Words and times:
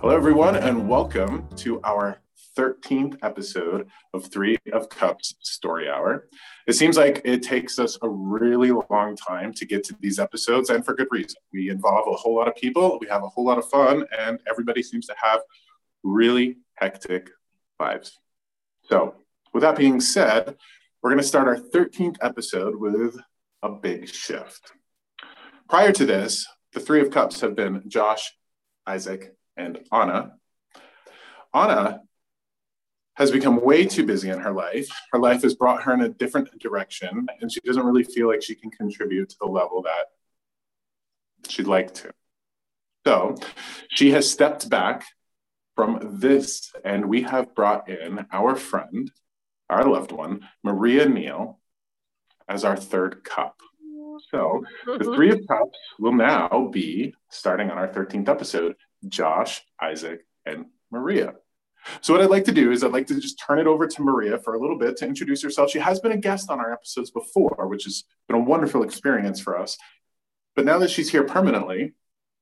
Hello, 0.00 0.16
everyone, 0.16 0.56
and 0.56 0.88
welcome 0.88 1.46
to 1.56 1.78
our 1.82 2.22
13th 2.56 3.18
episode 3.22 3.86
of 4.14 4.24
Three 4.24 4.56
of 4.72 4.88
Cups 4.88 5.34
Story 5.40 5.90
Hour. 5.90 6.26
It 6.66 6.72
seems 6.72 6.96
like 6.96 7.20
it 7.22 7.42
takes 7.42 7.78
us 7.78 7.98
a 8.00 8.08
really 8.08 8.72
long 8.88 9.14
time 9.14 9.52
to 9.52 9.66
get 9.66 9.84
to 9.84 9.96
these 10.00 10.18
episodes, 10.18 10.70
and 10.70 10.86
for 10.86 10.94
good 10.94 11.08
reason. 11.10 11.36
We 11.52 11.68
involve 11.68 12.08
a 12.08 12.16
whole 12.16 12.34
lot 12.34 12.48
of 12.48 12.56
people, 12.56 12.96
we 12.98 13.08
have 13.08 13.24
a 13.24 13.28
whole 13.28 13.44
lot 13.44 13.58
of 13.58 13.68
fun, 13.68 14.06
and 14.18 14.38
everybody 14.48 14.82
seems 14.82 15.04
to 15.08 15.14
have 15.22 15.42
really 16.02 16.56
hectic 16.76 17.28
lives. 17.78 18.18
So, 18.84 19.16
with 19.52 19.60
that 19.64 19.76
being 19.76 20.00
said, 20.00 20.56
we're 21.02 21.10
going 21.10 21.20
to 21.20 21.28
start 21.28 21.46
our 21.46 21.58
13th 21.58 22.16
episode 22.22 22.74
with 22.74 23.20
a 23.62 23.68
big 23.68 24.08
shift. 24.08 24.72
Prior 25.68 25.92
to 25.92 26.06
this, 26.06 26.46
the 26.72 26.80
Three 26.80 27.02
of 27.02 27.10
Cups 27.10 27.42
have 27.42 27.54
been 27.54 27.82
Josh, 27.86 28.32
Isaac, 28.86 29.36
and 29.60 29.78
Anna. 29.92 30.32
Anna 31.52 32.02
has 33.14 33.30
become 33.30 33.62
way 33.62 33.84
too 33.84 34.06
busy 34.06 34.30
in 34.30 34.38
her 34.38 34.52
life. 34.52 34.88
Her 35.12 35.18
life 35.18 35.42
has 35.42 35.54
brought 35.54 35.82
her 35.82 35.92
in 35.92 36.00
a 36.00 36.08
different 36.08 36.58
direction, 36.58 37.26
and 37.40 37.52
she 37.52 37.60
doesn't 37.60 37.84
really 37.84 38.04
feel 38.04 38.28
like 38.28 38.42
she 38.42 38.54
can 38.54 38.70
contribute 38.70 39.28
to 39.30 39.36
the 39.40 39.46
level 39.46 39.82
that 39.82 40.06
she'd 41.48 41.66
like 41.66 41.92
to. 41.94 42.10
So 43.06 43.36
she 43.90 44.12
has 44.12 44.30
stepped 44.30 44.68
back 44.70 45.04
from 45.74 46.18
this, 46.20 46.72
and 46.84 47.06
we 47.06 47.22
have 47.22 47.54
brought 47.54 47.88
in 47.88 48.26
our 48.32 48.56
friend, 48.56 49.10
our 49.68 49.84
loved 49.84 50.12
one, 50.12 50.48
Maria 50.62 51.06
Neal, 51.06 51.58
as 52.48 52.64
our 52.64 52.76
third 52.76 53.22
cup. 53.24 53.60
So 54.30 54.64
the 54.84 54.92
mm-hmm. 54.92 55.14
three 55.14 55.30
of 55.30 55.46
cups 55.46 55.78
will 55.98 56.12
now 56.12 56.68
be 56.72 57.14
starting 57.30 57.70
on 57.70 57.78
our 57.78 57.88
13th 57.88 58.28
episode 58.28 58.76
Josh, 59.08 59.62
Isaac, 59.80 60.26
and 60.44 60.66
Maria. 60.90 61.34
So, 62.02 62.12
what 62.12 62.22
I'd 62.22 62.30
like 62.30 62.44
to 62.44 62.52
do 62.52 62.72
is 62.72 62.84
I'd 62.84 62.92
like 62.92 63.06
to 63.06 63.18
just 63.18 63.42
turn 63.44 63.58
it 63.58 63.66
over 63.66 63.86
to 63.86 64.02
Maria 64.02 64.38
for 64.38 64.54
a 64.54 64.60
little 64.60 64.78
bit 64.78 64.96
to 64.98 65.06
introduce 65.06 65.42
herself. 65.42 65.70
She 65.70 65.78
has 65.78 65.98
been 65.98 66.12
a 66.12 66.16
guest 66.16 66.50
on 66.50 66.60
our 66.60 66.72
episodes 66.72 67.10
before, 67.10 67.66
which 67.68 67.84
has 67.84 68.04
been 68.28 68.36
a 68.36 68.44
wonderful 68.44 68.82
experience 68.82 69.40
for 69.40 69.58
us. 69.58 69.78
But 70.54 70.66
now 70.66 70.78
that 70.78 70.90
she's 70.90 71.10
here 71.10 71.24
permanently, 71.24 71.94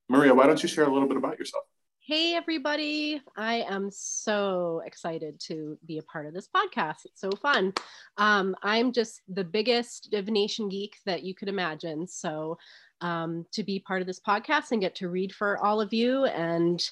Maria, 0.09 0.35
why 0.35 0.47
don't 0.47 0.63
you 0.63 0.69
share 0.69 0.85
a 0.85 0.93
little 0.93 1.09
bit 1.09 1.17
about 1.17 1.39
yourself? 1.39 1.65
Hey, 2.09 2.33
everybody. 2.33 3.21
I 3.37 3.67
am 3.69 3.91
so 3.91 4.81
excited 4.87 5.39
to 5.41 5.77
be 5.85 5.99
a 5.99 6.03
part 6.05 6.25
of 6.25 6.33
this 6.33 6.49
podcast. 6.49 7.05
It's 7.05 7.21
so 7.21 7.31
fun. 7.33 7.75
Um, 8.17 8.57
I'm 8.63 8.93
just 8.93 9.21
the 9.29 9.45
biggest 9.45 10.11
divination 10.11 10.71
geek 10.71 10.97
that 11.05 11.23
you 11.23 11.35
could 11.35 11.49
imagine. 11.49 12.07
So, 12.07 12.57
um, 13.03 13.45
to 13.53 13.63
be 13.63 13.81
part 13.81 14.01
of 14.01 14.07
this 14.07 14.21
podcast 14.21 14.73
and 14.73 14.81
get 14.81 14.95
to 14.95 15.11
read 15.11 15.35
for 15.35 15.63
all 15.63 15.83
of 15.83 15.93
you 15.93 16.25
and 16.25 16.83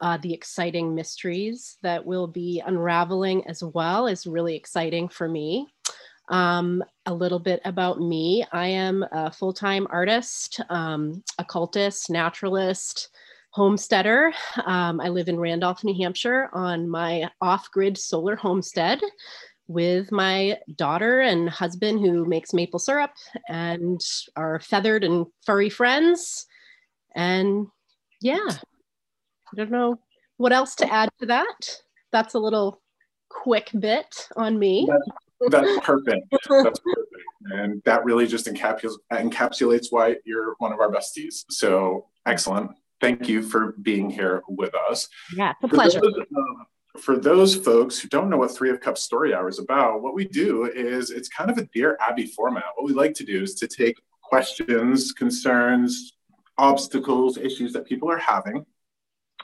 uh, 0.00 0.18
the 0.20 0.34
exciting 0.34 0.92
mysteries 0.92 1.78
that 1.82 2.04
we'll 2.04 2.26
be 2.26 2.60
unraveling 2.66 3.46
as 3.46 3.62
well 3.62 4.08
is 4.08 4.26
really 4.26 4.56
exciting 4.56 5.08
for 5.08 5.28
me. 5.28 5.68
Um, 6.30 6.82
a 7.06 7.14
little 7.14 7.38
bit 7.38 7.60
about 7.64 8.00
me 8.00 8.44
I 8.50 8.66
am 8.66 9.04
a 9.12 9.30
full 9.30 9.52
time 9.52 9.86
artist, 9.88 10.60
um, 10.68 11.22
occultist, 11.38 12.10
naturalist 12.10 13.10
homesteader. 13.54 14.32
Um, 14.64 15.00
I 15.00 15.10
live 15.10 15.28
in 15.28 15.38
Randolph, 15.38 15.84
New 15.84 15.94
Hampshire 15.94 16.50
on 16.52 16.88
my 16.88 17.30
off 17.40 17.70
grid 17.70 17.96
solar 17.96 18.34
homestead 18.34 19.00
with 19.68 20.10
my 20.10 20.58
daughter 20.74 21.20
and 21.20 21.48
husband 21.48 22.00
who 22.00 22.24
makes 22.24 22.52
maple 22.52 22.80
syrup 22.80 23.12
and 23.48 24.00
our 24.34 24.58
feathered 24.58 25.04
and 25.04 25.26
furry 25.46 25.70
friends. 25.70 26.46
And 27.14 27.68
yeah, 28.20 28.44
I 28.44 29.56
don't 29.56 29.70
know 29.70 30.00
what 30.36 30.52
else 30.52 30.74
to 30.76 30.92
add 30.92 31.10
to 31.20 31.26
that. 31.26 31.78
That's 32.10 32.34
a 32.34 32.40
little 32.40 32.82
quick 33.28 33.70
bit 33.78 34.26
on 34.34 34.58
me. 34.58 34.88
That's, 35.40 35.52
that's 35.52 35.86
perfect. 35.86 36.26
That's 36.32 36.46
perfect. 36.48 36.80
And 37.52 37.80
that 37.84 38.04
really 38.04 38.26
just 38.26 38.48
encapsulates 38.48 39.86
why 39.90 40.16
you're 40.24 40.56
one 40.58 40.72
of 40.72 40.80
our 40.80 40.90
besties. 40.90 41.44
So 41.50 42.08
excellent 42.26 42.72
thank 43.04 43.28
you 43.28 43.42
for 43.42 43.74
being 43.82 44.10
here 44.10 44.42
with 44.48 44.74
us. 44.74 45.08
Yeah, 45.36 45.50
it's 45.50 45.64
a 45.64 45.68
for 45.68 45.74
pleasure. 45.74 46.00
Those, 46.00 46.14
uh, 46.18 46.98
for 46.98 47.16
those 47.18 47.54
folks 47.54 47.98
who 47.98 48.08
don't 48.08 48.30
know 48.30 48.36
what 48.36 48.56
Three 48.56 48.70
of 48.70 48.80
Cups 48.80 49.02
Story 49.02 49.34
Hour 49.34 49.48
is 49.48 49.58
about, 49.58 50.02
what 50.02 50.14
we 50.14 50.26
do 50.26 50.64
is 50.66 51.10
it's 51.10 51.28
kind 51.28 51.50
of 51.50 51.58
a 51.58 51.66
Dear 51.74 51.98
Abby 52.00 52.26
format. 52.26 52.64
What 52.76 52.86
we 52.86 52.92
like 52.92 53.14
to 53.14 53.24
do 53.24 53.42
is 53.42 53.54
to 53.56 53.66
take 53.66 53.96
questions, 54.22 55.12
concerns, 55.12 56.12
obstacles, 56.58 57.36
issues 57.36 57.72
that 57.72 57.84
people 57.84 58.10
are 58.10 58.18
having. 58.18 58.64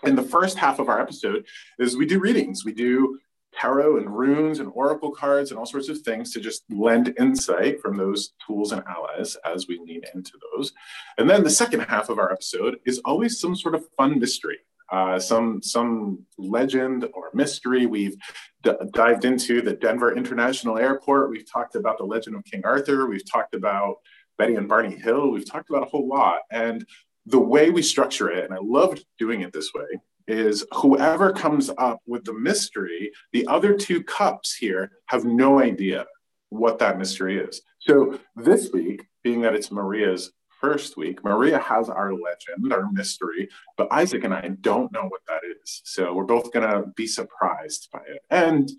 And 0.04 0.16
the 0.16 0.22
first 0.22 0.56
half 0.56 0.78
of 0.78 0.88
our 0.88 1.00
episode 1.00 1.46
is 1.78 1.96
we 1.96 2.06
do 2.06 2.20
readings. 2.20 2.64
We 2.64 2.72
do 2.72 3.18
tarot 3.52 3.96
and 3.98 4.16
runes 4.16 4.60
and 4.60 4.70
oracle 4.74 5.10
cards 5.10 5.50
and 5.50 5.58
all 5.58 5.66
sorts 5.66 5.88
of 5.88 5.98
things 6.00 6.32
to 6.32 6.40
just 6.40 6.62
lend 6.70 7.14
insight 7.18 7.80
from 7.80 7.96
those 7.96 8.32
tools 8.46 8.72
and 8.72 8.82
allies 8.86 9.36
as 9.44 9.66
we 9.66 9.78
lean 9.78 10.02
into 10.14 10.32
those. 10.54 10.72
And 11.18 11.28
then 11.28 11.42
the 11.42 11.50
second 11.50 11.80
half 11.80 12.08
of 12.08 12.18
our 12.18 12.32
episode 12.32 12.78
is 12.86 13.00
always 13.04 13.40
some 13.40 13.56
sort 13.56 13.74
of 13.74 13.84
fun 13.96 14.18
mystery. 14.18 14.58
Uh, 14.90 15.20
some 15.20 15.62
some 15.62 16.18
legend 16.36 17.06
or 17.14 17.30
mystery. 17.32 17.86
We've 17.86 18.16
d- 18.64 18.72
dived 18.92 19.24
into 19.24 19.62
the 19.62 19.74
Denver 19.74 20.16
International 20.16 20.78
Airport. 20.78 21.30
We've 21.30 21.48
talked 21.48 21.76
about 21.76 21.96
the 21.98 22.04
legend 22.04 22.34
of 22.34 22.44
King 22.44 22.62
Arthur. 22.64 23.06
We've 23.06 23.30
talked 23.30 23.54
about 23.54 23.96
Betty 24.36 24.56
and 24.56 24.68
Barney 24.68 24.96
Hill. 24.96 25.30
We've 25.30 25.48
talked 25.48 25.70
about 25.70 25.84
a 25.84 25.90
whole 25.90 26.08
lot. 26.08 26.40
And 26.50 26.84
the 27.26 27.38
way 27.38 27.70
we 27.70 27.82
structure 27.82 28.30
it, 28.30 28.44
and 28.44 28.52
I 28.52 28.58
loved 28.60 29.04
doing 29.16 29.42
it 29.42 29.52
this 29.52 29.72
way, 29.72 30.00
is 30.30 30.64
whoever 30.72 31.32
comes 31.32 31.70
up 31.78 32.00
with 32.06 32.24
the 32.24 32.32
mystery, 32.32 33.12
the 33.32 33.46
other 33.46 33.74
two 33.74 34.02
cups 34.02 34.54
here 34.54 34.92
have 35.06 35.24
no 35.24 35.60
idea 35.60 36.06
what 36.50 36.78
that 36.78 36.98
mystery 36.98 37.38
is. 37.38 37.62
So 37.80 38.18
this 38.36 38.70
week, 38.72 39.06
being 39.22 39.42
that 39.42 39.54
it's 39.54 39.70
Maria's 39.70 40.32
first 40.60 40.96
week, 40.96 41.24
Maria 41.24 41.58
has 41.58 41.88
our 41.88 42.12
legend, 42.12 42.72
our 42.72 42.90
mystery, 42.92 43.48
but 43.76 43.88
Isaac 43.90 44.24
and 44.24 44.34
I 44.34 44.48
don't 44.60 44.92
know 44.92 45.04
what 45.04 45.22
that 45.28 45.40
is. 45.62 45.80
So 45.84 46.12
we're 46.12 46.24
both 46.24 46.52
going 46.52 46.68
to 46.68 46.88
be 46.96 47.06
surprised 47.06 47.88
by 47.92 48.00
it. 48.06 48.22
And 48.30 48.70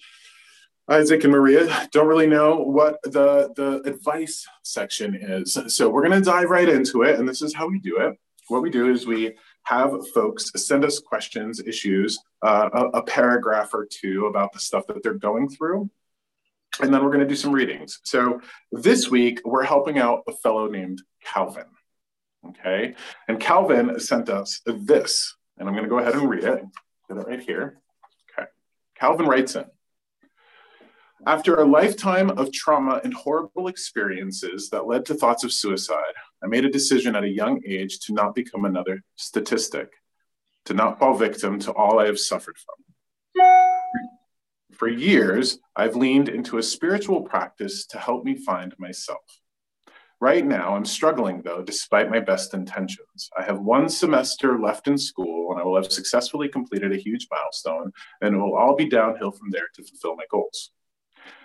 Isaac 0.90 1.24
and 1.24 1.32
Maria 1.32 1.88
don't 1.92 2.08
really 2.08 2.28
know 2.28 2.58
what 2.58 3.02
the, 3.04 3.52
the 3.56 3.82
advice 3.90 4.46
section 4.64 5.16
is. 5.16 5.58
So 5.68 5.90
we're 5.90 6.08
going 6.08 6.20
to 6.20 6.26
dive 6.26 6.50
right 6.50 6.68
into 6.68 7.04
it. 7.04 7.20
And 7.20 7.28
this 7.28 7.42
is 7.42 7.54
how 7.54 7.68
we 7.68 7.80
do 7.80 7.98
it. 8.00 8.18
What 8.48 8.62
we 8.62 8.70
do 8.70 8.92
is 8.92 9.08
we 9.08 9.36
have 9.64 9.94
folks 10.14 10.52
send 10.56 10.84
us 10.84 11.00
questions, 11.00 11.60
issues, 11.60 12.20
uh, 12.42 12.70
a, 12.74 13.00
a 13.00 13.04
paragraph 13.04 13.74
or 13.74 13.86
two 13.86 14.26
about 14.26 14.52
the 14.54 14.60
stuff 14.60 14.88
that 14.88 15.04
they're 15.04 15.14
going 15.14 15.50
through. 15.50 15.90
And 16.80 16.94
then 16.94 17.04
we're 17.04 17.12
going 17.12 17.20
to 17.20 17.28
do 17.28 17.36
some 17.36 17.52
readings. 17.52 18.00
So 18.04 18.40
this 18.72 19.10
week, 19.10 19.42
we're 19.44 19.64
helping 19.64 20.00
out 20.00 20.24
a 20.28 20.32
fellow 20.32 20.68
named 20.68 21.02
Calvin. 21.24 21.66
Okay. 22.48 22.96
And 23.28 23.40
Calvin 23.40 24.00
sent 24.00 24.30
us 24.30 24.62
this, 24.66 25.36
and 25.58 25.68
I'm 25.68 25.76
going 25.76 25.84
to 25.84 25.90
go 25.90 26.00
ahead 26.00 26.16
and 26.16 26.30
read 26.30 26.44
it. 26.44 26.64
Get 27.08 27.18
it 27.18 27.28
right 27.28 27.40
here. 27.42 27.80
Okay. 28.38 28.48
Calvin 28.96 29.28
writes 29.28 29.56
in 29.56 29.66
After 31.28 31.56
a 31.56 31.66
lifetime 31.66 32.32
of 32.32 32.52
trauma 32.52 33.02
and 33.04 33.14
horrible 33.14 33.68
experiences 33.68 34.70
that 34.70 34.88
led 34.88 35.06
to 35.06 35.14
thoughts 35.14 35.44
of 35.44 35.54
suicide, 35.54 36.14
I 36.44 36.48
made 36.48 36.66
a 36.66 36.70
decision 36.70 37.16
at 37.16 37.24
a 37.24 37.30
young 37.30 37.62
age 37.66 38.00
to 38.02 38.14
not 38.14 38.36
become 38.36 38.66
another 38.66 39.04
statistic, 39.16 39.94
to 40.66 40.74
not 40.74 41.00
fall 41.00 41.14
victim 41.14 41.60
to 41.60 41.72
all 41.74 42.00
I 42.00 42.08
have 42.08 42.20
suffered 42.20 42.58
from. 42.58 42.76
For 44.74 44.88
years, 44.88 45.60
I've 45.76 45.96
leaned 45.96 46.30
into 46.30 46.58
a 46.58 46.64
spiritual 46.64 47.22
practice 47.22 47.86
to 47.88 48.00
help 48.00 48.24
me 48.24 48.36
find 48.36 48.74
myself. 48.80 49.22
Right 50.20 50.46
now, 50.46 50.76
I'm 50.76 50.86
struggling 50.86 51.42
though, 51.44 51.64
despite 51.64 52.10
my 52.10 52.20
best 52.20 52.54
intentions. 52.54 53.30
I 53.38 53.44
have 53.44 53.60
one 53.60 53.90
semester 53.90 54.60
left 54.60 54.88
in 54.88 54.98
school 54.98 55.52
and 55.52 55.60
I 55.60 55.64
will 55.64 55.76
have 55.76 55.92
successfully 55.92 56.48
completed 56.48 56.92
a 56.92 56.98
huge 56.98 57.28
milestone, 57.32 57.92
and 58.22 58.36
it 58.36 58.38
will 58.38 58.56
all 58.56 58.76
be 58.76 58.88
downhill 58.88 59.32
from 59.32 59.50
there 59.50 59.68
to 59.76 59.84
fulfill 59.84 60.16
my 60.16 60.26
goals. 60.30 60.72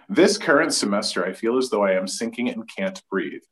This 0.09 0.39
current 0.39 0.73
semester, 0.73 1.25
I 1.25 1.33
feel 1.33 1.59
as 1.59 1.69
though 1.69 1.85
I 1.85 1.93
am 1.93 2.07
sinking 2.07 2.51
and 2.51 2.69
can't 2.69 3.03
breathe. 3.11 3.43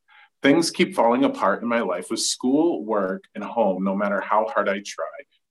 Things 0.44 0.70
keep 0.70 0.94
falling 0.94 1.24
apart 1.24 1.62
in 1.62 1.68
my 1.68 1.80
life 1.80 2.10
with 2.10 2.20
school, 2.20 2.84
work, 2.84 3.24
and 3.34 3.42
home, 3.42 3.82
no 3.82 3.96
matter 3.96 4.20
how 4.20 4.46
hard 4.46 4.68
I 4.68 4.82
try. 4.84 5.06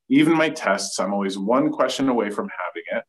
Even 0.07 0.37
my 0.37 0.49
tests, 0.49 0.99
I'm 0.99 1.11
always 1.11 1.35
one 1.35 1.71
question 1.71 2.09
away 2.09 2.29
from 2.29 2.47
having 2.63 2.83
it. 2.91 3.03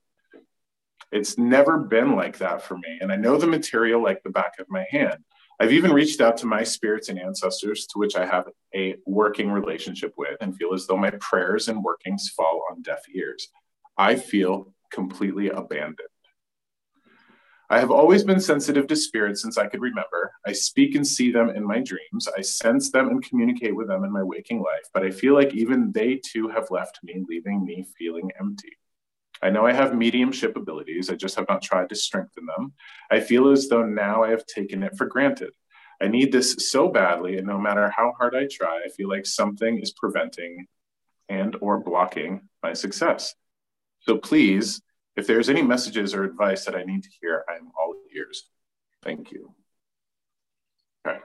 It's 1.13 1.37
never 1.37 1.77
been 1.79 2.17
like 2.17 2.39
that 2.39 2.63
for 2.63 2.79
me, 2.79 2.99
and 3.03 3.13
I 3.13 3.17
know 3.17 3.37
the 3.37 3.47
material 3.47 4.03
like 4.03 4.23
the 4.23 4.31
back 4.31 4.55
of 4.59 4.67
my 4.71 4.87
hand. 4.91 5.19
I've 5.61 5.75
even 5.75 5.93
reached 5.93 6.23
out 6.23 6.39
to 6.39 6.47
my 6.47 6.65
spirits 6.65 7.11
and 7.11 7.21
ancestors, 7.21 7.87
to 7.89 7.99
which 7.99 8.17
I 8.17 8.25
have 8.25 8.49
a 8.75 8.97
working 9.05 9.51
relationship 9.51 10.15
with, 10.17 10.39
and 10.41 10.57
feel 10.57 10.73
as 10.73 10.87
though 10.87 10.97
my 10.97 11.11
prayers 11.11 11.69
and 11.69 11.85
workings 11.85 12.31
fall 12.31 12.65
on 12.71 12.81
deaf 12.81 13.03
ears. 13.15 13.49
I 13.99 14.17
feel 14.17 14.73
completely 14.91 15.51
abandoned. 15.51 16.14
I 17.71 17.81
have 17.81 17.91
always 17.91 18.23
been 18.23 18.41
sensitive 18.41 18.87
to 18.89 18.97
spirits 18.97 19.41
since 19.41 19.57
I 19.57 19.67
could 19.67 19.81
remember. 19.81 20.33
I 20.47 20.53
speak 20.53 20.95
and 20.95 21.07
see 21.07 21.33
them 21.33 21.49
in 21.49 21.67
my 21.67 21.81
dreams. 21.81 22.29
I 22.37 22.43
sense 22.43 22.91
them 22.91 23.09
and 23.09 23.25
communicate 23.25 23.75
with 23.75 23.89
them 23.89 24.05
in 24.05 24.13
my 24.13 24.23
waking 24.23 24.59
life, 24.59 24.85
but 24.93 25.03
I 25.03 25.11
feel 25.11 25.35
like 25.35 25.55
even 25.55 25.91
they 25.91 26.21
too 26.23 26.49
have 26.49 26.71
left 26.71 27.01
me, 27.03 27.25
leaving 27.27 27.65
me 27.65 27.87
feeling 27.99 28.31
empty. 28.39 28.77
I 29.43 29.51
know 29.51 29.67
I 29.67 29.73
have 29.73 29.95
mediumship 29.95 30.57
abilities, 30.57 31.11
I 31.11 31.15
just 31.15 31.37
have 31.37 31.49
not 31.49 31.63
tried 31.63 31.89
to 31.89 31.95
strengthen 31.95 32.47
them. 32.47 32.73
I 33.11 33.21
feel 33.21 33.51
as 33.51 33.69
though 33.69 33.85
now 33.85 34.23
I 34.23 34.31
have 34.31 34.47
taken 34.47 34.83
it 34.83 34.97
for 34.97 35.07
granted. 35.07 35.51
I 36.01 36.09
need 36.09 36.33
this 36.33 36.71
so 36.71 36.89
badly, 36.89 37.39
and 37.39 37.47
no 37.47 37.59
matter 37.59 37.89
how 37.89 38.13
hard 38.19 38.35
I 38.35 38.47
try, 38.51 38.83
I 38.85 38.89
feel 38.89 39.09
like 39.09 39.27
something 39.27 39.81
is 39.81 39.93
preventing 39.93 40.67
and 41.29 41.57
or 41.61 41.81
blocking 41.81 42.49
my 42.63 42.75
success. 42.75 43.35
So 44.01 44.19
please 44.19 44.83
if 45.17 45.27
there's 45.27 45.49
any 45.49 45.63
messages 45.63 46.15
or 46.15 46.25
advice 46.25 46.65
that 46.65 46.75
I 46.75 46.83
need 46.83 47.03
to 47.03 47.11
hear, 47.21 47.45
I'm 47.49 47.71
all 47.79 47.95
ears. 48.15 48.45
Thank 49.03 49.31
you. 49.33 49.55
All 51.07 51.13
right. 51.13 51.23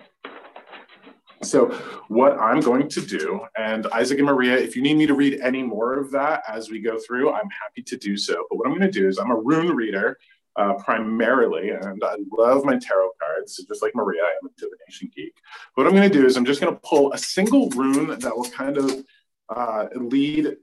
So 1.42 1.68
what 2.10 2.38
I'm 2.38 2.60
going 2.60 2.90
to 2.90 3.02
do, 3.02 3.46
and 3.58 3.88
Isaac 3.88 4.20
and 4.20 4.28
Maria, 4.28 4.58
if 4.58 4.76
you 4.76 4.82
need 4.82 4.98
me 4.98 5.08
to 5.08 5.14
read 5.14 5.40
any 5.42 5.64
more 5.64 5.98
of 5.98 6.12
that 6.12 6.44
as 6.50 6.70
we 6.70 6.82
go 6.82 7.00
through, 7.00 7.32
I'm 7.32 7.50
happy 7.50 7.82
to 7.84 7.98
do 7.98 8.18
so. 8.18 8.46
But 8.50 8.58
what 8.58 8.68
I'm 8.68 8.78
going 8.78 8.92
to 8.92 9.00
do 9.00 9.08
is 9.08 9.18
I'm 9.18 9.32
a 9.32 9.36
rune 9.36 9.74
reader 9.74 10.18
uh, 10.58 10.74
primarily, 10.74 11.70
and 11.70 12.04
I 12.04 12.18
love 12.30 12.66
my 12.66 12.78
tarot 12.78 13.12
cards. 13.22 13.56
So 13.56 13.64
just 13.70 13.82
like 13.82 13.96
Maria, 13.96 14.22
I 14.22 14.36
am 14.44 14.50
a 14.50 14.60
divination 14.60 15.10
geek. 15.16 15.34
What 15.76 15.88
I'm 15.88 15.94
going 15.94 16.10
to 16.10 16.18
do 16.18 16.26
is 16.26 16.36
I'm 16.36 16.46
just 16.46 16.60
going 16.60 16.74
to 16.74 16.82
pull 16.84 17.14
a 17.14 17.18
single 17.18 17.70
rune 17.70 18.20
that 18.20 18.36
will 18.36 18.50
kind 18.50 18.78
of 18.78 19.06
uh, 19.48 19.86
lead 19.96 20.58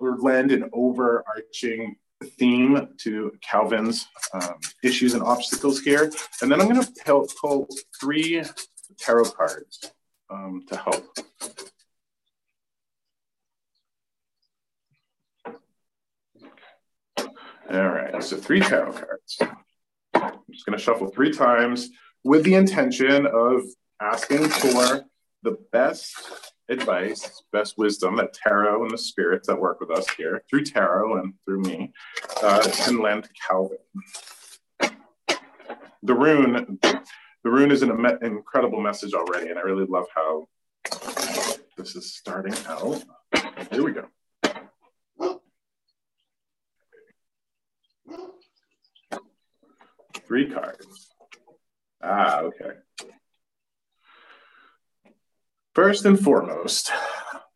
or 0.00 0.16
lend 0.18 0.50
an 0.50 0.68
overarching 0.72 1.94
theme 2.24 2.88
to 2.98 3.32
Calvin's 3.40 4.06
um, 4.34 4.54
issues 4.82 5.14
and 5.14 5.22
obstacles 5.22 5.80
here. 5.80 6.10
And 6.42 6.50
then 6.50 6.60
I'm 6.60 6.68
going 6.68 6.84
to 6.84 6.92
pull, 7.40 7.68
three 8.00 8.42
tarot 8.98 9.30
cards 9.30 9.92
um, 10.30 10.64
to 10.68 10.76
help. 10.76 11.06
All 17.72 17.88
right, 17.88 18.22
so 18.22 18.36
three 18.36 18.60
tarot 18.60 18.92
cards. 18.92 19.38
I'm 20.14 20.32
just 20.50 20.66
going 20.66 20.76
to 20.76 20.82
shuffle 20.82 21.08
three 21.08 21.32
times 21.32 21.88
with 22.24 22.42
the 22.42 22.54
intention 22.54 23.26
of 23.26 23.62
asking 24.00 24.48
for 24.48 25.04
the 25.42 25.56
best 25.72 26.12
advice, 26.70 27.42
best 27.52 27.76
wisdom 27.76 28.16
that 28.16 28.32
tarot 28.32 28.82
and 28.82 28.90
the 28.90 28.98
spirits 28.98 29.48
that 29.48 29.60
work 29.60 29.80
with 29.80 29.90
us 29.90 30.08
here 30.10 30.42
through 30.48 30.64
tarot 30.64 31.20
and 31.20 31.34
through 31.44 31.60
me 31.62 31.92
uh, 32.42 32.66
can 32.72 33.00
lend 33.00 33.28
Calvin. 33.46 33.78
The 36.02 36.14
rune, 36.14 36.78
the 36.82 37.50
rune 37.50 37.70
is 37.70 37.82
an 37.82 37.90
incredible 38.22 38.80
message 38.80 39.12
already, 39.12 39.50
and 39.50 39.58
I 39.58 39.62
really 39.62 39.86
love 39.86 40.06
how 40.14 40.48
this 41.76 41.94
is 41.94 42.14
starting 42.14 42.54
out. 42.66 43.02
Here 43.70 43.82
we 43.82 43.92
go. 43.92 44.06
Three 50.26 50.48
cards. 50.48 51.10
Ah, 52.02 52.40
okay. 52.40 52.70
First 55.82 56.04
and 56.04 56.20
foremost, 56.20 56.92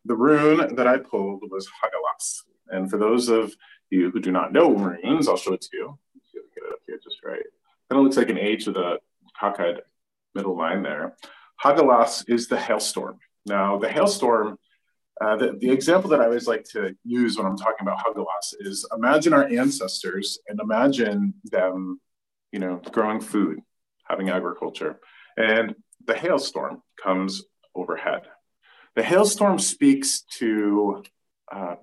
the 0.03 0.15
rune 0.15 0.73
that 0.77 0.87
I 0.87 0.97
pulled 0.97 1.43
was 1.51 1.67
Hagalaz. 1.67 2.41
And 2.69 2.89
for 2.89 2.97
those 2.97 3.29
of 3.29 3.53
you 3.91 4.09
who 4.09 4.19
do 4.19 4.31
not 4.31 4.51
know 4.51 4.73
runes, 4.73 5.27
I'll 5.27 5.37
show 5.37 5.53
it 5.53 5.61
to 5.61 5.69
you. 5.73 5.99
Get 6.33 6.63
it 6.63 6.73
up 6.73 6.79
here 6.87 6.97
just 7.03 7.17
right. 7.23 7.43
Kind 7.87 7.99
of 7.99 8.03
looks 8.03 8.17
like 8.17 8.31
an 8.31 8.39
H 8.39 8.65
with 8.65 8.77
a 8.77 8.97
cockeyed 9.39 9.81
middle 10.33 10.57
line 10.57 10.81
there. 10.81 11.15
Hagalaz 11.63 12.27
is 12.27 12.47
the 12.47 12.57
hailstorm. 12.57 13.19
Now, 13.45 13.77
the 13.77 13.89
hailstorm, 13.89 14.57
uh, 15.21 15.35
the, 15.35 15.59
the 15.59 15.69
example 15.69 16.09
that 16.09 16.19
I 16.19 16.25
always 16.25 16.47
like 16.47 16.63
to 16.71 16.95
use 17.03 17.37
when 17.37 17.45
I'm 17.45 17.57
talking 17.57 17.87
about 17.87 18.03
Hagalaz 18.03 18.55
is 18.59 18.87
imagine 18.91 19.33
our 19.33 19.47
ancestors 19.47 20.39
and 20.47 20.59
imagine 20.59 21.35
them, 21.43 22.01
you 22.51 22.57
know, 22.57 22.81
growing 22.91 23.21
food, 23.21 23.59
having 24.09 24.31
agriculture. 24.31 24.99
And 25.37 25.75
the 26.07 26.15
hailstorm 26.15 26.81
comes 26.99 27.43
overhead. 27.75 28.23
The 28.95 29.03
hailstorm 29.03 29.59
speaks 29.59 30.21
to 30.37 31.03
uh, 31.51 31.75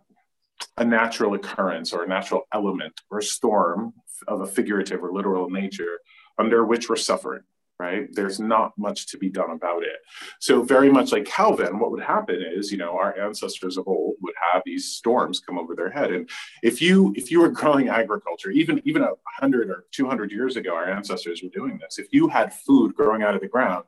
a 0.76 0.84
natural 0.84 1.34
occurrence 1.34 1.92
or 1.92 2.04
a 2.04 2.08
natural 2.08 2.42
element 2.52 3.00
or 3.10 3.18
a 3.18 3.22
storm 3.22 3.92
of 4.28 4.40
a 4.40 4.46
figurative 4.46 5.02
or 5.02 5.12
literal 5.12 5.50
nature 5.50 6.00
under 6.38 6.64
which 6.64 6.88
we're 6.88 6.96
suffering, 6.96 7.42
right? 7.78 8.08
There's 8.12 8.40
not 8.40 8.72
much 8.78 9.08
to 9.08 9.18
be 9.18 9.28
done 9.28 9.50
about 9.50 9.82
it. 9.82 9.96
So, 10.40 10.62
very 10.62 10.90
much 10.90 11.12
like 11.12 11.26
Calvin, 11.26 11.78
what 11.78 11.90
would 11.90 12.02
happen 12.02 12.42
is, 12.42 12.72
you 12.72 12.78
know, 12.78 12.96
our 12.96 13.18
ancestors 13.18 13.76
of 13.76 13.86
old 13.86 14.14
would 14.22 14.34
have 14.52 14.62
these 14.64 14.94
storms 14.94 15.40
come 15.40 15.58
over 15.58 15.74
their 15.74 15.90
head. 15.90 16.12
And 16.12 16.30
if 16.62 16.80
you 16.80 17.12
if 17.16 17.30
you 17.30 17.40
were 17.40 17.50
growing 17.50 17.88
agriculture, 18.00 18.50
even 18.50 18.80
even 18.84 19.02
a 19.02 19.10
hundred 19.38 19.68
or 19.68 19.84
two 19.90 20.06
hundred 20.08 20.30
years 20.30 20.56
ago, 20.56 20.74
our 20.74 20.88
ancestors 20.88 21.42
were 21.42 21.50
doing 21.50 21.78
this. 21.78 21.98
If 21.98 22.08
you 22.12 22.28
had 22.28 22.54
food 22.54 22.94
growing 22.94 23.22
out 23.22 23.34
of 23.34 23.40
the 23.40 23.48
ground, 23.48 23.84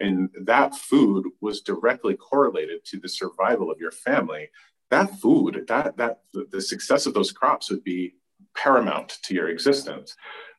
and 0.00 0.28
that 0.44 0.74
food 0.74 1.26
was 1.40 1.60
directly 1.60 2.14
correlated 2.14 2.84
to 2.84 2.98
the 2.98 3.08
survival 3.08 3.70
of 3.70 3.78
your 3.80 3.92
family 3.92 4.50
that 4.90 5.18
food 5.18 5.64
that 5.68 5.96
that 5.96 6.20
the 6.32 6.60
success 6.60 7.06
of 7.06 7.14
those 7.14 7.32
crops 7.32 7.70
would 7.70 7.82
be 7.84 8.14
paramount 8.56 9.18
to 9.22 9.34
your 9.34 9.48
existence. 9.48 10.16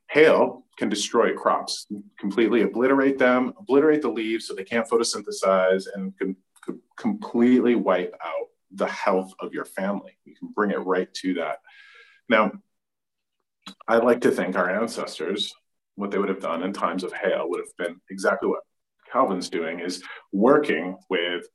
Hail 0.09 0.65
can 0.77 0.89
destroy 0.89 1.33
crops 1.33 1.87
completely 2.19 2.61
obliterate 2.61 3.17
them 3.17 3.53
obliterate 3.57 4.01
the 4.01 4.09
leaves 4.09 4.47
so 4.47 4.53
they 4.53 4.63
can't 4.63 4.87
photosynthesize 4.87 5.85
and 5.95 6.17
can, 6.17 6.35
can 6.63 6.79
completely 6.97 7.75
wipe 7.75 8.13
out 8.23 8.47
the 8.71 8.87
health 8.87 9.33
of 9.39 9.53
your 9.53 9.65
family. 9.65 10.17
You 10.25 10.35
can 10.35 10.49
bring 10.49 10.71
it 10.71 10.77
right 10.77 11.11
to 11.15 11.33
that. 11.35 11.59
Now 12.29 12.51
i 13.87 13.97
like 13.97 14.21
to 14.21 14.31
think 14.31 14.55
our 14.55 14.69
ancestors 14.69 15.53
what 15.95 16.09
they 16.09 16.17
would 16.17 16.29
have 16.29 16.39
done 16.41 16.63
in 16.63 16.71
times 16.71 17.03
of 17.03 17.11
hail 17.11 17.49
would 17.49 17.59
have 17.59 17.75
been 17.77 17.99
exactly 18.09 18.47
what 18.47 18.61
Calvin's 19.11 19.49
doing 19.49 19.79
is 19.79 20.03
working 20.31 20.97
with 21.09 21.45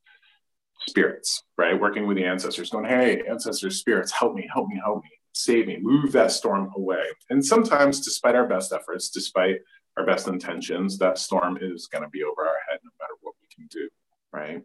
spirits, 0.87 1.43
right? 1.57 1.81
Working 1.81 2.07
with 2.07 2.17
the 2.17 2.25
ancestors, 2.25 2.71
going, 2.71 2.87
hey, 2.87 3.23
ancestors, 3.29 3.79
spirits, 3.79 4.13
help 4.13 4.35
me, 4.35 4.49
help 4.53 4.69
me, 4.69 4.81
help 4.83 5.03
me, 5.03 5.11
save 5.33 5.67
me, 5.67 5.79
move 5.81 6.13
that 6.13 6.33
storm 6.33 6.71
away. 6.77 7.05
And 7.31 7.45
sometimes, 7.45 8.01
despite 8.01 8.35
our 8.35 8.47
best 8.47 8.73
efforts, 8.73 9.11
despite 9.11 9.57
our 9.97 10.07
best 10.07 10.29
intentions, 10.29 10.99
that 10.99 11.19
storm 11.19 11.59
is 11.61 11.87
going 11.87 12.03
to 12.03 12.11
be 12.11 12.23
over 12.25 12.43
our 12.43 12.57
head 12.69 12.81
no 12.83 12.91
matter 12.99 13.15
what 13.21 13.35
we 13.41 13.49
can 13.55 13.67
do, 13.71 13.89
right? 14.33 14.63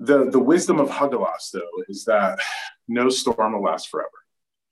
The, 0.00 0.30
the 0.30 0.40
wisdom 0.40 0.78
of 0.78 0.90
Hagalaz, 0.90 1.50
though, 1.52 1.60
is 1.88 2.04
that 2.04 2.38
no 2.88 3.08
storm 3.08 3.54
will 3.54 3.62
last 3.62 3.88
forever 3.88 4.08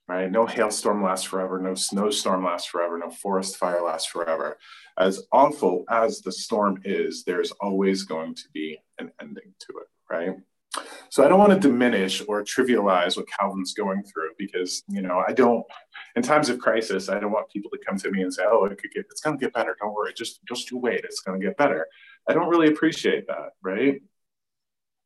right? 0.08 0.30
No 0.30 0.46
hailstorm 0.46 1.02
lasts 1.02 1.26
forever, 1.26 1.58
no 1.58 1.74
snowstorm 1.74 2.44
lasts 2.44 2.68
forever, 2.68 2.98
no 2.98 3.10
forest 3.10 3.56
fire 3.56 3.82
lasts 3.82 4.10
forever. 4.10 4.58
As 4.98 5.22
awful 5.32 5.84
as 5.88 6.20
the 6.20 6.32
storm 6.32 6.80
is, 6.84 7.24
there's 7.24 7.52
always 7.52 8.02
going 8.02 8.34
to 8.34 8.44
be 8.52 8.78
an 8.98 9.10
ending 9.20 9.54
to 9.60 9.78
it, 9.78 9.88
right? 10.10 10.36
So 11.10 11.22
I 11.22 11.28
don't 11.28 11.38
want 11.38 11.52
to 11.52 11.60
diminish 11.60 12.22
or 12.26 12.42
trivialize 12.42 13.16
what 13.16 13.26
Calvin's 13.28 13.74
going 13.74 14.02
through 14.04 14.30
because, 14.38 14.82
you 14.88 15.02
know, 15.02 15.22
I 15.26 15.32
don't, 15.32 15.64
in 16.16 16.22
times 16.22 16.48
of 16.48 16.58
crisis, 16.58 17.10
I 17.10 17.18
don't 17.18 17.30
want 17.30 17.50
people 17.50 17.70
to 17.70 17.78
come 17.86 17.98
to 17.98 18.10
me 18.10 18.22
and 18.22 18.32
say, 18.32 18.44
oh, 18.46 18.64
it 18.64 18.78
could 18.78 18.90
get, 18.90 19.04
it's 19.10 19.20
going 19.20 19.38
to 19.38 19.44
get 19.44 19.52
better. 19.52 19.76
Don't 19.78 19.92
worry. 19.92 20.14
Just, 20.16 20.40
just 20.46 20.70
you 20.70 20.78
wait. 20.78 21.04
It's 21.04 21.20
going 21.20 21.38
to 21.38 21.46
get 21.46 21.58
better. 21.58 21.86
I 22.26 22.32
don't 22.32 22.48
really 22.48 22.68
appreciate 22.68 23.26
that, 23.26 23.50
right? 23.62 24.00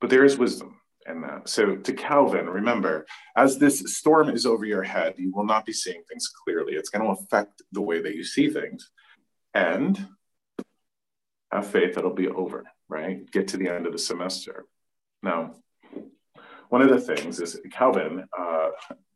But 0.00 0.10
there 0.10 0.24
is 0.24 0.38
wisdom 0.38 0.78
and 1.06 1.22
that. 1.22 1.32
Uh, 1.32 1.40
so 1.44 1.76
to 1.76 1.92
Calvin, 1.92 2.48
remember, 2.48 3.06
as 3.36 3.58
this 3.58 3.96
storm 3.96 4.30
is 4.30 4.46
over 4.46 4.64
your 4.64 4.82
head, 4.82 5.14
you 5.16 5.32
will 5.32 5.44
not 5.44 5.66
be 5.66 5.72
seeing 5.72 6.02
things 6.08 6.30
clearly. 6.44 6.74
It's 6.74 6.90
going 6.90 7.04
to 7.04 7.22
affect 7.22 7.62
the 7.72 7.82
way 7.82 8.00
that 8.02 8.14
you 8.14 8.24
see 8.24 8.50
things. 8.50 8.90
And 9.54 10.06
have 11.52 11.66
faith 11.66 11.96
it'll 11.96 12.12
be 12.12 12.28
over, 12.28 12.64
right? 12.88 13.30
Get 13.30 13.48
to 13.48 13.56
the 13.56 13.68
end 13.68 13.86
of 13.86 13.92
the 13.92 13.98
semester. 13.98 14.66
Now, 15.22 15.54
one 16.68 16.82
of 16.82 16.90
the 16.90 17.00
things 17.00 17.40
is 17.40 17.58
Calvin 17.70 18.26
uh, 18.38 18.68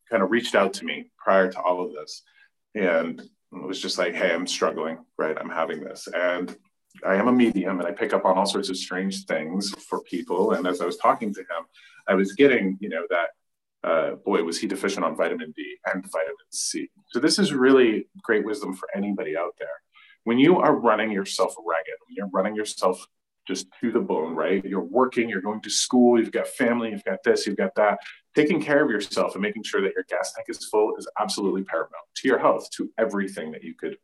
kind 0.08 0.22
of 0.22 0.30
reached 0.30 0.54
out 0.54 0.72
to 0.74 0.84
me 0.84 1.10
prior 1.18 1.50
to 1.50 1.60
all 1.60 1.84
of 1.84 1.92
this 1.92 2.22
and 2.74 3.20
was 3.50 3.80
just 3.80 3.98
like, 3.98 4.14
hey, 4.14 4.32
I'm 4.32 4.46
struggling, 4.46 4.98
right? 5.18 5.36
I'm 5.38 5.50
having 5.50 5.82
this. 5.82 6.08
And 6.14 6.56
I 7.04 7.14
am 7.16 7.28
a 7.28 7.32
medium 7.32 7.78
and 7.78 7.88
I 7.88 7.92
pick 7.92 8.12
up 8.12 8.24
on 8.24 8.36
all 8.36 8.46
sorts 8.46 8.68
of 8.68 8.76
strange 8.76 9.24
things 9.24 9.70
for 9.88 10.02
people. 10.02 10.52
And 10.52 10.66
as 10.66 10.80
I 10.80 10.86
was 10.86 10.96
talking 10.96 11.32
to 11.34 11.40
him, 11.40 11.66
I 12.08 12.14
was 12.14 12.32
getting, 12.32 12.76
you 12.80 12.88
know, 12.88 13.02
that 13.10 13.28
uh, 13.82 14.10
boy, 14.16 14.42
was 14.42 14.58
he 14.58 14.66
deficient 14.66 15.04
on 15.04 15.16
vitamin 15.16 15.52
D 15.56 15.76
and 15.86 16.04
vitamin 16.10 16.36
C. 16.50 16.90
So 17.08 17.18
this 17.18 17.38
is 17.38 17.52
really 17.52 18.08
great 18.22 18.44
wisdom 18.44 18.74
for 18.74 18.88
anybody 18.94 19.36
out 19.36 19.54
there. 19.58 19.68
When 20.24 20.38
you 20.38 20.58
are 20.58 20.74
running 20.74 21.10
yourself 21.10 21.54
ragged, 21.64 21.94
when 22.06 22.16
you're 22.16 22.28
running 22.28 22.54
yourself 22.54 23.06
just 23.48 23.68
to 23.80 23.90
the 23.90 24.00
bone, 24.00 24.34
right? 24.34 24.62
You're 24.64 24.84
working, 24.84 25.28
you're 25.28 25.40
going 25.40 25.62
to 25.62 25.70
school, 25.70 26.18
you've 26.18 26.30
got 26.30 26.46
family, 26.46 26.90
you've 26.90 27.04
got 27.04 27.22
this, 27.24 27.46
you've 27.46 27.56
got 27.56 27.74
that. 27.76 27.98
Taking 28.36 28.62
care 28.62 28.84
of 28.84 28.90
yourself 28.90 29.34
and 29.34 29.42
making 29.42 29.62
sure 29.62 29.80
that 29.80 29.94
your 29.94 30.04
gas 30.08 30.32
tank 30.34 30.46
is 30.48 30.66
full 30.66 30.94
is 30.96 31.08
absolutely 31.18 31.64
paramount 31.64 31.94
to 32.16 32.28
your 32.28 32.38
health, 32.38 32.70
to 32.72 32.90
everything 32.98 33.50
that 33.52 33.64
you 33.64 33.74
could 33.74 33.96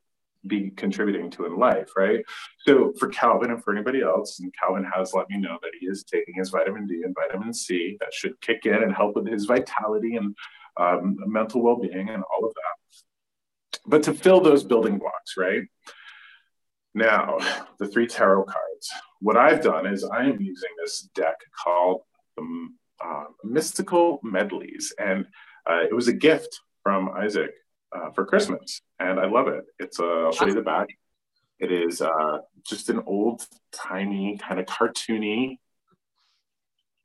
be 0.47 0.71
contributing 0.71 1.31
to 1.31 1.47
in 1.47 1.57
life, 1.57 1.91
right? 1.97 2.25
So 2.67 2.93
for 2.99 3.09
Calvin 3.09 3.50
and 3.50 3.62
for 3.62 3.73
anybody 3.73 4.03
else, 4.03 4.41
and 4.41 4.55
Calvin 4.61 4.85
has 4.95 5.15
let 5.15 5.29
me 5.31 5.38
know 5.38 5.59
that 5.62 5.73
he 5.79 5.87
is 5.87 6.05
taking 6.05 6.35
his 6.35 6.50
vitamin 6.50 6.87
D 6.87 7.03
and 7.05 7.15
vitamin 7.15 7.53
C 7.53 7.97
that 8.00 8.12
should 8.12 8.41
kick 8.41 8.67
in 8.67 8.83
and 8.83 8.95
help 8.95 9.17
with 9.17 9.26
his 9.26 9.47
vitality 9.47 10.17
and 10.17 10.35
um, 10.76 11.17
mental 11.26 11.62
well-being 11.62 12.09
and 12.09 12.23
all 12.25 12.47
of 12.47 12.55
that. 12.55 13.81
But 13.87 14.03
to 14.05 14.15
fill 14.15 14.41
those 14.41 14.65
building 14.65 14.99
blocks, 14.99 15.37
right? 15.37 15.62
Now, 16.95 17.38
the 17.79 17.87
three 17.87 18.07
tarot 18.07 18.45
cards. 18.45 18.91
What 19.21 19.37
I've 19.37 19.62
done 19.62 19.87
is 19.87 20.03
I 20.03 20.25
am 20.25 20.41
using 20.41 20.71
this 20.79 21.09
deck 21.15 21.37
called 21.62 22.03
the 22.37 22.69
uh, 23.05 23.25
Mystical 23.45 24.19
Medleys, 24.25 24.93
and 24.99 25.26
uh, 25.71 25.83
it 25.83 25.95
was 25.95 26.09
a 26.09 26.12
gift 26.12 26.61
from 26.83 27.11
Isaac 27.11 27.50
uh, 27.97 28.11
for 28.11 28.25
Christmas, 28.25 28.83
and 28.99 29.19
I 29.19 29.26
love 29.26 29.49
it. 29.49 29.65
It's 29.79 29.99
uh, 29.99 30.05
I'll 30.05 30.33
show 30.33 30.47
you 30.47 30.55
the 30.55 30.62
back. 30.62 30.88
It 31.59 31.73
is 31.73 32.03
uh, 32.03 32.38
just 32.67 32.91
an 32.91 33.03
old, 33.07 33.47
tiny, 33.73 34.37
kind 34.37 34.61
of 34.61 34.67
cartoony 34.67 35.59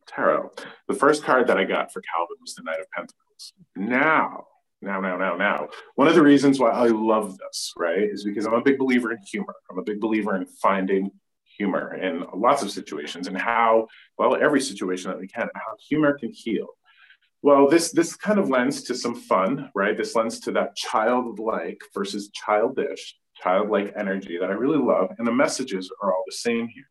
tarot. 0.08 0.52
The 0.88 0.94
first 0.94 1.24
card 1.24 1.48
that 1.48 1.58
I 1.58 1.64
got 1.64 1.92
for 1.94 2.02
Calvin 2.02 2.38
was 2.42 2.56
the 2.56 2.64
Knight 2.64 2.82
of 2.82 2.92
Pentacles. 2.92 3.54
Now, 3.76 4.48
now, 4.82 5.00
now, 5.00 5.18
now, 5.18 5.36
now. 5.38 5.70
One 5.96 6.08
of 6.08 6.16
the 6.16 6.24
reasons 6.24 6.60
why 6.60 6.72
I 6.72 6.88
love 6.88 7.38
this, 7.38 7.74
right, 7.78 8.00
is 8.02 8.24
because 8.24 8.46
I'm 8.46 8.54
a 8.54 8.62
big 8.62 8.78
believer 8.78 9.12
in 9.12 9.20
humor. 9.20 9.56
I'm 9.70 9.78
a 9.78 9.84
big 9.84 10.02
believer 10.02 10.36
in 10.36 10.46
finding 10.46 11.12
humor 11.58 11.94
in 11.96 12.26
lots 12.36 12.64
of 12.64 12.72
situations 12.72 13.28
and 13.28 13.38
how, 13.38 13.88
well, 14.18 14.36
every 14.36 14.60
situation 14.60 15.12
that 15.12 15.20
we 15.20 15.28
can, 15.28 15.48
how 15.54 15.76
humor 15.88 16.18
can 16.18 16.32
heal. 16.34 16.68
Well, 17.44 17.68
this 17.68 17.92
this 17.92 18.16
kind 18.16 18.38
of 18.38 18.50
lends 18.50 18.84
to 18.84 18.96
some 18.96 19.16
fun, 19.16 19.72
right? 19.74 19.98
This 19.98 20.16
lends 20.16 20.40
to 20.42 20.52
that 20.52 20.76
childlike 20.76 21.82
versus 21.94 22.30
childish, 22.30 23.16
childlike 23.42 23.94
energy 23.98 24.38
that 24.40 24.50
I 24.50 24.54
really 24.54 24.78
love, 24.78 25.10
and 25.18 25.28
the 25.28 25.32
messages 25.32 25.92
are 26.04 26.14
all 26.14 26.24
the 26.28 26.36
same 26.36 26.68
here. 26.68 26.90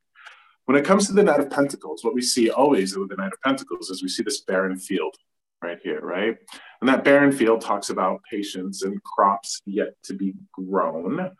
When 0.64 0.76
it 0.76 0.84
comes 0.84 1.06
to 1.06 1.12
the 1.12 1.22
Knight 1.22 1.40
of 1.40 1.50
Pentacles, 1.50 2.04
what 2.04 2.14
we 2.14 2.22
see 2.22 2.50
always 2.50 2.96
with 2.96 3.10
the 3.10 3.16
Knight 3.16 3.32
of 3.32 3.40
Pentacles 3.42 3.90
is 3.90 4.02
we 4.02 4.08
see 4.08 4.22
this 4.22 4.42
barren 4.42 4.76
field 4.76 5.16
right 5.62 5.78
here, 5.82 6.00
right? 6.00 6.36
And 6.80 6.88
that 6.88 7.04
barren 7.04 7.32
field 7.32 7.60
talks 7.60 7.90
about 7.90 8.22
patience 8.30 8.82
and 8.82 9.02
crops 9.02 9.60
yet 9.66 9.94
to 10.04 10.14
be 10.14 10.34
grown. 10.52 11.32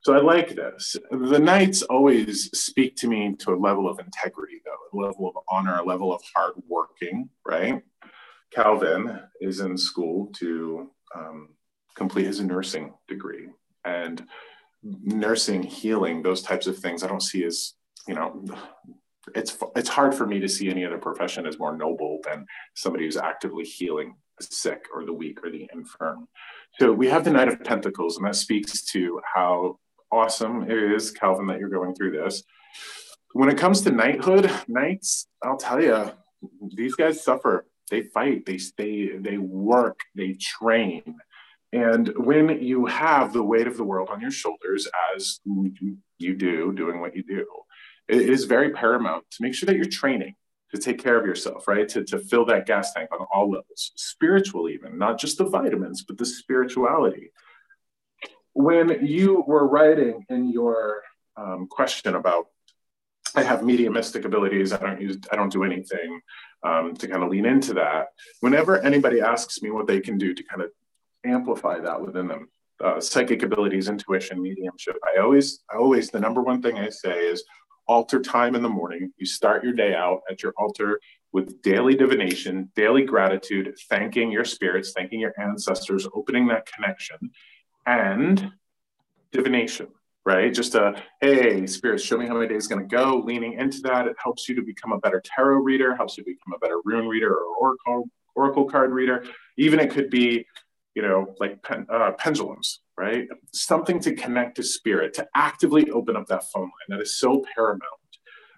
So 0.00 0.14
I 0.14 0.20
like 0.20 0.54
this. 0.54 0.96
The 1.10 1.38
knights 1.38 1.82
always 1.82 2.50
speak 2.58 2.96
to 2.96 3.08
me 3.08 3.34
to 3.40 3.52
a 3.52 3.56
level 3.56 3.88
of 3.88 3.98
integrity, 3.98 4.60
though, 4.64 4.98
a 4.98 5.06
level 5.06 5.28
of 5.28 5.42
honor, 5.50 5.78
a 5.78 5.84
level 5.84 6.14
of 6.14 6.22
hard 6.34 6.54
working, 6.68 7.28
right? 7.44 7.82
Calvin 8.52 9.20
is 9.40 9.60
in 9.60 9.76
school 9.76 10.30
to 10.36 10.90
um, 11.14 11.50
complete 11.94 12.26
his 12.26 12.40
nursing 12.40 12.94
degree. 13.06 13.48
And 13.84 14.24
nursing, 14.82 15.62
healing, 15.62 16.22
those 16.22 16.42
types 16.42 16.66
of 16.66 16.78
things, 16.78 17.02
I 17.02 17.08
don't 17.08 17.22
see 17.22 17.44
as, 17.44 17.74
you 18.06 18.14
know, 18.14 18.44
it's 19.34 19.58
it's 19.76 19.88
hard 19.90 20.14
for 20.14 20.26
me 20.26 20.40
to 20.40 20.48
see 20.48 20.70
any 20.70 20.86
other 20.86 20.96
profession 20.96 21.46
as 21.46 21.58
more 21.58 21.76
noble 21.76 22.18
than 22.24 22.46
somebody 22.74 23.04
who's 23.04 23.18
actively 23.18 23.64
healing 23.64 24.14
the 24.38 24.46
sick 24.50 24.86
or 24.94 25.04
the 25.04 25.12
weak 25.12 25.44
or 25.44 25.50
the 25.50 25.68
infirm. 25.72 26.28
So 26.78 26.92
we 26.92 27.08
have 27.08 27.24
the 27.24 27.30
Knight 27.30 27.48
of 27.48 27.62
Pentacles, 27.62 28.16
and 28.16 28.26
that 28.26 28.36
speaks 28.36 28.84
to 28.92 29.20
how 29.34 29.78
awesome 30.10 30.62
it 30.62 30.78
is, 30.78 31.10
Calvin, 31.10 31.46
that 31.48 31.58
you're 31.58 31.68
going 31.68 31.94
through 31.94 32.12
this. 32.12 32.42
When 33.32 33.50
it 33.50 33.58
comes 33.58 33.82
to 33.82 33.90
knighthood, 33.90 34.50
knights, 34.66 35.26
I'll 35.42 35.58
tell 35.58 35.82
you, 35.82 36.10
these 36.74 36.94
guys 36.94 37.22
suffer 37.22 37.66
they 37.88 38.02
fight, 38.02 38.46
they 38.46 38.58
stay, 38.58 39.16
they 39.16 39.38
work, 39.38 40.00
they 40.14 40.34
train. 40.34 41.16
And 41.72 42.08
when 42.16 42.62
you 42.62 42.86
have 42.86 43.32
the 43.32 43.42
weight 43.42 43.66
of 43.66 43.76
the 43.76 43.84
world 43.84 44.08
on 44.10 44.20
your 44.20 44.30
shoulders, 44.30 44.88
as 45.14 45.40
you 45.44 46.34
do, 46.34 46.72
doing 46.72 47.00
what 47.00 47.14
you 47.14 47.22
do, 47.22 47.46
it 48.08 48.22
is 48.22 48.44
very 48.44 48.70
paramount 48.70 49.24
to 49.32 49.42
make 49.42 49.54
sure 49.54 49.66
that 49.66 49.76
you're 49.76 49.84
training 49.84 50.34
to 50.74 50.80
take 50.80 50.98
care 50.98 51.18
of 51.18 51.26
yourself, 51.26 51.68
right? 51.68 51.88
To, 51.90 52.04
to 52.04 52.18
fill 52.18 52.44
that 52.46 52.66
gas 52.66 52.92
tank 52.92 53.10
on 53.12 53.26
all 53.32 53.50
levels, 53.50 53.92
spiritual, 53.96 54.68
even, 54.68 54.98
not 54.98 55.18
just 55.18 55.38
the 55.38 55.44
vitamins, 55.44 56.04
but 56.04 56.18
the 56.18 56.26
spirituality. 56.26 57.32
When 58.52 59.06
you 59.06 59.44
were 59.46 59.66
writing 59.66 60.24
in 60.28 60.50
your 60.50 61.02
um, 61.36 61.68
question 61.70 62.16
about 62.16 62.46
I 63.38 63.44
have 63.44 63.62
mediumistic 63.62 64.24
abilities. 64.24 64.72
I 64.72 64.78
don't 64.78 65.00
use, 65.00 65.16
I 65.30 65.36
don't 65.36 65.52
do 65.52 65.62
anything 65.62 66.20
um, 66.64 66.94
to 66.94 67.06
kind 67.06 67.22
of 67.22 67.28
lean 67.28 67.46
into 67.46 67.72
that. 67.74 68.08
Whenever 68.40 68.80
anybody 68.80 69.20
asks 69.20 69.62
me 69.62 69.70
what 69.70 69.86
they 69.86 70.00
can 70.00 70.18
do 70.18 70.34
to 70.34 70.42
kind 70.42 70.60
of 70.60 70.70
amplify 71.24 71.78
that 71.78 72.02
within 72.04 72.26
them, 72.26 72.48
uh, 72.84 73.00
psychic 73.00 73.44
abilities, 73.44 73.88
intuition, 73.88 74.42
mediumship, 74.42 74.96
I 75.04 75.20
always, 75.20 75.60
I 75.72 75.76
always, 75.76 76.10
the 76.10 76.18
number 76.18 76.42
one 76.42 76.60
thing 76.60 76.78
I 76.78 76.88
say 76.88 77.28
is 77.28 77.44
altar 77.86 78.20
time 78.20 78.56
in 78.56 78.62
the 78.62 78.68
morning. 78.68 79.12
You 79.18 79.26
start 79.26 79.62
your 79.62 79.72
day 79.72 79.94
out 79.94 80.22
at 80.28 80.42
your 80.42 80.52
altar 80.58 81.00
with 81.32 81.62
daily 81.62 81.94
divination, 81.94 82.72
daily 82.74 83.04
gratitude, 83.04 83.72
thanking 83.88 84.32
your 84.32 84.44
spirits, 84.44 84.92
thanking 84.96 85.20
your 85.20 85.34
ancestors, 85.40 86.08
opening 86.12 86.48
that 86.48 86.66
connection, 86.66 87.18
and 87.86 88.50
divination 89.30 89.86
right? 90.28 90.52
Just 90.52 90.74
a, 90.74 90.94
hey, 91.22 91.66
spirits, 91.66 92.04
show 92.04 92.18
me 92.18 92.26
how 92.26 92.34
my 92.34 92.44
day 92.44 92.54
is 92.54 92.66
going 92.66 92.86
to 92.86 92.96
go. 92.96 93.22
Leaning 93.24 93.54
into 93.54 93.78
that, 93.80 94.06
it 94.06 94.14
helps 94.22 94.46
you 94.46 94.54
to 94.56 94.62
become 94.62 94.92
a 94.92 94.98
better 94.98 95.22
tarot 95.24 95.56
reader, 95.56 95.96
helps 95.96 96.18
you 96.18 96.24
become 96.24 96.52
a 96.54 96.58
better 96.58 96.80
rune 96.84 97.08
reader 97.08 97.34
or 97.34 97.56
oracle, 97.56 98.10
oracle 98.34 98.66
card 98.66 98.92
reader. 98.92 99.24
Even 99.56 99.80
it 99.80 99.90
could 99.90 100.10
be, 100.10 100.46
you 100.94 101.00
know, 101.00 101.34
like 101.40 101.62
pen, 101.62 101.86
uh, 101.90 102.10
pendulums, 102.18 102.80
right? 102.98 103.26
Something 103.54 104.00
to 104.00 104.14
connect 104.14 104.56
to 104.56 104.62
spirit, 104.62 105.14
to 105.14 105.26
actively 105.34 105.90
open 105.90 106.14
up 106.14 106.26
that 106.26 106.44
phone 106.52 106.64
line. 106.64 106.88
That 106.90 107.00
is 107.00 107.16
so 107.18 107.42
paramount. 107.54 107.82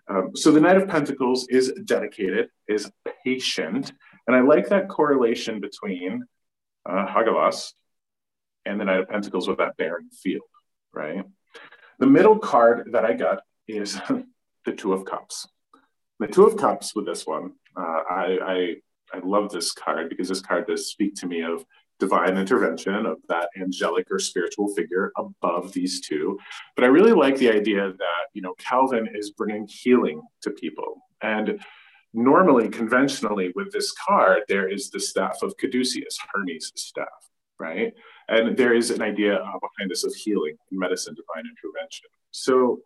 Um, 0.09 0.33
so 0.35 0.51
the 0.51 0.61
Knight 0.61 0.77
of 0.77 0.89
Pentacles 0.89 1.47
is 1.51 1.73
dedicated, 1.85 2.49
is 2.67 2.91
patient, 3.25 3.93
and 4.27 4.35
I 4.35 4.41
like 4.41 4.71
that 4.71 4.89
correlation 4.89 5.61
between 5.61 6.25
uh, 6.85 7.07
Hagalaz 7.07 7.75
and 8.67 8.81
the 8.81 8.85
Knight 8.87 8.99
of 8.99 9.09
Pentacles 9.09 9.47
with 9.47 9.59
that 9.59 9.77
barren 9.77 10.11
field, 10.11 10.43
right? 10.93 11.25
The 12.01 12.07
middle 12.07 12.39
card 12.39 12.89
that 12.93 13.05
I 13.05 13.13
got 13.13 13.43
is 13.69 14.01
the 14.65 14.73
Two 14.73 14.95
of 14.95 15.05
Cups. 15.05 15.47
The 16.19 16.27
Two 16.27 16.47
of 16.47 16.57
Cups 16.57 16.95
with 16.97 17.05
this 17.05 17.27
one, 17.27 17.53
uh, 17.77 18.01
I, 18.11 18.39
I, 18.43 18.75
I 19.13 19.19
love 19.23 19.53
this 19.53 19.73
card 19.73 20.09
because 20.09 20.29
this 20.29 20.41
card 20.41 20.67
does 20.67 20.89
speak 20.89 21.15
to 21.17 21.27
me 21.27 21.43
of 21.43 21.65
divine 21.99 22.39
intervention 22.39 23.05
of 23.05 23.19
that 23.29 23.51
angelic 23.61 24.07
or 24.11 24.19
spiritual 24.19 24.75
figure 24.75 25.13
above 25.19 25.75
these 25.75 26.01
two. 26.01 26.39
But 26.75 26.85
I 26.85 26.89
really 26.89 27.13
like 27.13 27.37
the 27.37 27.53
idea 27.53 27.93
that, 27.93 28.25
you 28.33 28.41
know, 28.41 28.55
Calvin 28.55 29.07
is 29.15 29.33
bringing 29.33 29.69
healing 29.69 30.23
to 30.41 30.51
people. 30.53 31.03
And 31.21 31.63
normally, 32.15 32.71
conventionally, 32.71 33.53
with 33.55 33.73
this 33.73 33.93
card, 33.93 34.45
there 34.49 34.69
is 34.69 34.89
the 34.89 35.01
staff 35.01 35.43
of 35.43 35.55
Caduceus, 35.59 36.19
Hermes' 36.33 36.73
staff, 36.77 37.29
right? 37.59 37.93
And 38.31 38.57
there 38.57 38.75
is 38.75 38.91
an 38.91 39.03
idea 39.03 39.33
behind 39.33 39.91
this 39.91 40.05
of 40.05 40.15
healing 40.15 40.57
medicine, 40.71 41.15
divine 41.15 41.45
intervention. 41.51 42.07
So, 42.31 42.79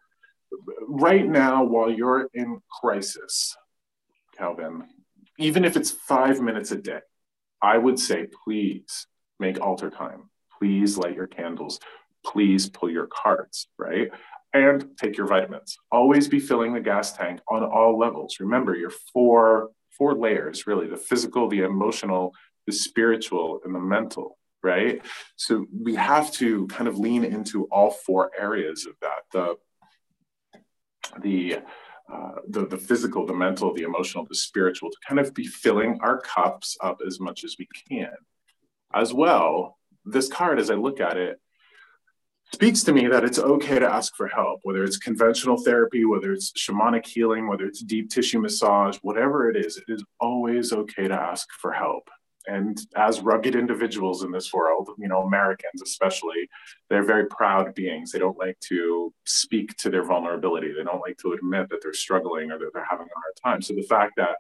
right 0.89 1.27
now, 1.27 1.63
while 1.63 1.91
you're 1.91 2.29
in 2.33 2.61
crisis, 2.81 3.55
Calvin, 4.37 4.85
even 5.39 5.65
if 5.67 5.77
it's 5.77 5.91
five 5.91 6.41
minutes 6.41 6.71
a 6.71 6.77
day, 6.77 7.01
I 7.61 7.77
would 7.77 7.99
say 7.99 8.27
please 8.45 9.07
make 9.39 9.61
altar 9.61 9.91
time. 9.91 10.31
Please 10.59 10.97
light 10.97 11.15
your 11.15 11.27
candles. 11.27 11.79
Please 12.25 12.71
pull 12.71 12.91
your 12.91 13.07
cards, 13.09 13.69
right? 13.79 14.09
And 14.55 14.97
take 14.97 15.19
your 15.19 15.27
vitamins. 15.27 15.77
Always 15.93 16.27
be 16.27 16.41
filling 16.41 16.73
the 16.73 16.81
gas 16.81 17.13
tank 17.13 17.41
on 17.51 17.63
all 17.65 17.99
levels. 17.99 18.39
Remember 18.41 18.75
your 18.75 18.93
four 19.13 19.71
four 19.99 20.15
layers, 20.15 20.67
really 20.67 20.89
the 20.89 20.97
physical, 20.97 21.49
the 21.49 21.61
emotional, 21.61 22.33
the 22.67 22.73
spiritual, 22.73 23.61
and 23.65 23.75
the 23.75 23.79
mental 23.79 24.39
right? 24.65 25.03
So 25.37 25.67
we 25.73 25.95
have 25.95 26.33
to 26.33 26.67
kind 26.69 26.89
of 26.89 26.99
lean 26.99 27.25
into 27.25 27.67
all 27.67 27.91
four 27.91 28.31
areas 28.37 28.87
of 28.87 28.95
that 29.03 29.23
the 29.33 29.57
the 31.21 31.59
uh, 32.13 32.35
the, 32.49 32.67
the 32.67 32.77
physical, 32.77 33.25
the 33.25 33.33
mental, 33.33 33.73
the 33.73 33.83
emotional, 33.83 34.27
the 34.29 34.35
spiritual, 34.35 34.91
to 34.91 34.97
kind 35.09 35.19
of 35.19 35.33
be 35.33 35.47
filling 35.47 35.99
our 36.03 36.21
cups 36.21 36.77
up 36.83 36.99
as 37.07 37.19
much 37.19 37.45
as 37.45 37.57
we 37.59 37.67
can. 37.89 38.13
As 38.93 39.15
well, 39.15 39.79
this 40.05 40.29
card, 40.29 40.59
as 40.59 40.71
I 40.71 40.75
look 40.75 41.01
at 41.01 41.17
it, 41.17 41.41
speaks 42.53 42.83
to 42.85 42.93
me 42.93 43.07
that 43.07 43.25
it's 43.25 43.39
okay 43.39 43.79
to 43.79 43.91
ask 43.91 44.15
for 44.17 44.29
help, 44.29 44.61
whether 44.65 44.85
it's 44.85 44.99
conventional 44.99 45.57
therapy, 45.57 46.05
whether 46.05 46.31
it's 46.31 46.53
shamanic 46.53 47.07
healing, 47.07 47.49
whether 47.49 47.65
it's 47.65 47.83
deep 47.83 48.11
tissue 48.11 48.39
massage, 48.39 48.99
whatever 48.99 49.49
it 49.49 49.57
is, 49.57 49.79
it 49.79 49.91
is 49.91 50.05
always 50.21 50.75
okay 50.75 51.09
to 51.09 51.15
ask 51.15 51.49
for 51.59 51.73
help 51.73 52.11
and 52.47 52.79
as 52.97 53.21
rugged 53.21 53.55
individuals 53.55 54.23
in 54.23 54.31
this 54.31 54.53
world, 54.53 54.91
you 54.99 55.09
know, 55.09 55.23
Americans 55.23 55.83
especially, 55.83 56.49
they're 56.91 57.05
very 57.05 57.27
proud 57.27 57.75
beings. 57.75 58.13
They 58.13 58.19
don't 58.19 58.39
like 58.39 58.59
to 58.69 59.13
speak 59.25 59.77
to 59.79 59.91
their 59.91 60.05
vulnerability. 60.05 60.73
They 60.73 60.85
don't 60.85 61.01
like 61.01 61.17
to 61.19 61.33
admit 61.33 61.69
that 61.71 61.81
they're 61.83 61.93
struggling 61.93 62.51
or 62.51 62.59
that 62.59 62.71
they're 62.75 62.87
having 62.89 63.07
a 63.07 63.19
hard 63.19 63.35
time. 63.43 63.63
So 63.63 63.75
the 63.75 63.83
fact 63.83 64.15
that 64.17 64.37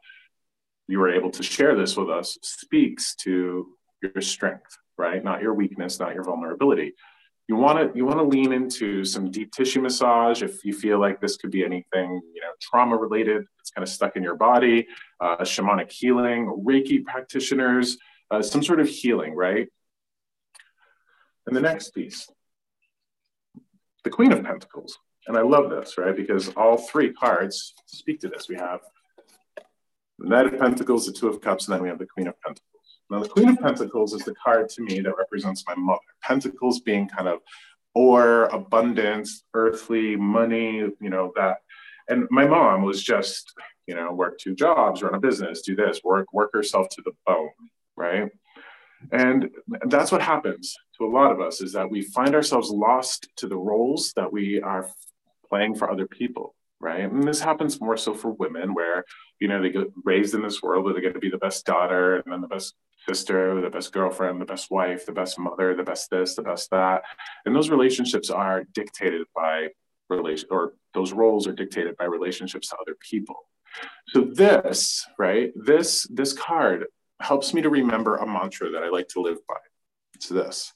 you 0.87 0.99
were 0.99 1.11
able 1.11 1.31
to 1.31 1.43
share 1.43 1.75
this 1.75 1.97
with 1.97 2.11
us 2.11 2.37
speaks 2.43 3.15
to 3.17 3.69
your 4.03 4.21
strength, 4.21 4.77
right? 4.99 5.25
Not 5.25 5.41
your 5.41 5.55
weakness, 5.55 5.99
not 5.99 6.15
your 6.15 6.25
vulnerability. 6.25 6.93
you 7.49 7.57
want 7.57 7.79
to 7.79 7.97
you 7.97 8.05
want 8.05 8.19
to 8.19 8.25
lean 8.25 8.53
into 8.53 9.05
some 9.05 9.31
deep 9.31 9.53
tissue 9.53 9.81
massage 9.81 10.43
if 10.43 10.65
you 10.65 10.73
feel 10.73 10.99
like 10.99 11.21
this 11.21 11.37
could 11.37 11.51
be 11.51 11.65
anything 11.65 12.21
you 12.35 12.41
know 12.41 12.53
trauma 12.61 12.97
related 12.97 13.45
kind 13.75 13.83
of 13.83 13.89
stuck 13.89 14.17
in 14.17 14.23
your 14.23 14.37
body 14.37 14.87
uh, 15.21 15.39
shamanic 15.39 15.91
healing 15.91 16.47
reiki 16.67 17.05
practitioners 17.05 17.99
uh, 18.31 18.43
some 18.43 18.63
sort 18.63 18.81
of 18.81 18.89
healing 18.89 19.35
right 19.35 19.69
and 21.47 21.57
the 21.57 21.61
next 21.61 21.91
piece 21.91 22.29
the 24.05 24.11
queen 24.11 24.33
of 24.33 24.43
pentacles 24.43 24.99
and 25.27 25.37
i 25.37 25.43
love 25.43 25.71
this 25.71 25.99
right 25.99 26.17
because 26.17 26.49
all 26.51 26.77
three 26.77 27.13
cards 27.13 27.75
speak 27.87 28.21
to 28.21 28.29
this 28.29 28.49
we 28.49 28.57
have 28.57 28.81
the 30.19 30.29
knight 30.29 30.47
of 30.47 30.59
pentacles 30.59 31.07
the 31.07 31.13
two 31.13 31.29
of 31.29 31.41
cups 31.41 31.67
and 31.67 31.75
then 31.75 31.83
we 31.83 31.89
have 31.89 31.99
the 31.99 32.07
queen 32.07 32.29
of 32.29 32.35
pentacles 32.41 32.71
now, 33.11 33.21
the 33.21 33.29
Queen 33.29 33.51
of 33.51 33.61
Pentacles 33.61 34.15
is 34.15 34.25
the 34.25 34.35
card 34.35 34.69
to 34.71 34.83
me 34.83 35.01
that 35.01 35.17
represents 35.17 35.65
my 35.67 35.75
mother. 35.75 36.01
Pentacles 36.23 36.81
being 36.81 37.09
kind 37.09 37.29
of 37.29 37.41
or 37.95 38.47
abundance, 38.47 39.45
earthly, 39.55 40.17
money, 40.17 40.79
you 40.79 41.11
know, 41.11 41.33
that. 41.37 41.59
And 42.09 42.27
my 42.31 42.47
mom 42.47 42.83
was 42.83 43.03
just, 43.03 43.53
you 43.87 43.95
know, 43.95 44.13
work 44.13 44.39
two 44.39 44.55
jobs, 44.55 45.03
run 45.03 45.15
a 45.15 45.21
business, 45.21 45.63
do 45.63 45.75
this, 45.75 46.01
work, 46.05 46.33
work 46.33 46.51
herself 46.53 46.89
to 46.91 47.03
the 47.03 47.13
bone, 47.27 47.51
right? 47.97 48.31
And 49.13 49.51
that's 49.87 50.13
what 50.13 50.23
happens 50.23 50.75
to 50.99 51.05
a 51.05 51.11
lot 51.11 51.33
of 51.33 51.41
us 51.41 51.61
is 51.61 51.73
that 51.73 51.91
we 51.91 52.03
find 52.03 52.35
ourselves 52.35 52.71
lost 52.71 53.29
to 53.37 53.47
the 53.47 53.57
roles 53.57 54.13
that 54.17 54.33
we 54.33 54.61
are 54.61 54.89
playing 55.49 55.75
for 55.75 55.91
other 55.91 56.07
people, 56.07 56.55
right? 56.81 57.01
And 57.01 57.23
this 57.23 57.41
happens 57.41 57.81
more 57.81 57.97
so 57.97 58.15
for 58.15 58.31
women 58.33 58.75
where, 58.75 59.05
you 59.41 59.49
know, 59.49 59.61
they 59.61 59.71
get 59.71 59.89
raised 60.05 60.35
in 60.35 60.43
this 60.43 60.63
world 60.63 60.85
where 60.85 60.95
they 60.95 61.01
get 61.01 61.15
to 61.15 61.21
be 61.21 61.31
the 61.31 61.39
best 61.39 61.67
daughter 61.67 62.17
and 62.17 62.33
then 62.33 62.41
the 62.41 62.49
best 62.49 62.75
sister, 63.07 63.61
the 63.61 63.71
best 63.71 63.93
girlfriend, 63.93 64.41
the 64.41 64.47
best 64.47 64.71
wife, 64.71 65.05
the 65.05 65.13
best 65.13 65.39
mother, 65.39 65.75
the 65.75 65.83
best 65.83 66.11
this, 66.11 66.35
the 66.35 66.43
best 66.43 66.71
that. 66.71 67.03
And 67.45 67.55
those 67.55 67.71
relationships 67.71 68.31
are 68.31 68.65
dictated 68.73 69.27
by 69.35 69.69
relation 70.09 70.49
or 70.51 70.75
those 70.93 71.13
roles 71.13 71.47
are 71.47 71.53
dictated 71.53 71.97
by 71.97 72.05
relationships 72.05 72.69
to 72.69 72.77
other 72.77 72.97
people. 73.01 73.37
So 74.09 74.23
this, 74.23 75.07
right? 75.19 75.53
This 75.57 76.07
this 76.11 76.33
card 76.33 76.87
helps 77.21 77.55
me 77.55 77.63
to 77.63 77.71
remember 77.71 78.17
a 78.17 78.27
mantra 78.27 78.71
that 78.71 78.83
I 78.83 78.89
like 78.89 79.09
to 79.09 79.21
live 79.21 79.39
by. 79.49 79.57
It's 80.15 80.29
this. 80.29 80.73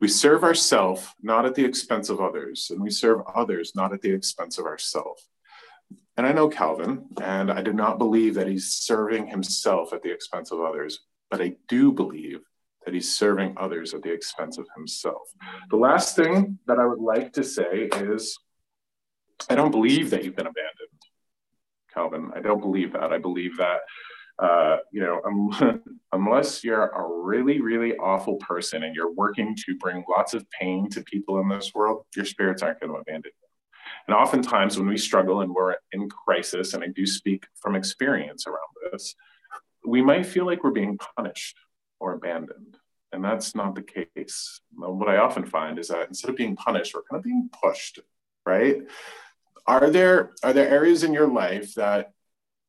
We 0.00 0.08
serve 0.08 0.44
ourselves 0.44 1.08
not 1.22 1.46
at 1.46 1.54
the 1.54 1.64
expense 1.64 2.10
of 2.10 2.20
others, 2.20 2.68
and 2.70 2.80
we 2.80 2.90
serve 2.90 3.22
others 3.34 3.72
not 3.74 3.94
at 3.94 4.02
the 4.02 4.12
expense 4.12 4.58
of 4.58 4.66
ourselves. 4.66 5.28
And 6.18 6.26
I 6.26 6.32
know 6.32 6.48
Calvin, 6.48 7.06
and 7.22 7.50
I 7.50 7.62
do 7.62 7.72
not 7.72 7.98
believe 7.98 8.34
that 8.34 8.48
he's 8.48 8.72
serving 8.72 9.28
himself 9.28 9.92
at 9.92 10.02
the 10.02 10.10
expense 10.10 10.50
of 10.50 10.60
others 10.60 11.00
but 11.30 11.40
I 11.40 11.56
do 11.68 11.92
believe 11.92 12.40
that 12.84 12.94
he's 12.94 13.16
serving 13.16 13.54
others 13.56 13.94
at 13.94 14.02
the 14.02 14.12
expense 14.12 14.58
of 14.58 14.66
himself. 14.76 15.22
The 15.70 15.76
last 15.76 16.14
thing 16.14 16.58
that 16.66 16.78
I 16.78 16.86
would 16.86 17.00
like 17.00 17.32
to 17.32 17.42
say 17.42 17.88
is 17.96 18.38
I 19.48 19.54
don't 19.54 19.70
believe 19.70 20.10
that 20.10 20.24
you've 20.24 20.36
been 20.36 20.46
abandoned, 20.46 21.02
Calvin. 21.92 22.30
I 22.34 22.40
don't 22.40 22.60
believe 22.60 22.92
that. 22.92 23.12
I 23.12 23.18
believe 23.18 23.56
that. 23.58 23.80
Uh, 24.38 24.76
you 24.92 25.00
know, 25.00 25.20
um, 25.24 25.82
unless 26.12 26.62
you're 26.62 26.88
a 26.88 27.22
really, 27.22 27.60
really 27.60 27.96
awful 27.96 28.36
person 28.36 28.82
and 28.82 28.94
you're 28.94 29.12
working 29.12 29.56
to 29.56 29.76
bring 29.78 30.04
lots 30.08 30.34
of 30.34 30.44
pain 30.50 30.90
to 30.90 31.02
people 31.02 31.40
in 31.40 31.48
this 31.48 31.74
world, 31.74 32.04
your 32.14 32.24
spirits 32.24 32.62
aren't 32.62 32.80
going 32.80 32.92
to 32.92 32.98
abandon 32.98 33.32
you. 33.34 33.48
And 34.06 34.14
oftentimes, 34.14 34.78
when 34.78 34.88
we 34.88 34.98
struggle 34.98 35.40
and 35.40 35.54
we're 35.54 35.76
in 35.92 36.08
crisis, 36.08 36.74
and 36.74 36.84
I 36.84 36.88
do 36.88 37.06
speak 37.06 37.46
from 37.54 37.76
experience 37.76 38.46
around 38.46 38.92
this, 38.92 39.14
we 39.86 40.02
might 40.02 40.26
feel 40.26 40.44
like 40.44 40.62
we're 40.62 40.70
being 40.70 40.98
punished 41.16 41.56
or 42.00 42.12
abandoned. 42.12 42.76
And 43.12 43.24
that's 43.24 43.54
not 43.54 43.74
the 43.74 43.82
case. 43.82 44.60
What 44.74 45.08
I 45.08 45.16
often 45.18 45.46
find 45.46 45.78
is 45.78 45.88
that 45.88 46.08
instead 46.08 46.30
of 46.30 46.36
being 46.36 46.56
punished, 46.56 46.94
we're 46.94 47.02
kind 47.02 47.18
of 47.18 47.24
being 47.24 47.48
pushed, 47.62 48.00
right? 48.44 48.82
Are 49.66 49.90
there 49.90 50.32
are 50.42 50.52
there 50.52 50.68
areas 50.68 51.02
in 51.02 51.12
your 51.12 51.28
life 51.28 51.74
that 51.74 52.12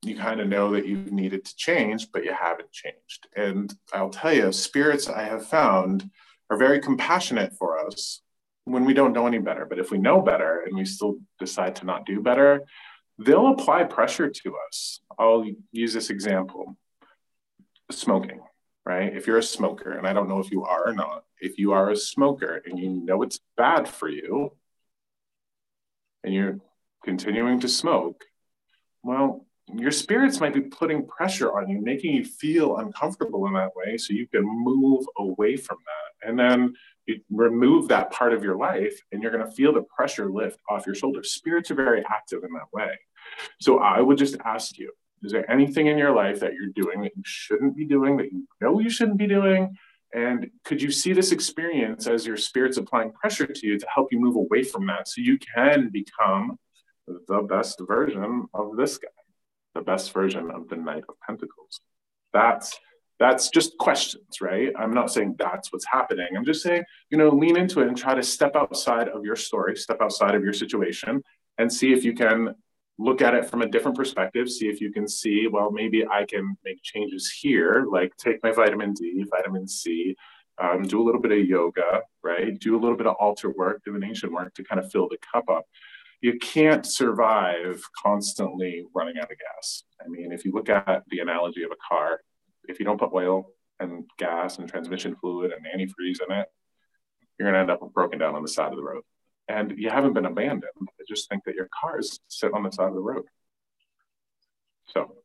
you 0.02 0.16
kind 0.16 0.40
of 0.40 0.48
know 0.48 0.72
that 0.72 0.86
you've 0.86 1.12
needed 1.12 1.44
to 1.44 1.56
change, 1.56 2.10
but 2.12 2.24
you 2.24 2.32
haven't 2.32 2.72
changed? 2.72 3.28
And 3.36 3.72
I'll 3.92 4.10
tell 4.10 4.32
you, 4.32 4.52
spirits 4.52 5.08
I 5.08 5.22
have 5.22 5.46
found 5.46 6.10
are 6.50 6.56
very 6.56 6.80
compassionate 6.80 7.54
for 7.54 7.78
us 7.78 8.22
when 8.64 8.84
we 8.84 8.94
don't 8.94 9.12
know 9.12 9.26
any 9.26 9.38
better. 9.38 9.64
But 9.64 9.78
if 9.78 9.90
we 9.90 9.98
know 9.98 10.20
better 10.20 10.60
and 10.66 10.76
we 10.76 10.84
still 10.84 11.16
decide 11.38 11.76
to 11.76 11.86
not 11.86 12.06
do 12.06 12.20
better, 12.20 12.64
they'll 13.18 13.48
apply 13.48 13.84
pressure 13.84 14.28
to 14.28 14.56
us. 14.68 15.00
I'll 15.18 15.44
use 15.72 15.92
this 15.92 16.10
example 16.10 16.76
smoking, 17.90 18.40
right? 18.84 19.14
If 19.16 19.26
you're 19.26 19.38
a 19.38 19.42
smoker, 19.42 19.92
and 19.92 20.06
I 20.06 20.12
don't 20.12 20.28
know 20.28 20.40
if 20.40 20.50
you 20.50 20.64
are 20.64 20.88
or 20.88 20.94
not, 20.94 21.24
if 21.40 21.58
you 21.58 21.72
are 21.72 21.90
a 21.90 21.96
smoker 21.96 22.62
and 22.64 22.78
you 22.78 22.88
know 22.88 23.22
it's 23.22 23.40
bad 23.56 23.88
for 23.88 24.08
you 24.08 24.52
and 26.24 26.34
you're 26.34 26.58
continuing 27.08 27.58
to 27.58 27.68
smoke, 27.68 28.22
well, 29.02 29.46
your 29.74 29.90
spirits 29.90 30.40
might 30.40 30.52
be 30.52 30.60
putting 30.60 31.06
pressure 31.06 31.56
on 31.56 31.66
you, 31.66 31.80
making 31.80 32.14
you 32.14 32.22
feel 32.22 32.76
uncomfortable 32.76 33.46
in 33.46 33.54
that 33.54 33.74
way 33.74 33.96
so 33.96 34.12
you 34.12 34.26
can 34.26 34.42
move 34.44 35.06
away 35.16 35.56
from 35.56 35.78
that. 35.86 36.28
And 36.28 36.38
then 36.38 36.74
you 37.06 37.20
remove 37.30 37.88
that 37.88 38.10
part 38.10 38.34
of 38.34 38.44
your 38.44 38.56
life 38.58 39.00
and 39.10 39.22
you're 39.22 39.32
going 39.32 39.46
to 39.46 39.50
feel 39.50 39.72
the 39.72 39.84
pressure 39.96 40.30
lift 40.30 40.60
off 40.68 40.84
your 40.84 40.94
shoulders. 40.94 41.30
Spirits 41.30 41.70
are 41.70 41.76
very 41.76 42.04
active 42.10 42.44
in 42.44 42.52
that 42.52 42.70
way. 42.74 42.92
So 43.58 43.78
I 43.78 44.02
would 44.02 44.18
just 44.18 44.36
ask 44.44 44.76
you 44.76 44.92
is 45.22 45.32
there 45.32 45.50
anything 45.50 45.86
in 45.86 45.96
your 45.96 46.14
life 46.14 46.40
that 46.40 46.52
you're 46.52 46.74
doing 46.74 47.00
that 47.02 47.16
you 47.16 47.22
shouldn't 47.24 47.74
be 47.74 47.86
doing, 47.86 48.18
that 48.18 48.30
you 48.30 48.46
know 48.60 48.80
you 48.80 48.90
shouldn't 48.90 49.16
be 49.16 49.26
doing? 49.26 49.76
And 50.14 50.50
could 50.64 50.82
you 50.82 50.90
see 50.90 51.14
this 51.14 51.32
experience 51.32 52.06
as 52.06 52.26
your 52.26 52.36
spirit's 52.36 52.76
applying 52.76 53.12
pressure 53.12 53.46
to 53.46 53.66
you 53.66 53.78
to 53.78 53.86
help 53.92 54.12
you 54.12 54.20
move 54.20 54.36
away 54.36 54.62
from 54.62 54.86
that 54.86 55.08
so 55.08 55.20
you 55.22 55.38
can 55.38 55.88
become 55.88 56.58
the 57.26 57.42
best 57.42 57.80
version 57.86 58.46
of 58.54 58.76
this 58.76 58.98
guy, 58.98 59.08
the 59.74 59.80
best 59.80 60.12
version 60.12 60.50
of 60.50 60.68
the 60.68 60.76
Knight 60.76 61.04
of 61.08 61.20
Pentacles? 61.26 61.80
That's 62.32 62.78
that's 63.18 63.50
just 63.50 63.76
questions, 63.78 64.40
right? 64.40 64.72
I'm 64.78 64.94
not 64.94 65.10
saying 65.12 65.36
that's 65.38 65.72
what's 65.72 65.86
happening. 65.86 66.28
I'm 66.36 66.44
just 66.44 66.62
saying, 66.62 66.84
you 67.10 67.18
know, 67.18 67.30
lean 67.30 67.56
into 67.56 67.80
it 67.80 67.88
and 67.88 67.96
try 67.96 68.14
to 68.14 68.22
step 68.22 68.54
outside 68.54 69.08
of 69.08 69.24
your 69.24 69.34
story, 69.34 69.76
step 69.76 70.00
outside 70.00 70.36
of 70.36 70.44
your 70.44 70.52
situation, 70.52 71.24
and 71.58 71.72
see 71.72 71.92
if 71.92 72.04
you 72.04 72.14
can 72.14 72.54
look 72.98 73.22
at 73.22 73.34
it 73.34 73.46
from 73.46 73.62
a 73.62 73.68
different 73.68 73.96
perspective, 73.96 74.48
see 74.48 74.68
if 74.68 74.80
you 74.80 74.92
can 74.92 75.08
see, 75.08 75.46
well, 75.46 75.70
maybe 75.70 76.06
I 76.06 76.24
can 76.24 76.56
make 76.64 76.82
changes 76.82 77.30
here, 77.30 77.86
like 77.90 78.16
take 78.16 78.42
my 78.42 78.52
vitamin 78.52 78.92
D, 78.92 79.24
vitamin 79.30 79.66
C, 79.66 80.16
um, 80.60 80.82
do 80.82 81.00
a 81.00 81.04
little 81.04 81.20
bit 81.20 81.32
of 81.32 81.46
yoga, 81.46 82.02
right? 82.22 82.58
Do 82.58 82.76
a 82.76 82.80
little 82.80 82.96
bit 82.96 83.06
of 83.06 83.14
altar 83.20 83.50
work, 83.50 83.82
divination 83.84 84.32
work 84.32 84.54
to 84.54 84.64
kind 84.64 84.80
of 84.80 84.90
fill 84.90 85.08
the 85.08 85.18
cup 85.32 85.48
up. 85.48 85.66
You 86.20 86.38
can't 86.38 86.84
survive 86.84 87.82
constantly 88.02 88.84
running 88.94 89.18
out 89.18 89.30
of 89.30 89.38
gas. 89.38 89.84
I 90.04 90.08
mean, 90.08 90.32
if 90.32 90.44
you 90.44 90.52
look 90.52 90.68
at 90.68 91.04
the 91.08 91.20
analogy 91.20 91.62
of 91.62 91.70
a 91.70 91.76
car, 91.88 92.20
if 92.68 92.78
you 92.78 92.84
don't 92.84 92.98
put 92.98 93.12
oil 93.12 93.50
and 93.78 94.04
gas 94.18 94.58
and 94.58 94.68
transmission 94.68 95.14
fluid 95.20 95.52
and 95.52 95.64
antifreeze 95.64 96.18
in 96.28 96.36
it, 96.36 96.48
you're 97.38 97.50
going 97.50 97.54
to 97.54 97.60
end 97.60 97.70
up 97.70 97.92
broken 97.92 98.18
down 98.18 98.34
on 98.34 98.42
the 98.42 98.48
side 98.48 98.72
of 98.72 98.76
the 98.76 98.82
road 98.82 99.02
and 99.48 99.74
you 99.76 99.90
haven't 99.90 100.12
been 100.12 100.26
abandoned. 100.26 100.62
I 100.76 101.02
just 101.08 101.28
think 101.28 101.44
that 101.44 101.54
your 101.54 101.68
cars 101.80 102.20
sit 102.28 102.52
on 102.52 102.62
the 102.62 102.70
side 102.70 102.88
of 102.88 102.94
the 102.94 103.00
road. 103.00 103.24
So, 104.86 105.16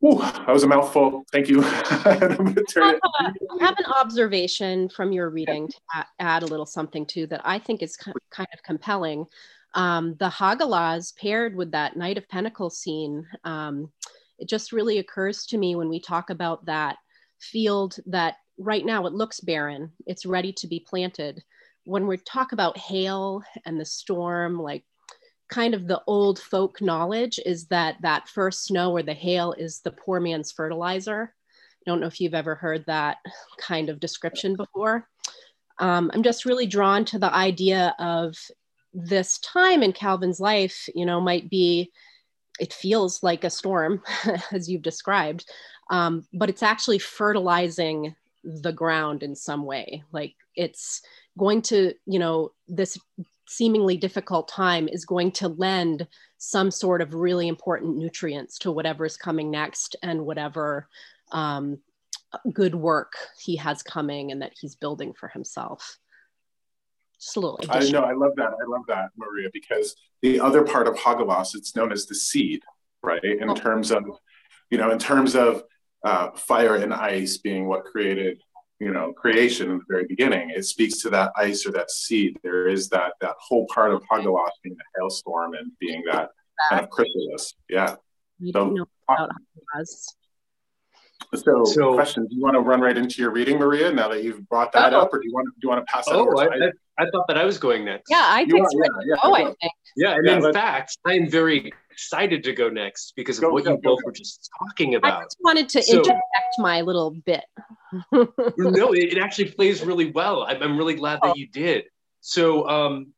whew, 0.00 0.20
that 0.20 0.48
was 0.48 0.62
a 0.62 0.68
mouthful. 0.68 1.24
Thank 1.32 1.48
you. 1.48 1.62
I, 1.62 1.64
have 2.20 2.40
a, 2.40 2.64
I 2.80 3.64
have 3.64 3.78
an 3.78 3.86
observation 3.98 4.88
from 4.88 5.12
your 5.12 5.30
reading 5.30 5.68
to 5.68 6.06
add 6.18 6.42
a 6.42 6.46
little 6.46 6.66
something 6.66 7.06
to 7.06 7.26
that 7.28 7.40
I 7.44 7.58
think 7.58 7.82
is 7.82 7.96
kind 7.96 8.48
of 8.52 8.62
compelling. 8.62 9.26
Um, 9.74 10.14
the 10.18 10.28
Hagalaz 10.28 11.16
paired 11.16 11.56
with 11.56 11.72
that 11.72 11.96
Knight 11.96 12.18
of 12.18 12.28
Pentacles 12.28 12.78
scene, 12.78 13.26
um, 13.44 13.90
it 14.38 14.48
just 14.48 14.72
really 14.72 14.98
occurs 14.98 15.46
to 15.46 15.58
me 15.58 15.76
when 15.76 15.88
we 15.88 16.00
talk 16.00 16.30
about 16.30 16.64
that 16.66 16.96
field 17.40 17.96
that 18.06 18.36
right 18.58 18.84
now 18.84 19.06
it 19.06 19.12
looks 19.12 19.40
barren, 19.40 19.92
it's 20.06 20.26
ready 20.26 20.52
to 20.52 20.66
be 20.66 20.80
planted 20.80 21.42
when 21.84 22.06
we 22.06 22.16
talk 22.16 22.52
about 22.52 22.78
hail 22.78 23.42
and 23.64 23.78
the 23.78 23.84
storm, 23.84 24.60
like 24.60 24.84
kind 25.48 25.74
of 25.74 25.86
the 25.86 26.02
old 26.06 26.38
folk 26.38 26.80
knowledge 26.80 27.38
is 27.44 27.66
that 27.66 27.96
that 28.00 28.28
first 28.28 28.64
snow 28.64 28.92
or 28.92 29.02
the 29.02 29.14
hail 29.14 29.52
is 29.52 29.80
the 29.80 29.92
poor 29.92 30.18
man's 30.18 30.50
fertilizer. 30.50 31.34
I 31.86 31.90
don't 31.90 32.00
know 32.00 32.06
if 32.06 32.20
you've 32.20 32.34
ever 32.34 32.54
heard 32.54 32.84
that 32.86 33.18
kind 33.60 33.90
of 33.90 34.00
description 34.00 34.56
before. 34.56 35.06
Um, 35.78 36.10
I'm 36.14 36.22
just 36.22 36.46
really 36.46 36.66
drawn 36.66 37.04
to 37.06 37.18
the 37.18 37.32
idea 37.32 37.94
of 37.98 38.34
this 38.94 39.38
time 39.38 39.82
in 39.82 39.92
Calvin's 39.92 40.40
life, 40.40 40.88
you 40.94 41.04
know, 41.04 41.20
might 41.20 41.50
be, 41.50 41.90
it 42.60 42.72
feels 42.72 43.22
like 43.22 43.44
a 43.44 43.50
storm, 43.50 44.02
as 44.52 44.70
you've 44.70 44.82
described, 44.82 45.44
um, 45.90 46.26
but 46.32 46.48
it's 46.48 46.62
actually 46.62 46.98
fertilizing 46.98 48.14
the 48.44 48.72
ground 48.72 49.22
in 49.22 49.34
some 49.34 49.64
way. 49.64 50.04
Like 50.12 50.34
it's 50.54 51.02
going 51.36 51.62
to, 51.62 51.94
you 52.06 52.18
know, 52.18 52.52
this 52.68 52.98
seemingly 53.46 53.96
difficult 53.96 54.48
time 54.48 54.88
is 54.88 55.04
going 55.04 55.32
to 55.32 55.48
lend 55.48 56.06
some 56.38 56.70
sort 56.70 57.00
of 57.00 57.14
really 57.14 57.48
important 57.48 57.96
nutrients 57.96 58.58
to 58.58 58.70
whatever 58.70 59.04
is 59.04 59.16
coming 59.16 59.50
next 59.50 59.96
and 60.02 60.24
whatever 60.24 60.88
um, 61.32 61.78
good 62.52 62.74
work 62.74 63.14
he 63.40 63.56
has 63.56 63.82
coming 63.82 64.30
and 64.30 64.42
that 64.42 64.52
he's 64.58 64.74
building 64.74 65.12
for 65.12 65.28
himself. 65.28 65.98
Slowly. 67.26 67.66
I 67.70 67.88
know. 67.88 68.02
I 68.02 68.12
love 68.12 68.32
that. 68.36 68.50
I 68.50 68.68
love 68.68 68.82
that, 68.88 69.08
Maria, 69.16 69.48
because 69.50 69.96
the 70.20 70.38
other 70.40 70.62
part 70.62 70.86
of 70.86 70.94
Hagalaz, 70.94 71.54
it's 71.54 71.74
known 71.74 71.90
as 71.90 72.04
the 72.04 72.14
seed, 72.14 72.62
right? 73.02 73.24
In 73.24 73.48
oh. 73.48 73.54
terms 73.54 73.90
of, 73.90 74.04
you 74.70 74.76
know, 74.76 74.90
in 74.90 74.98
terms 74.98 75.34
of 75.34 75.62
uh, 76.04 76.32
fire 76.32 76.76
and 76.76 76.92
ice 76.92 77.38
being 77.38 77.66
what 77.66 77.86
created, 77.86 78.42
you 78.78 78.92
know, 78.92 79.14
creation 79.14 79.70
in 79.70 79.78
the 79.78 79.84
very 79.88 80.04
beginning. 80.06 80.50
It 80.50 80.66
speaks 80.66 81.00
to 81.00 81.10
that 81.10 81.32
ice 81.34 81.64
or 81.64 81.72
that 81.72 81.90
seed. 81.90 82.36
There 82.42 82.68
is 82.68 82.90
that 82.90 83.14
that 83.22 83.36
whole 83.38 83.66
part 83.74 83.94
of 83.94 84.02
Hagalaz 84.02 84.50
being 84.62 84.76
the 84.76 84.84
hailstorm 84.94 85.54
and 85.54 85.72
being 85.80 86.02
that 86.12 86.28
kind 86.68 86.82
of 86.82 86.90
chrysalis. 86.90 87.54
Yeah. 87.70 87.96
So, 88.52 88.68
know 88.68 88.84
about 89.08 89.30
Hagalaz. 89.74 90.08
So, 91.34 91.64
so 91.64 91.94
question: 91.94 92.26
Do 92.26 92.36
you 92.36 92.42
want 92.42 92.54
to 92.54 92.60
run 92.60 92.80
right 92.80 92.96
into 92.96 93.20
your 93.20 93.30
reading, 93.30 93.58
Maria? 93.58 93.92
Now 93.92 94.08
that 94.08 94.22
you've 94.22 94.48
brought 94.48 94.72
that 94.72 94.94
oh. 94.94 95.00
up, 95.00 95.12
or 95.12 95.18
do 95.18 95.26
you 95.26 95.34
want 95.34 95.46
do 95.46 95.60
you 95.62 95.68
want 95.68 95.86
to 95.86 95.92
pass 95.92 96.06
it 96.06 96.14
oh, 96.14 96.20
over? 96.20 96.36
I, 96.38 96.44
I, 96.44 96.70
I, 96.98 97.10
thought 97.10 97.26
that 97.28 97.38
I 97.38 97.44
was 97.44 97.58
going 97.58 97.84
next. 97.84 98.10
Yeah, 98.10 98.22
I 98.24 98.44
think. 98.44 98.66
So. 98.70 98.78
Yeah, 98.78 98.88
yeah, 99.06 99.14
oh, 99.22 99.34
I 99.34 99.44
think. 99.44 99.72
Yeah, 99.96 100.14
and 100.14 100.26
yeah, 100.26 100.36
in 100.36 100.52
fact, 100.52 100.98
I 101.06 101.14
am 101.14 101.28
very 101.28 101.72
excited 101.90 102.42
to 102.44 102.52
go 102.52 102.68
next 102.68 103.12
because 103.16 103.38
of 103.38 103.52
what 103.52 103.64
go, 103.64 103.72
you 103.72 103.76
go, 103.76 103.94
both 103.94 104.00
were 104.04 104.12
just 104.12 104.50
talking 104.58 104.96
about. 104.96 105.20
I 105.20 105.24
just 105.24 105.38
wanted 105.40 105.68
to 105.70 105.82
so, 105.82 105.98
interject 105.98 106.22
my 106.58 106.80
little 106.80 107.10
bit. 107.10 107.44
no, 108.12 108.92
it, 108.92 109.12
it, 109.12 109.18
actually 109.18 109.50
plays 109.52 109.82
really 109.82 110.10
well. 110.10 110.42
I'm, 110.42 110.62
I'm 110.62 110.78
really 110.78 110.94
glad 110.94 111.20
that 111.22 111.30
oh. 111.30 111.34
you 111.36 111.46
did. 111.46 111.84
So, 112.20 112.68
um, 112.68 113.12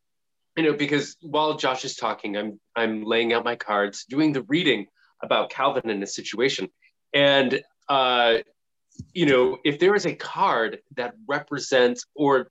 you 0.57 0.65
know, 0.65 0.75
because 0.75 1.17
while 1.21 1.57
Josh 1.57 1.85
is 1.85 1.97
talking, 1.97 2.37
I'm 2.37 2.61
I'm 2.75 3.05
laying 3.05 3.33
out 3.33 3.45
my 3.45 3.57
cards, 3.57 4.05
doing 4.09 4.33
the 4.33 4.43
reading 4.43 4.87
about 5.23 5.51
Calvin 5.51 5.91
and 5.91 6.01
his 6.01 6.15
situation, 6.15 6.69
and 7.15 7.63
uh, 7.89 8.39
you 9.13 9.27
know, 9.27 9.59
if 9.65 9.79
there 9.79 9.95
is 9.95 10.07
a 10.07 10.15
card 10.15 10.79
that 10.97 11.15
represents 11.27 12.07
or 12.15 12.51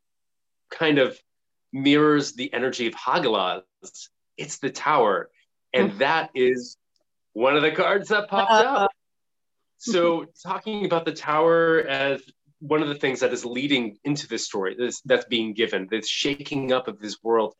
kind 0.72 1.00
of 1.00 1.18
mirrors 1.74 2.34
the 2.34 2.54
energy 2.54 2.88
of 2.88 2.94
Hagalaz, 2.94 3.64
it's 4.38 4.60
the 4.60 4.70
tower. 4.70 5.30
And 5.74 5.92
mm-hmm. 5.92 6.00
that 6.00 6.30
is 6.36 6.78
one 7.34 7.56
of 7.56 7.62
the 7.62 7.72
cards 7.72 8.10
that 8.10 8.30
popped 8.30 8.52
uh-huh. 8.52 8.86
up. 8.86 8.92
So, 9.78 10.26
talking 10.42 10.86
about 10.86 11.06
the 11.06 11.12
tower 11.12 11.80
as 11.82 12.22
one 12.60 12.82
of 12.82 12.88
the 12.88 12.96
things 12.96 13.20
that 13.20 13.34
is 13.34 13.46
leading 13.46 13.98
into 14.04 14.28
this 14.28 14.46
story 14.46 14.76
this, 14.78 15.02
that's 15.02 15.26
being 15.26 15.54
given, 15.54 15.88
this 15.92 16.08
shaking 16.08 16.72
up 16.72 16.88
of 16.88 17.00
this 17.00 17.18
world. 17.22 17.54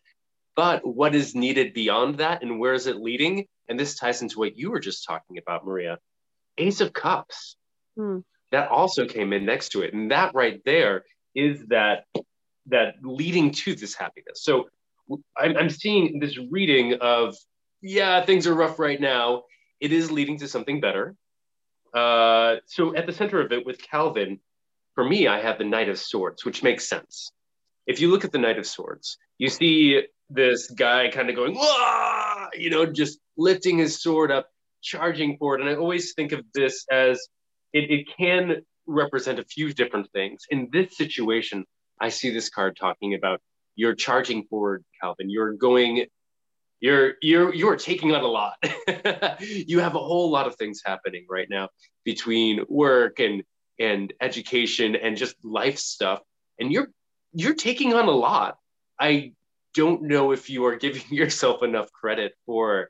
But 0.56 0.88
what 0.88 1.14
is 1.14 1.36
needed 1.36 1.74
beyond 1.74 2.20
that 2.20 2.42
and 2.42 2.60
where 2.60 2.74
is 2.74 2.88
it 2.88 2.96
leading? 2.96 3.46
And 3.68 3.80
this 3.80 3.96
ties 3.96 4.22
into 4.22 4.40
what 4.40 4.58
you 4.58 4.72
were 4.72 4.80
just 4.80 5.06
talking 5.06 5.38
about, 5.38 5.66
Maria. 5.66 5.98
Ace 6.58 6.80
of 6.80 6.94
Cups. 6.94 7.58
Hmm. 7.98 8.20
That 8.52 8.70
also 8.70 9.06
came 9.08 9.34
in 9.34 9.46
next 9.46 9.70
to 9.70 9.82
it. 9.82 9.94
And 9.94 10.12
that 10.12 10.34
right 10.34 10.62
there 10.66 11.04
is 11.34 11.66
that 11.68 12.06
that 12.68 12.96
leading 13.04 13.52
to 13.52 13.76
this 13.76 13.94
happiness. 13.94 14.44
So 14.44 14.70
I'm, 15.38 15.56
I'm 15.56 15.70
seeing 15.70 16.20
this 16.20 16.38
reading 16.50 16.96
of, 17.00 17.36
yeah, 17.82 18.26
things 18.26 18.48
are 18.48 18.56
rough 18.56 18.80
right 18.80 19.00
now. 19.00 19.44
It 19.80 19.92
is 19.92 20.12
leading 20.12 20.40
to 20.40 20.48
something 20.48 20.80
better. 20.80 21.16
Uh, 21.94 22.56
so 22.66 22.96
at 22.96 23.06
the 23.06 23.14
center 23.14 23.40
of 23.40 23.52
it 23.52 23.66
with 23.66 23.80
Calvin, 23.82 24.40
for 24.96 25.04
me, 25.04 25.28
I 25.28 25.42
have 25.42 25.58
the 25.58 25.66
Knight 25.66 25.90
of 25.90 26.00
Swords, 26.00 26.44
which 26.46 26.64
makes 26.64 26.88
sense. 26.88 27.32
If 27.86 28.00
you 28.00 28.10
look 28.10 28.26
at 28.26 28.32
the 28.32 28.40
Knight 28.40 28.58
of 28.58 28.66
Swords, 28.66 29.18
you 29.38 29.50
see 29.50 30.02
this 30.30 30.72
guy 30.72 31.10
kind 31.12 31.30
of 31.30 31.36
going, 31.36 31.56
you 32.54 32.70
know, 32.70 32.86
just 32.86 33.20
lifting 33.38 33.78
his 33.78 34.02
sword 34.02 34.32
up, 34.32 34.50
charging 34.82 35.38
forward. 35.38 35.62
And 35.62 35.70
I 35.70 35.76
always 35.76 36.14
think 36.14 36.32
of 36.32 36.44
this 36.54 36.86
as 36.92 37.28
it, 37.76 37.92
it 37.92 38.08
can 38.18 38.62
represent 38.88 39.38
a 39.38 39.44
few 39.44 39.74
different 39.74 40.10
things. 40.12 40.44
In 40.50 40.70
this 40.72 40.98
situation, 40.98 41.66
I 42.00 42.10
see 42.10 42.30
this 42.30 42.50
card 42.50 42.78
talking 42.80 43.14
about 43.14 43.42
you're 43.76 43.94
charging 43.94 44.46
forward, 44.46 44.86
Calvin. 45.02 45.30
You're 45.30 45.54
going, 45.54 46.06
you're 46.80 47.16
you're 47.22 47.54
you're 47.54 47.76
taking 47.76 48.14
on 48.14 48.24
a 48.24 48.28
lot. 48.28 48.56
you 49.42 49.80
have 49.80 49.96
a 49.96 50.00
whole 50.00 50.32
lot 50.32 50.48
of 50.48 50.56
things 50.56 50.82
happening 50.86 51.26
right 51.30 51.48
now 51.50 51.68
between 52.06 52.64
work 52.70 53.20
and 53.20 53.44
and 53.78 54.14
education 54.22 54.96
and 54.96 55.18
just 55.18 55.36
life 55.44 55.78
stuff, 55.78 56.22
and 56.58 56.72
you're 56.72 56.88
you're 57.34 57.56
taking 57.56 57.94
on 57.94 58.06
a 58.06 58.12
lot. 58.12 58.58
I 58.98 59.34
don't 59.74 60.04
know 60.04 60.32
if 60.32 60.50
you 60.50 60.66
are 60.66 60.78
giving 60.78 61.04
yourself 61.10 61.62
enough 61.62 61.92
credit 61.92 62.34
for 62.46 62.90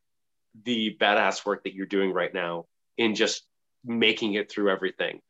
the 0.63 0.95
badass 1.01 1.43
work 1.43 1.63
that 1.63 1.73
you're 1.73 1.87
doing 1.87 2.13
right 2.13 2.33
now 2.33 2.65
in 2.97 3.15
just 3.15 3.45
making 3.85 4.33
it 4.33 4.51
through 4.51 4.69
everything. 4.69 5.21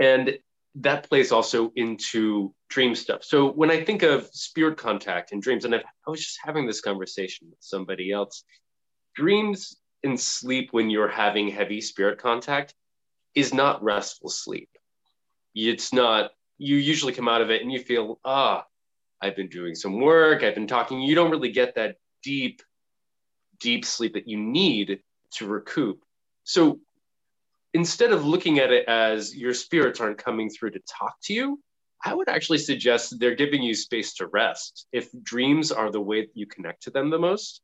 And 0.00 0.38
that 0.76 1.08
plays 1.08 1.30
also 1.30 1.72
into 1.76 2.52
dream 2.68 2.94
stuff. 2.94 3.22
So 3.22 3.52
when 3.52 3.70
I 3.70 3.84
think 3.84 4.02
of 4.02 4.28
spirit 4.32 4.76
contact 4.76 5.32
and 5.32 5.40
dreams, 5.40 5.64
and 5.64 5.74
i 5.74 5.80
was 6.06 6.20
just 6.20 6.38
having 6.42 6.66
this 6.66 6.80
conversation 6.80 7.46
with 7.48 7.60
somebody 7.60 8.10
else, 8.10 8.44
dreams 9.14 9.76
and 10.02 10.18
sleep 10.18 10.70
when 10.72 10.90
you're 10.90 11.08
having 11.08 11.48
heavy 11.48 11.80
spirit 11.80 12.18
contact 12.18 12.74
is 13.34 13.54
not 13.54 13.82
restful 13.82 14.28
sleep. 14.28 14.68
It's 15.54 15.92
not, 15.92 16.32
you 16.58 16.76
usually 16.76 17.12
come 17.12 17.28
out 17.28 17.40
of 17.40 17.50
it 17.50 17.62
and 17.62 17.70
you 17.70 17.78
feel, 17.78 18.18
ah, 18.24 18.64
I've 19.20 19.36
been 19.36 19.48
doing 19.48 19.74
some 19.74 20.00
work, 20.00 20.42
I've 20.42 20.54
been 20.54 20.66
talking. 20.66 21.00
You 21.00 21.14
don't 21.14 21.30
really 21.30 21.52
get 21.52 21.76
that 21.76 21.96
deep, 22.22 22.62
deep 23.60 23.84
sleep 23.84 24.14
that 24.14 24.28
you 24.28 24.36
need 24.36 25.00
to 25.34 25.46
recoup. 25.46 26.02
So 26.42 26.80
instead 27.74 28.12
of 28.12 28.24
looking 28.24 28.60
at 28.60 28.72
it 28.72 28.88
as 28.88 29.34
your 29.36 29.52
spirits 29.52 30.00
aren't 30.00 30.18
coming 30.18 30.48
through 30.48 30.70
to 30.70 30.80
talk 30.88 31.16
to 31.24 31.34
you, 31.34 31.60
I 32.04 32.14
would 32.14 32.28
actually 32.28 32.58
suggest 32.58 33.18
they're 33.18 33.34
giving 33.34 33.62
you 33.62 33.74
space 33.74 34.14
to 34.14 34.26
rest. 34.26 34.86
If 34.92 35.10
dreams 35.22 35.72
are 35.72 35.90
the 35.90 36.00
way 36.00 36.22
that 36.22 36.34
you 36.36 36.46
connect 36.46 36.84
to 36.84 36.90
them 36.90 37.10
the 37.10 37.18
most, 37.18 37.60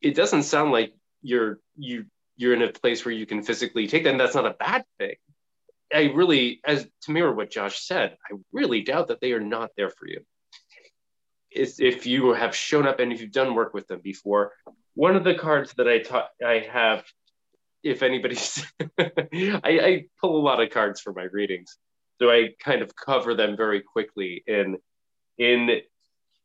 it 0.00 0.14
doesn't 0.14 0.44
sound 0.44 0.72
like 0.72 0.94
you're 1.22 1.60
you 1.76 2.06
you're 2.36 2.54
in 2.54 2.62
a 2.62 2.72
place 2.72 3.04
where 3.04 3.14
you 3.14 3.26
can 3.26 3.42
physically 3.42 3.86
take 3.86 4.04
them. 4.04 4.16
That's 4.16 4.34
not 4.34 4.46
a 4.46 4.56
bad 4.58 4.84
thing. 4.98 5.14
I 5.94 6.04
really, 6.14 6.60
as 6.64 6.88
to 7.02 7.12
mirror 7.12 7.34
what 7.34 7.50
Josh 7.50 7.84
said, 7.86 8.16
I 8.30 8.36
really 8.52 8.82
doubt 8.82 9.08
that 9.08 9.20
they 9.20 9.32
are 9.32 9.40
not 9.40 9.70
there 9.76 9.90
for 9.90 10.08
you. 10.08 10.20
if 11.50 12.06
you 12.06 12.32
have 12.32 12.56
shown 12.56 12.86
up 12.86 12.98
and 12.98 13.12
if 13.12 13.20
you've 13.20 13.30
done 13.30 13.54
work 13.54 13.74
with 13.74 13.86
them 13.88 14.00
before, 14.02 14.52
one 14.94 15.16
of 15.16 15.24
the 15.24 15.34
cards 15.34 15.74
that 15.74 15.86
I 15.86 15.98
taught 15.98 16.30
I 16.44 16.66
have 16.72 17.04
if 17.82 18.02
anybody's, 18.02 18.64
I, 18.98 19.60
I 19.64 20.04
pull 20.20 20.40
a 20.40 20.44
lot 20.44 20.62
of 20.62 20.70
cards 20.70 21.00
for 21.00 21.12
my 21.12 21.24
readings, 21.24 21.76
so 22.20 22.30
I 22.30 22.50
kind 22.58 22.82
of 22.82 22.94
cover 22.94 23.34
them 23.34 23.56
very 23.56 23.80
quickly 23.80 24.42
in 24.46 24.76
in 25.38 25.80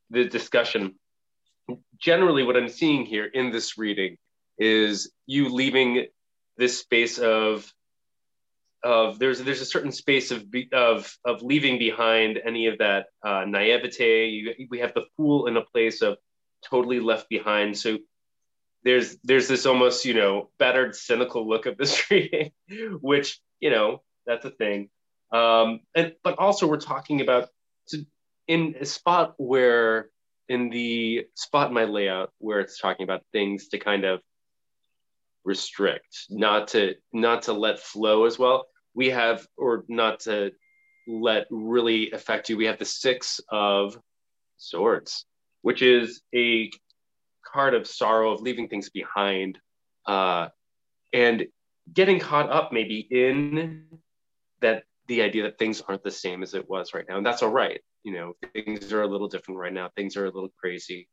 the 0.09 0.25
discussion. 0.25 0.95
Generally, 1.99 2.43
what 2.43 2.57
I'm 2.57 2.69
seeing 2.69 3.05
here 3.05 3.25
in 3.25 3.51
this 3.51 3.77
reading 3.77 4.17
is 4.57 5.11
you 5.25 5.49
leaving 5.49 6.07
this 6.57 6.79
space 6.79 7.19
of 7.19 7.71
of 8.83 9.19
there's 9.19 9.41
there's 9.41 9.61
a 9.61 9.65
certain 9.65 9.91
space 9.91 10.31
of 10.31 10.45
of 10.71 11.17
of 11.25 11.41
leaving 11.41 11.77
behind 11.77 12.39
any 12.43 12.67
of 12.67 12.77
that 12.77 13.07
uh, 13.25 13.43
naivete. 13.45 14.27
You, 14.27 14.67
we 14.69 14.79
have 14.79 14.93
the 14.93 15.05
fool 15.15 15.47
in 15.47 15.57
a 15.57 15.61
place 15.61 16.01
of 16.01 16.17
totally 16.67 16.99
left 16.99 17.29
behind. 17.29 17.77
So 17.77 17.97
there's 18.87 19.17
there's 19.23 19.47
this 19.49 19.65
almost 19.65 20.05
you 20.05 20.13
know 20.13 20.49
battered 20.59 20.95
cynical 20.95 21.47
look 21.47 21.65
of 21.65 21.77
this 21.77 22.09
reading 22.11 22.51
which 23.01 23.39
you 23.59 23.69
know 23.69 24.01
that's 24.25 24.45
a 24.45 24.51
thing. 24.51 24.89
Um 25.31 25.81
and 25.93 26.13
but 26.23 26.39
also 26.39 26.67
we're 26.67 26.79
talking 26.79 27.21
about 27.21 27.49
in 28.47 28.75
a 28.79 28.85
spot 28.85 29.33
where 29.37 30.09
in 30.47 30.69
the 30.69 31.27
spot 31.35 31.67
in 31.67 31.73
my 31.73 31.83
layout 31.83 32.31
where 32.37 32.61
it's 32.61 32.79
talking 32.79 33.03
about 33.03 33.23
things 33.33 33.67
to 33.69 33.77
kind 33.77 34.05
of 34.05 34.21
restrict 35.43 36.25
not 36.29 36.69
to 36.69 36.95
not 37.13 37.43
to 37.43 37.53
let 37.53 37.79
flow 37.79 38.25
as 38.25 38.39
well 38.39 38.67
we 38.93 39.09
have 39.09 39.45
or 39.57 39.85
not 39.87 40.21
to 40.21 40.51
let 41.07 41.45
really 41.49 42.11
affect 42.11 42.49
you 42.49 42.57
we 42.57 42.65
have 42.65 42.79
the 42.79 42.85
six 42.85 43.39
of 43.49 43.97
swords 44.57 45.25
which 45.61 45.81
is 45.81 46.21
a 46.35 46.69
card 47.57 47.73
of 47.73 47.87
sorrow 47.87 48.31
of 48.31 48.41
leaving 48.41 48.67
things 48.67 48.91
behind 48.91 49.57
uh, 50.05 50.47
and 51.11 51.47
getting 51.91 52.19
caught 52.19 52.51
up 52.51 52.71
maybe 52.71 52.99
in 52.99 53.83
that 54.61 54.83
the 55.07 55.23
idea 55.23 55.41
that 55.41 55.57
things 55.57 55.81
aren't 55.81 56.03
the 56.03 56.11
same 56.11 56.43
as 56.43 56.53
it 56.53 56.69
was 56.69 56.93
right 56.93 57.05
now. 57.09 57.17
And 57.17 57.25
that's 57.25 57.41
all 57.41 57.49
right. 57.49 57.81
You 58.03 58.13
know 58.13 58.33
things 58.53 58.93
are 58.93 59.01
a 59.01 59.07
little 59.07 59.27
different 59.27 59.59
right 59.59 59.73
now. 59.73 59.89
Things 59.95 60.15
are 60.17 60.25
a 60.25 60.31
little 60.31 60.53
crazy. 60.61 61.09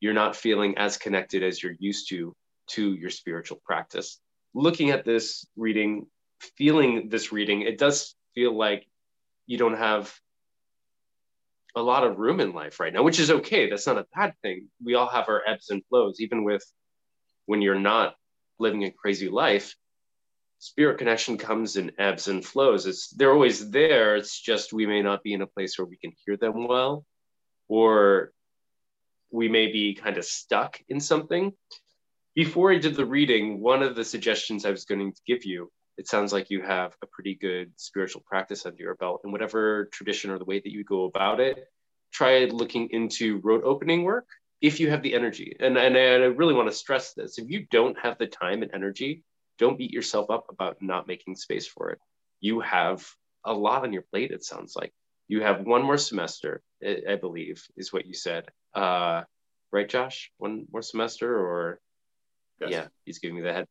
You're 0.00 0.12
not 0.12 0.36
feeling 0.36 0.76
as 0.76 0.98
connected 0.98 1.42
as 1.42 1.62
you're 1.62 1.78
used 1.78 2.10
to 2.10 2.36
to 2.72 2.92
your 2.92 3.10
spiritual 3.10 3.58
practice. 3.64 4.20
Looking 4.52 4.90
at 4.90 5.06
this 5.06 5.46
reading 5.56 6.08
feeling 6.58 7.08
this 7.08 7.32
reading 7.32 7.62
it 7.62 7.78
does 7.78 8.14
feel 8.34 8.54
like 8.54 8.86
you 9.46 9.56
don't 9.56 9.78
have 9.78 10.14
a 11.76 11.82
lot 11.82 12.04
of 12.04 12.18
room 12.18 12.40
in 12.40 12.52
life 12.52 12.80
right 12.80 12.92
now, 12.92 13.02
which 13.02 13.20
is 13.20 13.30
okay. 13.30 13.68
That's 13.70 13.86
not 13.86 13.98
a 13.98 14.06
bad 14.14 14.34
thing. 14.42 14.68
We 14.82 14.94
all 14.94 15.08
have 15.08 15.28
our 15.28 15.42
ebbs 15.46 15.70
and 15.70 15.84
flows, 15.88 16.20
even 16.20 16.42
with 16.44 16.64
when 17.46 17.62
you're 17.62 17.78
not 17.78 18.14
living 18.58 18.84
a 18.84 18.90
crazy 18.90 19.28
life. 19.28 19.74
Spirit 20.58 20.98
connection 20.98 21.36
comes 21.38 21.76
in 21.76 21.92
ebbs 21.98 22.28
and 22.28 22.44
flows. 22.44 22.86
It's 22.86 23.10
they're 23.10 23.32
always 23.32 23.70
there. 23.70 24.16
It's 24.16 24.40
just 24.40 24.72
we 24.72 24.86
may 24.86 25.02
not 25.02 25.22
be 25.22 25.34
in 25.34 25.42
a 25.42 25.46
place 25.46 25.78
where 25.78 25.86
we 25.86 25.98
can 25.98 26.12
hear 26.24 26.36
them 26.36 26.66
well. 26.66 27.04
or 27.68 28.32
we 29.30 29.48
may 29.48 29.70
be 29.72 29.94
kind 29.94 30.16
of 30.18 30.24
stuck 30.24 30.80
in 30.88 31.00
something. 31.00 31.52
Before 32.34 32.72
I 32.72 32.78
did 32.78 32.94
the 32.94 33.06
reading, 33.06 33.60
one 33.60 33.82
of 33.82 33.96
the 33.96 34.04
suggestions 34.04 34.64
I 34.64 34.70
was 34.70 34.84
going 34.84 35.12
to 35.12 35.20
give 35.26 35.44
you, 35.44 35.70
it 35.96 36.08
sounds 36.08 36.32
like 36.32 36.50
you 36.50 36.62
have 36.62 36.94
a 37.02 37.06
pretty 37.06 37.34
good 37.34 37.72
spiritual 37.76 38.22
practice 38.26 38.66
under 38.66 38.82
your 38.82 38.94
belt 38.96 39.22
in 39.24 39.32
whatever 39.32 39.86
tradition 39.92 40.30
or 40.30 40.38
the 40.38 40.44
way 40.44 40.60
that 40.60 40.72
you 40.72 40.84
go 40.84 41.04
about 41.04 41.40
it. 41.40 41.68
Try 42.12 42.44
looking 42.44 42.88
into 42.90 43.40
road 43.42 43.62
opening 43.64 44.04
work 44.04 44.26
if 44.60 44.80
you 44.80 44.90
have 44.90 45.02
the 45.02 45.14
energy. 45.14 45.56
And, 45.60 45.76
and 45.76 45.96
I 45.96 46.26
really 46.26 46.54
want 46.54 46.68
to 46.68 46.76
stress 46.76 47.12
this 47.14 47.38
if 47.38 47.48
you 47.48 47.66
don't 47.70 47.98
have 47.98 48.18
the 48.18 48.26
time 48.26 48.62
and 48.62 48.70
energy, 48.74 49.22
don't 49.58 49.78
beat 49.78 49.92
yourself 49.92 50.30
up 50.30 50.46
about 50.50 50.76
not 50.80 51.06
making 51.06 51.36
space 51.36 51.66
for 51.66 51.90
it. 51.90 51.98
You 52.40 52.60
have 52.60 53.06
a 53.44 53.52
lot 53.52 53.84
on 53.84 53.92
your 53.92 54.02
plate, 54.02 54.30
it 54.30 54.44
sounds 54.44 54.76
like. 54.76 54.92
You 55.28 55.42
have 55.42 55.66
one 55.66 55.82
more 55.82 55.98
semester, 55.98 56.62
I 56.84 57.16
believe, 57.16 57.62
is 57.76 57.92
what 57.92 58.06
you 58.06 58.14
said. 58.14 58.44
Uh, 58.74 59.22
right, 59.72 59.88
Josh? 59.88 60.30
One 60.38 60.66
more 60.70 60.82
semester, 60.82 61.36
or 61.36 61.80
yes. 62.60 62.70
yeah, 62.70 62.86
he's 63.04 63.18
giving 63.18 63.36
me 63.36 63.42
the 63.42 63.52
head 63.52 63.66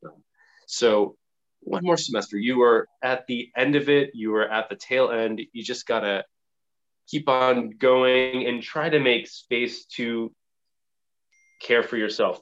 So, 0.67 1.15
one 1.65 1.83
more 1.83 1.97
semester. 1.97 2.37
You 2.37 2.61
are 2.61 2.87
at 3.03 3.27
the 3.27 3.49
end 3.57 3.75
of 3.75 3.89
it. 3.89 4.11
You 4.13 4.35
are 4.35 4.47
at 4.47 4.69
the 4.69 4.75
tail 4.75 5.09
end. 5.09 5.41
You 5.51 5.63
just 5.63 5.87
gotta 5.87 6.23
keep 7.07 7.27
on 7.27 7.71
going 7.71 8.47
and 8.47 8.61
try 8.61 8.89
to 8.89 8.99
make 8.99 9.27
space 9.27 9.85
to 9.85 10.31
care 11.61 11.83
for 11.83 11.97
yourself. 11.97 12.39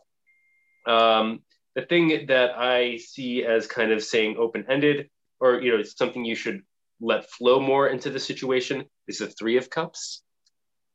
Um, 0.85 1.41
the 1.75 1.83
thing 1.83 2.27
that 2.27 2.51
I 2.57 2.97
see 2.97 3.45
as 3.45 3.65
kind 3.67 3.91
of 3.91 4.03
saying 4.03 4.35
open 4.37 4.65
ended, 4.69 5.09
or 5.39 5.61
you 5.61 5.71
know, 5.71 5.79
it's 5.79 5.97
something 5.97 6.23
you 6.23 6.35
should 6.35 6.61
let 7.01 7.29
flow 7.29 7.59
more 7.59 7.87
into 7.87 8.09
the 8.09 8.19
situation, 8.19 8.85
is 9.07 9.19
the 9.19 9.27
Three 9.27 9.57
of 9.57 9.69
Cups, 9.69 10.21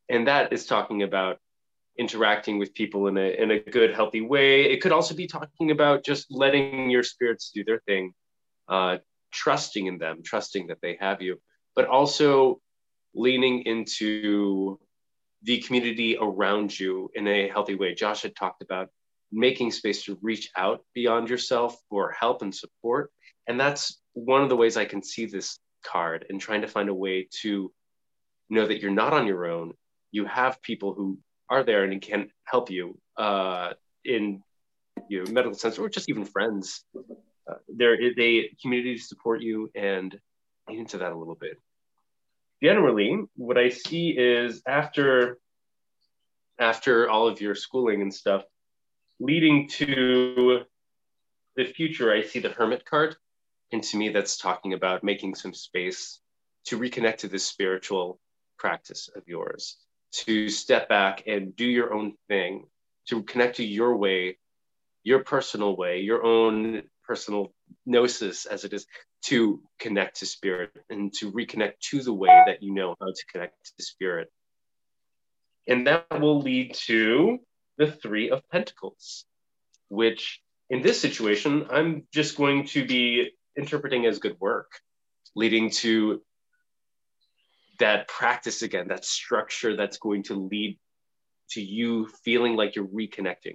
and 0.09 0.29
that 0.29 0.53
is 0.53 0.67
talking 0.67 1.03
about 1.03 1.39
interacting 1.99 2.59
with 2.59 2.75
people 2.75 3.09
in 3.09 3.17
a 3.17 3.43
in 3.43 3.51
a 3.51 3.59
good, 3.59 3.95
healthy 3.95 4.21
way. 4.21 4.65
It 4.71 4.81
could 4.81 4.93
also 4.93 5.15
be 5.15 5.27
talking 5.27 5.71
about 5.71 6.05
just 6.05 6.27
letting 6.31 6.91
your 6.91 7.03
spirits 7.03 7.51
do 7.55 7.65
their 7.65 7.81
thing, 7.81 8.13
uh, 8.69 8.99
trusting 9.33 9.87
in 9.87 9.99
them, 9.99 10.23
trusting 10.25 10.69
that 10.69 10.79
they 10.81 10.97
have 11.01 11.21
you, 11.21 11.41
but 11.75 11.87
also 11.87 12.61
leaning 13.15 13.63
into 13.63 14.79
the 15.43 15.59
community 15.59 16.17
around 16.21 16.79
you 16.79 17.11
in 17.15 17.27
a 17.27 17.49
healthy 17.49 17.75
way. 17.75 17.95
Josh 17.95 18.23
had 18.23 18.35
talked 18.35 18.63
about 18.63 18.89
making 19.31 19.73
space 19.73 20.05
to 20.05 20.19
reach 20.23 20.51
out 20.57 20.85
beyond 20.95 21.29
yourself 21.29 21.77
for 21.89 22.13
help 22.13 22.43
and 22.43 22.55
support. 22.55 23.11
And 23.47 23.59
that's 23.59 24.01
one 24.15 24.43
of 24.43 24.49
the 24.49 24.57
ways 24.57 24.77
I 24.77 24.85
can 24.85 25.03
see 25.03 25.27
this 25.27 25.59
card 25.85 26.27
and 26.29 26.41
trying 26.41 26.63
to 26.63 26.69
find 26.69 26.89
a 26.89 26.95
way 26.95 27.29
to 27.43 27.73
know 28.51 28.67
that 28.67 28.81
you're 28.81 28.91
not 28.91 29.13
on 29.13 29.27
your 29.27 29.47
own. 29.47 29.75
You 30.11 30.25
have 30.25 30.63
people 30.63 30.95
who 30.95 31.19
are 31.51 31.65
there 31.65 31.85
and 31.85 32.01
can 32.01 32.31
help 32.45 32.71
you 32.71 32.99
uh, 33.17 33.73
in 34.05 34.43
you 35.09 35.25
know, 35.25 35.33
medical 35.33 35.59
sense 35.59 35.79
or 35.79 35.89
just 35.89 36.09
even 36.09 36.25
friends. 36.25 36.85
Uh, 36.97 37.55
there 37.69 37.95
is 37.95 38.15
a 38.19 38.51
community 38.61 38.97
to 38.97 39.03
support 39.03 39.41
you 39.41 39.71
and 39.75 40.19
into 40.69 40.99
that 40.99 41.13
a 41.13 41.19
little 41.19 41.35
bit. 41.35 41.59
Generally, 42.63 43.23
what 43.37 43.57
I 43.57 43.69
see 43.69 44.11
is 44.11 44.63
after 44.67 45.39
after 46.59 47.09
all 47.09 47.29
of 47.29 47.41
your 47.41 47.55
schooling 47.55 48.03
and 48.03 48.13
stuff, 48.13 48.43
leading 49.21 49.69
to 49.69 50.63
the 51.57 51.65
future, 51.65 52.13
I 52.13 52.23
see 52.23 52.41
the 52.41 52.51
Hermit 52.51 52.85
card. 52.85 53.17
And 53.71 53.83
to 53.85 53.97
me, 53.97 54.09
that's 54.09 54.39
talking 54.39 54.73
about 54.73 55.05
making 55.05 55.37
some 55.37 55.55
space 55.55 56.21
to 56.67 56.79
reconnect 56.79 57.19
to 57.19 57.29
this 57.29 57.45
spiritual 57.45 58.19
practice 58.59 59.09
of 59.15 59.23
yours, 59.27 59.77
to 60.13 60.49
step 60.49 60.89
back 60.89 61.25
and 61.27 61.55
do 61.55 61.67
your 61.67 61.93
own 61.93 62.15
thing, 62.29 62.67
to 63.09 63.23
connect 63.23 63.57
to 63.57 63.65
your 63.65 63.97
way, 63.97 64.39
your 65.03 65.21
personal 65.21 65.77
way, 65.77 66.01
your 66.01 66.25
own 66.25 66.83
personal 67.07 67.53
gnosis, 67.87 68.47
as 68.47 68.65
it 68.65 68.73
is, 68.73 68.87
to 69.23 69.63
connect 69.79 70.21
to 70.21 70.27
spirit 70.27 70.71
and 70.91 71.13
to 71.13 71.33
reconnect 71.33 71.79
to 71.81 72.03
the 72.03 72.13
way 72.13 72.43
that 72.47 72.63
you 72.63 72.73
know 72.73 72.95
how 73.01 73.07
to 73.07 73.25
connect 73.33 73.73
to 73.77 73.85
spirit. 73.85 74.31
And 75.67 75.87
that 75.87 76.07
will 76.21 76.41
lead 76.41 76.75
to 76.87 77.39
the 77.77 77.91
Three 77.91 78.31
of 78.31 78.43
Pentacles, 78.51 79.25
which 79.89 80.41
in 80.71 80.83
this 80.83 81.01
situation, 81.01 81.67
I'm 81.71 82.07
just 82.13 82.37
going 82.37 82.67
to 82.69 82.87
be 82.87 83.31
interpreting 83.57 84.07
as 84.07 84.19
good 84.19 84.39
work, 84.41 84.71
leading 85.35 85.71
to 85.71 86.23
that 87.79 88.09
practice 88.09 88.63
again, 88.63 88.89
that 88.89 89.05
structure 89.05 89.77
that's 89.77 89.99
going 89.99 90.25
to 90.25 90.35
lead 90.35 90.79
to 91.51 91.63
you 91.63 92.09
feeling 92.25 92.57
like 92.57 92.77
you're 92.77 92.87
reconnecting. 92.87 93.55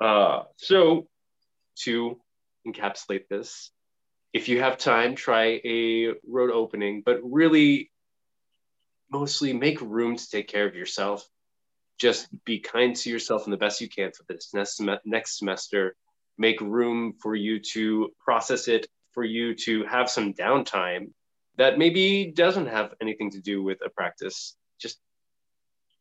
Uh, 0.00 0.42
so, 0.56 1.06
to 1.84 2.20
encapsulate 2.66 3.28
this, 3.28 3.70
if 4.32 4.48
you 4.48 4.60
have 4.60 4.78
time, 4.78 5.14
try 5.14 5.60
a 5.64 6.14
road 6.26 6.50
opening, 6.50 7.02
but 7.04 7.20
really 7.22 7.90
mostly 9.10 9.52
make 9.52 9.80
room 9.80 10.16
to 10.16 10.30
take 10.30 10.48
care 10.48 10.66
of 10.66 10.74
yourself. 10.74 11.26
Just 11.98 12.28
be 12.44 12.58
kind 12.58 12.96
to 12.96 13.10
yourself 13.10 13.44
and 13.44 13.52
the 13.52 13.58
best 13.58 13.80
you 13.80 13.88
can 13.88 14.10
for 14.10 14.24
this 14.28 14.52
next, 14.54 14.82
next 15.04 15.38
semester. 15.38 15.94
Make 16.38 16.60
room 16.60 17.14
for 17.22 17.34
you 17.34 17.60
to 17.74 18.10
process 18.18 18.68
it, 18.68 18.86
for 19.12 19.22
you 19.22 19.54
to 19.66 19.84
have 19.84 20.10
some 20.10 20.32
downtime 20.32 21.10
that 21.56 21.78
maybe 21.78 22.32
doesn't 22.34 22.66
have 22.66 22.94
anything 23.00 23.30
to 23.32 23.40
do 23.40 23.62
with 23.62 23.78
a 23.84 23.90
practice, 23.90 24.56
just 24.80 24.98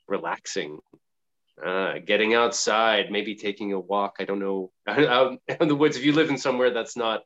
relaxing, 0.08 0.80
uh, 1.64 2.00
getting 2.06 2.34
outside, 2.34 3.12
maybe 3.12 3.36
taking 3.36 3.74
a 3.74 3.80
walk. 3.80 4.18
I 4.20 4.26
don't 4.26 4.40
know, 4.40 4.72
out 4.88 5.40
in 5.60 5.68
the 5.68 5.76
woods. 5.76 5.98
If 5.98 6.06
you 6.06 6.14
live 6.14 6.30
in 6.30 6.38
somewhere 6.38 6.72
that's 6.72 6.98
not, 6.98 7.22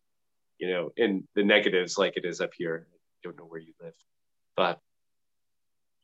you 0.57 0.69
know, 0.69 0.91
in 0.97 1.27
the 1.35 1.43
negatives 1.43 1.97
like 1.97 2.17
it 2.17 2.25
is 2.25 2.41
up 2.41 2.51
here, 2.57 2.87
I 2.91 2.97
don't 3.23 3.37
know 3.37 3.45
where 3.45 3.59
you 3.59 3.73
live, 3.81 3.95
but 4.55 4.79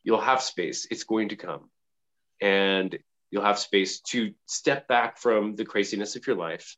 you'll 0.03 0.21
have 0.21 0.41
space. 0.41 0.87
It's 0.89 1.03
going 1.03 1.29
to 1.29 1.35
come. 1.35 1.69
And 2.41 2.97
you'll 3.29 3.45
have 3.45 3.59
space 3.59 4.01
to 4.01 4.33
step 4.45 4.87
back 4.87 5.17
from 5.17 5.55
the 5.55 5.65
craziness 5.65 6.15
of 6.15 6.25
your 6.27 6.35
life 6.35 6.75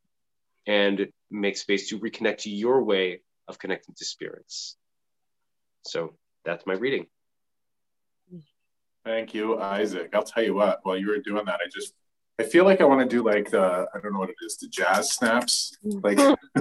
and 0.67 1.07
make 1.31 1.57
space 1.57 1.89
to 1.89 1.99
reconnect 1.99 2.39
to 2.39 2.49
your 2.49 2.83
way 2.83 3.21
of 3.47 3.59
connecting 3.59 3.95
to 3.95 4.05
spirits. 4.05 4.77
So 5.85 6.13
that's 6.45 6.65
my 6.65 6.73
reading. 6.73 7.07
Thank 9.05 9.33
you, 9.33 9.59
Isaac. 9.59 10.11
I'll 10.13 10.23
tell 10.23 10.43
you 10.43 10.53
what, 10.53 10.79
while 10.83 10.97
you 10.97 11.09
were 11.09 11.17
doing 11.17 11.45
that, 11.45 11.59
I 11.65 11.69
just 11.71 11.93
I 12.39 12.43
feel 12.43 12.63
like 12.63 12.79
I 12.79 12.85
want 12.85 13.01
to 13.01 13.15
do 13.15 13.23
like 13.23 13.51
the 13.51 13.85
I 13.93 13.99
don't 13.99 14.13
know 14.13 14.19
what 14.19 14.29
it 14.29 14.35
is, 14.45 14.57
the 14.57 14.67
jazz 14.67 15.11
snaps. 15.11 15.77
Like 15.83 16.17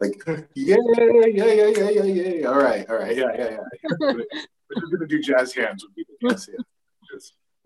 like 0.00 0.22
yeah, 0.54 0.76
yeah, 0.96 1.26
yeah, 1.26 1.46
yeah, 1.46 1.90
yeah, 1.90 2.02
yeah. 2.04 2.46
All 2.46 2.58
right, 2.58 2.88
all 2.88 2.96
right, 2.96 3.16
yeah, 3.16 3.30
yeah, 3.36 3.50
yeah. 3.50 3.58
We're 4.00 4.80
just 4.80 4.92
gonna 4.92 5.06
do 5.06 5.20
jazz 5.20 5.54
hands 5.54 5.84
would 5.84 5.94
be 5.94 6.04
the 6.20 6.28
best. 6.28 6.50
Yeah. 6.52 6.62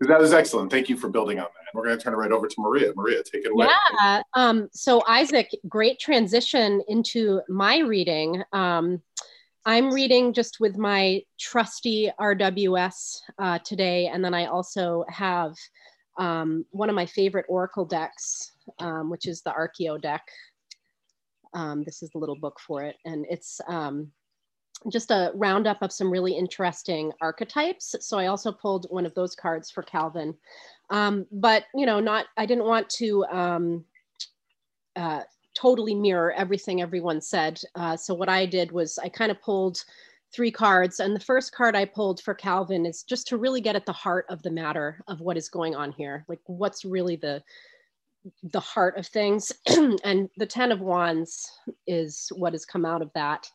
That 0.01 0.19
was 0.19 0.31
excellent. 0.31 0.71
Thank 0.71 0.87
you 0.87 0.95
for 0.95 1.09
building 1.09 1.39
on 1.39 1.45
that. 1.45 1.73
We're 1.73 1.83
going 1.83 1.97
to 1.97 2.01
turn 2.01 2.13
it 2.13 2.17
right 2.17 2.31
over 2.31 2.47
to 2.47 2.55
Maria. 2.59 2.93
Maria, 2.95 3.21
take 3.21 3.43
it 3.43 3.51
away. 3.51 3.67
Yeah. 3.99 4.21
Um, 4.33 4.69
so, 4.71 5.03
Isaac, 5.07 5.49
great 5.67 5.99
transition 5.99 6.81
into 6.87 7.41
my 7.49 7.79
reading. 7.79 8.41
Um, 8.53 9.01
I'm 9.65 9.91
reading 9.93 10.33
just 10.33 10.59
with 10.59 10.77
my 10.77 11.21
trusty 11.39 12.09
RWS 12.19 13.21
uh, 13.37 13.59
today, 13.59 14.07
and 14.07 14.23
then 14.23 14.33
I 14.33 14.45
also 14.45 15.03
have 15.09 15.53
um, 16.17 16.65
one 16.71 16.89
of 16.89 16.95
my 16.95 17.05
favorite 17.05 17.45
Oracle 17.49 17.85
decks, 17.85 18.53
um, 18.79 19.09
which 19.09 19.27
is 19.27 19.41
the 19.41 19.51
Archeo 19.51 20.01
deck. 20.01 20.27
Um, 21.53 21.83
this 21.83 22.01
is 22.01 22.09
the 22.11 22.19
little 22.19 22.37
book 22.37 22.59
for 22.59 22.83
it, 22.83 22.95
and 23.05 23.25
it's 23.29 23.59
um, 23.67 24.11
just 24.91 25.11
a 25.11 25.31
roundup 25.35 25.81
of 25.81 25.91
some 25.91 26.09
really 26.09 26.37
interesting 26.37 27.11
archetypes. 27.21 27.95
So 27.99 28.17
I 28.17 28.27
also 28.27 28.51
pulled 28.51 28.87
one 28.89 29.05
of 29.05 29.13
those 29.13 29.35
cards 29.35 29.69
for 29.69 29.83
Calvin, 29.83 30.35
um, 30.89 31.25
but 31.31 31.65
you 31.75 31.85
know, 31.85 31.99
not 31.99 32.27
I 32.37 32.45
didn't 32.45 32.65
want 32.65 32.89
to 32.91 33.25
um, 33.25 33.85
uh, 34.95 35.23
totally 35.59 35.95
mirror 35.95 36.31
everything 36.33 36.81
everyone 36.81 37.21
said. 37.21 37.59
Uh, 37.75 37.97
so 37.97 38.13
what 38.13 38.29
I 38.29 38.45
did 38.45 38.71
was 38.71 38.97
I 38.97 39.09
kind 39.09 39.31
of 39.31 39.41
pulled 39.41 39.83
three 40.33 40.51
cards. 40.51 40.99
And 40.99 41.15
the 41.15 41.19
first 41.19 41.53
card 41.53 41.75
I 41.75 41.85
pulled 41.85 42.21
for 42.21 42.33
Calvin 42.33 42.85
is 42.85 43.03
just 43.03 43.27
to 43.27 43.37
really 43.37 43.61
get 43.61 43.75
at 43.75 43.85
the 43.85 43.91
heart 43.91 44.25
of 44.29 44.41
the 44.43 44.51
matter 44.51 45.01
of 45.07 45.21
what 45.21 45.37
is 45.37 45.49
going 45.49 45.75
on 45.75 45.91
here. 45.91 46.23
Like 46.27 46.39
what's 46.45 46.85
really 46.85 47.15
the 47.15 47.43
the 48.43 48.59
heart 48.59 48.97
of 48.97 49.07
things. 49.07 49.51
and 50.03 50.29
the 50.37 50.45
10 50.45 50.71
of 50.71 50.81
wands 50.81 51.49
is 51.87 52.31
what 52.35 52.53
has 52.53 52.65
come 52.65 52.85
out 52.85 53.01
of 53.01 53.11
that. 53.15 53.49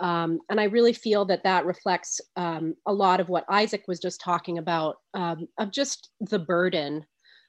Um, 0.00 0.40
and 0.48 0.60
I 0.60 0.64
really 0.64 0.92
feel 0.92 1.24
that 1.26 1.42
that 1.42 1.66
reflects 1.66 2.20
um, 2.36 2.74
a 2.86 2.92
lot 2.92 3.20
of 3.20 3.28
what 3.28 3.44
Isaac 3.50 3.84
was 3.88 3.98
just 3.98 4.20
talking 4.20 4.58
about, 4.58 4.96
um, 5.14 5.48
of 5.58 5.70
just 5.72 6.10
the 6.20 6.38
burden 6.38 7.04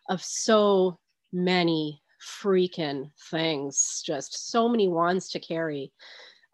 of 0.10 0.22
so 0.24 0.98
many 1.32 2.02
freaking 2.22 3.12
things, 3.30 4.02
just 4.06 4.52
so 4.52 4.68
many 4.68 4.88
wands 4.88 5.30
to 5.30 5.40
carry. 5.40 5.92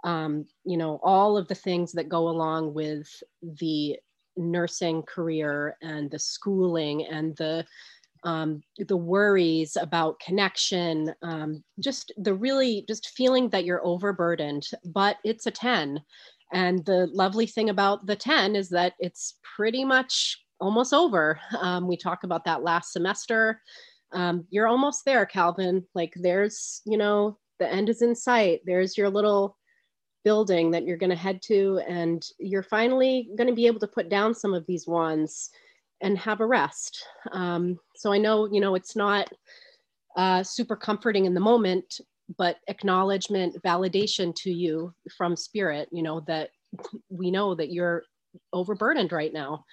Um, 0.03 0.45
you 0.65 0.77
know, 0.77 0.99
all 1.01 1.37
of 1.37 1.47
the 1.47 1.55
things 1.55 1.93
that 1.93 2.09
go 2.09 2.27
along 2.27 2.73
with 2.73 3.07
the 3.41 3.97
nursing 4.35 5.03
career 5.03 5.77
and 5.81 6.09
the 6.09 6.19
schooling 6.19 7.05
and 7.05 7.35
the 7.37 7.65
um, 8.25 8.63
the 8.77 8.95
worries 8.95 9.75
about 9.75 10.19
connection, 10.19 11.13
um, 11.23 11.61
just 11.79 12.13
the 12.17 12.33
really 12.33 12.85
just 12.87 13.09
feeling 13.09 13.49
that 13.49 13.65
you're 13.65 13.85
overburdened, 13.85 14.65
but 14.85 15.17
it's 15.25 15.45
a 15.45 15.51
10. 15.51 16.01
And 16.53 16.85
the 16.85 17.07
lovely 17.07 17.47
thing 17.47 17.69
about 17.69 18.05
the 18.05 18.15
10 18.15 18.55
is 18.55 18.69
that 18.69 18.93
it's 18.99 19.39
pretty 19.55 19.83
much 19.83 20.37
almost 20.61 20.93
over. 20.93 21.39
Um, 21.59 21.87
we 21.87 21.97
talk 21.97 22.23
about 22.23 22.45
that 22.45 22.63
last 22.63 22.93
semester. 22.93 23.61
Um, 24.13 24.45
you're 24.49 24.67
almost 24.67 25.05
there, 25.05 25.25
Calvin. 25.25 25.85
Like 25.95 26.13
there's, 26.15 26.81
you 26.85 26.97
know, 26.97 27.37
the 27.59 27.71
end 27.71 27.89
is 27.89 28.01
in 28.01 28.15
sight. 28.15 28.61
There's 28.65 28.97
your 28.97 29.09
little 29.09 29.57
building 30.23 30.71
that 30.71 30.85
you're 30.85 30.97
going 30.97 31.09
to 31.09 31.15
head 31.15 31.41
to, 31.43 31.81
and 31.87 32.25
you're 32.39 32.63
finally 32.63 33.29
going 33.37 33.49
to 33.49 33.55
be 33.55 33.67
able 33.67 33.79
to 33.81 33.87
put 33.87 34.09
down 34.09 34.33
some 34.33 34.53
of 34.53 34.65
these 34.67 34.87
wands 34.87 35.49
and 36.01 36.17
have 36.17 36.41
a 36.41 36.45
rest. 36.45 37.05
Um, 37.31 37.79
so 37.95 38.11
I 38.11 38.17
know, 38.17 38.47
you 38.51 38.61
know, 38.61 38.75
it's 38.75 38.95
not 38.95 39.29
uh, 40.15 40.43
super 40.43 40.75
comforting 40.75 41.25
in 41.25 41.33
the 41.33 41.39
moment, 41.39 41.99
but 42.37 42.57
acknowledgement, 42.67 43.61
validation 43.63 44.33
to 44.35 44.51
you 44.51 44.93
from 45.17 45.35
spirit, 45.35 45.89
you 45.91 46.03
know, 46.03 46.21
that 46.21 46.49
we 47.09 47.31
know 47.31 47.55
that 47.55 47.71
you're 47.71 48.03
overburdened 48.51 49.11
right 49.11 49.33
now. 49.33 49.65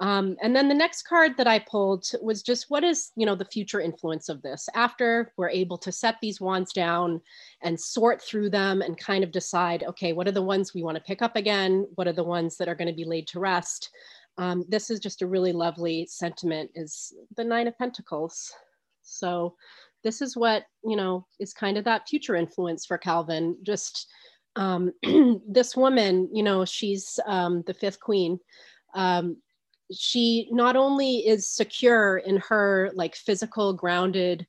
Um, 0.00 0.36
and 0.42 0.56
then 0.56 0.68
the 0.68 0.74
next 0.74 1.02
card 1.02 1.36
that 1.36 1.46
I 1.46 1.60
pulled 1.60 2.04
was 2.20 2.42
just 2.42 2.68
what 2.68 2.82
is, 2.82 3.12
you 3.16 3.26
know, 3.26 3.36
the 3.36 3.44
future 3.44 3.80
influence 3.80 4.28
of 4.28 4.42
this 4.42 4.68
after 4.74 5.32
we're 5.36 5.50
able 5.50 5.78
to 5.78 5.92
set 5.92 6.16
these 6.20 6.40
wands 6.40 6.72
down 6.72 7.20
and 7.62 7.78
sort 7.78 8.20
through 8.20 8.50
them 8.50 8.82
and 8.82 8.98
kind 8.98 9.22
of 9.22 9.30
decide, 9.30 9.84
okay, 9.84 10.12
what 10.12 10.26
are 10.26 10.32
the 10.32 10.42
ones 10.42 10.74
we 10.74 10.82
want 10.82 10.96
to 10.96 11.04
pick 11.04 11.22
up 11.22 11.36
again? 11.36 11.86
What 11.94 12.08
are 12.08 12.12
the 12.12 12.24
ones 12.24 12.56
that 12.56 12.68
are 12.68 12.74
going 12.74 12.88
to 12.88 12.94
be 12.94 13.04
laid 13.04 13.28
to 13.28 13.40
rest? 13.40 13.90
Um, 14.36 14.64
this 14.68 14.90
is 14.90 14.98
just 14.98 15.22
a 15.22 15.28
really 15.28 15.52
lovely 15.52 16.06
sentiment 16.06 16.72
is 16.74 17.12
the 17.36 17.44
nine 17.44 17.68
of 17.68 17.78
pentacles. 17.78 18.52
So 19.02 19.54
this 20.02 20.20
is 20.20 20.36
what, 20.36 20.64
you 20.84 20.96
know, 20.96 21.26
is 21.38 21.52
kind 21.54 21.78
of 21.78 21.84
that 21.84 22.08
future 22.08 22.34
influence 22.34 22.84
for 22.84 22.98
Calvin. 22.98 23.56
Just 23.62 24.08
um, 24.56 24.92
this 25.48 25.76
woman, 25.76 26.28
you 26.32 26.42
know, 26.42 26.64
she's 26.64 27.20
um, 27.26 27.62
the 27.68 27.74
fifth 27.74 28.00
queen. 28.00 28.40
Um, 28.94 29.36
she 29.92 30.48
not 30.50 30.76
only 30.76 31.18
is 31.26 31.46
secure 31.46 32.18
in 32.18 32.36
her 32.48 32.90
like 32.94 33.14
physical 33.14 33.72
grounded 33.72 34.46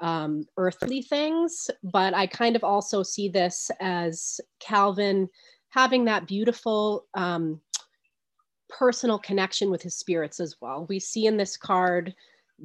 um, 0.00 0.46
earthly 0.56 1.02
things, 1.02 1.70
but 1.82 2.14
I 2.14 2.26
kind 2.26 2.56
of 2.56 2.64
also 2.64 3.02
see 3.02 3.28
this 3.28 3.70
as 3.80 4.40
Calvin 4.60 5.28
having 5.70 6.04
that 6.04 6.26
beautiful 6.26 7.06
um, 7.14 7.60
personal 8.68 9.18
connection 9.18 9.70
with 9.70 9.82
his 9.82 9.96
spirits 9.96 10.40
as 10.40 10.56
well. 10.60 10.86
We 10.88 11.00
see 11.00 11.26
in 11.26 11.36
this 11.36 11.56
card 11.56 12.14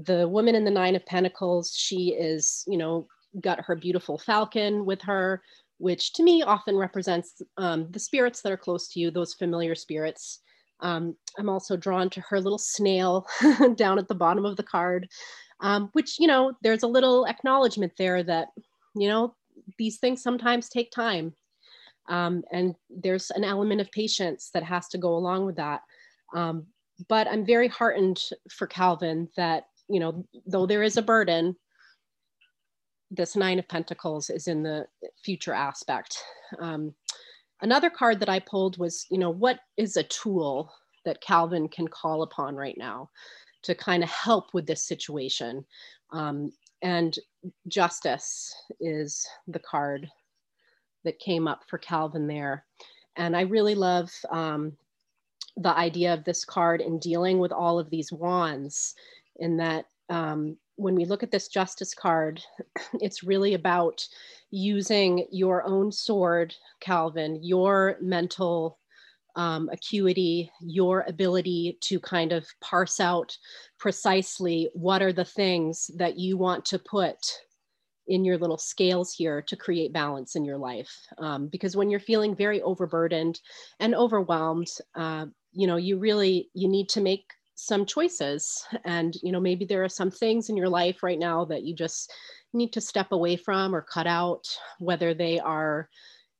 the 0.05 0.27
woman 0.27 0.55
in 0.55 0.63
the 0.63 0.71
Nine 0.71 0.95
of 0.95 1.05
Pentacles. 1.05 1.73
She 1.75 2.09
is, 2.09 2.63
you 2.67 2.77
know, 2.77 3.07
got 3.41 3.61
her 3.61 3.75
beautiful 3.75 4.17
falcon 4.17 4.85
with 4.85 5.01
her, 5.01 5.41
which 5.77 6.13
to 6.13 6.23
me 6.23 6.43
often 6.43 6.75
represents 6.75 7.41
um, 7.57 7.89
the 7.91 7.99
spirits 7.99 8.41
that 8.41 8.51
are 8.51 8.57
close 8.57 8.87
to 8.89 8.99
you, 8.99 9.11
those 9.11 9.33
familiar 9.33 9.75
spirits. 9.75 10.41
Um, 10.81 11.15
I'm 11.37 11.49
also 11.49 11.75
drawn 11.75 12.09
to 12.11 12.21
her 12.21 12.39
little 12.39 12.57
snail 12.57 13.27
down 13.75 13.99
at 13.99 14.07
the 14.07 14.15
bottom 14.15 14.45
of 14.45 14.55
the 14.55 14.63
card, 14.63 15.07
um, 15.61 15.89
which, 15.93 16.19
you 16.19 16.27
know, 16.27 16.53
there's 16.63 16.83
a 16.83 16.87
little 16.87 17.25
acknowledgement 17.25 17.93
there 17.97 18.23
that, 18.23 18.49
you 18.95 19.07
know, 19.07 19.35
these 19.77 19.97
things 19.97 20.23
sometimes 20.23 20.69
take 20.69 20.91
time. 20.91 21.33
Um, 22.07 22.43
and 22.51 22.75
there's 22.89 23.29
an 23.31 23.43
element 23.43 23.81
of 23.81 23.91
patience 23.91 24.49
that 24.53 24.63
has 24.63 24.87
to 24.89 24.97
go 24.97 25.15
along 25.15 25.45
with 25.45 25.57
that. 25.57 25.81
Um, 26.33 26.65
but 27.07 27.27
I'm 27.27 27.45
very 27.45 27.67
heartened 27.67 28.21
for 28.51 28.67
Calvin 28.67 29.29
that, 29.37 29.65
you 29.89 29.99
know, 29.99 30.25
though 30.45 30.65
there 30.65 30.83
is 30.83 30.97
a 30.97 31.01
burden, 31.01 31.55
this 33.11 33.35
Nine 33.35 33.59
of 33.59 33.67
Pentacles 33.67 34.29
is 34.29 34.47
in 34.47 34.63
the 34.63 34.85
future 35.23 35.53
aspect. 35.53 36.17
Another 37.61 37.89
card 37.89 38.19
that 38.19 38.29
I 38.29 38.39
pulled 38.39 38.77
was, 38.77 39.05
you 39.09 39.17
know, 39.17 39.29
what 39.29 39.59
is 39.77 39.97
a 39.97 40.03
tool 40.03 40.71
that 41.05 41.21
Calvin 41.21 41.67
can 41.67 41.87
call 41.87 42.23
upon 42.23 42.55
right 42.55 42.77
now 42.77 43.09
to 43.63 43.75
kind 43.75 44.03
of 44.03 44.09
help 44.09 44.53
with 44.53 44.65
this 44.65 44.83
situation? 44.83 45.65
Um, 46.11 46.51
and 46.81 47.17
justice 47.67 48.53
is 48.79 49.27
the 49.47 49.59
card 49.59 50.09
that 51.03 51.19
came 51.19 51.47
up 51.47 51.63
for 51.67 51.77
Calvin 51.77 52.27
there. 52.27 52.65
And 53.15 53.35
I 53.35 53.41
really 53.41 53.75
love 53.75 54.11
um, 54.29 54.77
the 55.57 55.75
idea 55.77 56.13
of 56.13 56.23
this 56.23 56.45
card 56.45 56.79
in 56.79 56.99
dealing 56.99 57.39
with 57.39 57.51
all 57.51 57.79
of 57.79 57.89
these 57.89 58.11
wands, 58.11 58.95
in 59.37 59.57
that 59.57 59.85
um, 60.09 60.57
when 60.79 60.95
we 60.95 61.05
look 61.05 61.23
at 61.23 61.31
this 61.31 61.49
justice 61.49 61.93
card, 61.93 62.41
it's 63.01 63.23
really 63.23 63.53
about 63.53 64.01
using 64.49 65.27
your 65.29 65.63
own 65.65 65.91
sword, 65.91 66.55
Calvin, 66.79 67.39
your 67.43 67.97
mental 68.01 68.79
um, 69.35 69.69
acuity, 69.71 70.49
your 70.61 71.05
ability 71.07 71.77
to 71.81 71.99
kind 71.99 72.31
of 72.31 72.47
parse 72.61 72.99
out 72.99 73.37
precisely 73.77 74.69
what 74.73 75.01
are 75.01 75.13
the 75.13 75.25
things 75.25 75.91
that 75.97 76.17
you 76.17 76.37
want 76.37 76.65
to 76.65 76.79
put 76.79 77.17
in 78.07 78.25
your 78.25 78.37
little 78.37 78.57
scales 78.57 79.13
here 79.13 79.41
to 79.43 79.55
create 79.55 79.93
balance 79.93 80.35
in 80.35 80.43
your 80.43 80.57
life. 80.57 80.91
Um, 81.19 81.47
because 81.47 81.75
when 81.75 81.89
you're 81.91 81.99
feeling 81.99 82.35
very 82.35 82.61
overburdened 82.61 83.39
and 83.79 83.93
overwhelmed, 83.93 84.67
uh, 84.95 85.27
you 85.51 85.67
know, 85.67 85.77
you 85.77 85.99
really, 85.99 86.49
you 86.53 86.67
need 86.67 86.89
to 86.89 87.01
make 87.01 87.25
some 87.59 87.85
choices 87.85 88.65
and 88.85 89.15
you 89.21 89.31
know 89.31 89.39
maybe 89.39 89.65
there 89.65 89.83
are 89.83 89.89
some 89.89 90.11
things 90.11 90.49
in 90.49 90.57
your 90.57 90.69
life 90.69 91.03
right 91.03 91.19
now 91.19 91.45
that 91.45 91.63
you 91.63 91.75
just 91.75 92.11
need 92.53 92.71
to 92.73 92.81
step 92.81 93.11
away 93.11 93.35
from 93.35 93.75
or 93.75 93.81
cut 93.81 94.07
out 94.07 94.47
whether 94.79 95.13
they 95.13 95.39
are 95.39 95.89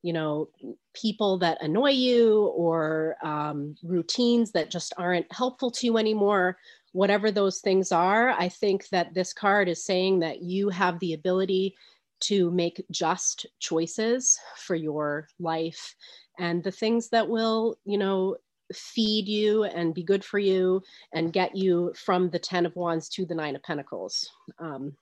you 0.01 0.13
know 0.13 0.47
people 0.93 1.37
that 1.37 1.61
annoy 1.61 1.91
you 1.91 2.45
or 2.55 3.15
um, 3.21 3.75
routines 3.83 4.51
that 4.51 4.71
just 4.71 4.93
aren't 4.97 5.31
helpful 5.31 5.69
to 5.69 5.85
you 5.85 5.97
anymore. 5.97 6.57
Whatever 6.93 7.29
those 7.29 7.59
things 7.59 7.91
are 7.91 8.31
i 8.31 8.49
think 8.49 8.89
that 8.89 9.13
this 9.13 9.31
card 9.31 9.69
is 9.69 9.85
saying 9.85 10.21
that 10.21 10.41
you 10.41 10.69
have 10.69 10.97
the 10.97 11.13
ability 11.13 11.75
to 12.19 12.49
make 12.51 12.83
just 12.91 13.45
choices 13.59 14.37
for 14.57 14.75
your 14.75 15.27
life. 15.39 15.95
And 16.37 16.63
the 16.63 16.71
things 16.71 17.09
that 17.09 17.29
will 17.29 17.77
you 17.85 17.97
know 17.97 18.37
feed 18.73 19.27
you 19.27 19.63
and 19.63 19.93
be 19.93 20.03
good 20.03 20.23
for 20.23 20.39
you 20.39 20.81
and 21.13 21.33
get 21.33 21.55
you 21.55 21.93
from 21.95 22.29
the 22.29 22.39
10 22.39 22.65
of 22.65 22.75
wands 22.75 23.09
to 23.09 23.25
the 23.25 23.35
nine 23.35 23.55
of 23.55 23.63
pentacles. 23.63 24.29
Um, 24.59 24.93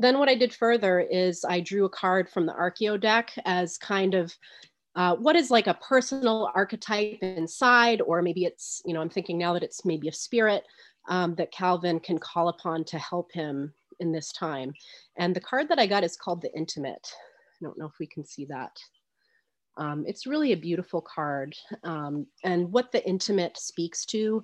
then 0.00 0.18
what 0.20 0.28
i 0.28 0.34
did 0.36 0.54
further 0.54 1.00
is 1.00 1.44
i 1.48 1.58
drew 1.58 1.84
a 1.84 1.88
card 1.88 2.30
from 2.30 2.46
the 2.46 2.52
archeo 2.52 3.00
deck 3.00 3.32
as 3.44 3.76
kind 3.76 4.14
of 4.14 4.32
uh, 4.94 5.16
what 5.16 5.34
is 5.34 5.50
like 5.50 5.66
a 5.66 5.74
personal 5.74 6.52
archetype 6.54 7.18
inside 7.20 8.00
or 8.02 8.22
maybe 8.22 8.44
it's 8.44 8.80
you 8.86 8.94
know 8.94 9.00
i'm 9.00 9.10
thinking 9.10 9.36
now 9.36 9.52
that 9.52 9.64
it's 9.64 9.84
maybe 9.84 10.06
a 10.06 10.12
spirit 10.12 10.62
um, 11.08 11.34
that 11.34 11.50
calvin 11.50 11.98
can 11.98 12.18
call 12.18 12.48
upon 12.48 12.84
to 12.84 12.98
help 12.98 13.32
him 13.32 13.72
in 14.00 14.12
this 14.12 14.32
time. 14.32 14.72
And 15.16 15.34
the 15.34 15.40
card 15.40 15.68
that 15.68 15.78
i 15.78 15.86
got 15.86 16.04
is 16.04 16.16
called 16.16 16.42
the 16.42 16.54
intimate. 16.56 17.12
I 17.60 17.64
don't 17.64 17.78
know 17.78 17.86
if 17.86 17.98
we 17.98 18.06
can 18.06 18.24
see 18.24 18.44
that 18.46 18.78
um, 19.78 20.04
it's 20.06 20.26
really 20.26 20.52
a 20.52 20.56
beautiful 20.56 21.00
card. 21.00 21.54
Um, 21.84 22.26
and 22.44 22.70
what 22.72 22.92
the 22.92 23.06
intimate 23.06 23.56
speaks 23.56 24.04
to 24.06 24.42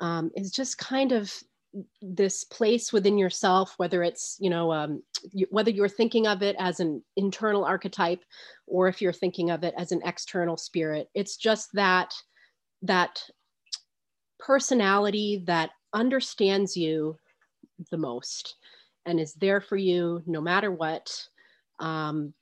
um, 0.00 0.30
is 0.36 0.50
just 0.50 0.78
kind 0.78 1.12
of 1.12 1.32
this 2.00 2.44
place 2.44 2.92
within 2.92 3.18
yourself, 3.18 3.74
whether 3.78 4.02
it's, 4.02 4.36
you 4.40 4.50
know, 4.50 4.72
um, 4.72 5.02
you, 5.32 5.46
whether 5.50 5.70
you're 5.70 5.88
thinking 5.88 6.26
of 6.26 6.42
it 6.42 6.54
as 6.58 6.80
an 6.80 7.02
internal 7.16 7.64
archetype 7.64 8.22
or 8.66 8.88
if 8.88 9.00
you're 9.00 9.12
thinking 9.12 9.50
of 9.50 9.64
it 9.64 9.74
as 9.76 9.90
an 9.90 10.00
external 10.04 10.56
spirit. 10.56 11.08
It's 11.14 11.36
just 11.36 11.70
that, 11.72 12.14
that 12.82 13.20
personality 14.38 15.42
that 15.46 15.70
understands 15.94 16.76
you 16.76 17.16
the 17.90 17.96
most 17.96 18.56
and 19.06 19.18
is 19.18 19.34
there 19.34 19.60
for 19.60 19.76
you 19.76 20.22
no 20.26 20.40
matter 20.40 20.70
what. 20.70 21.10
Um, 21.80 22.34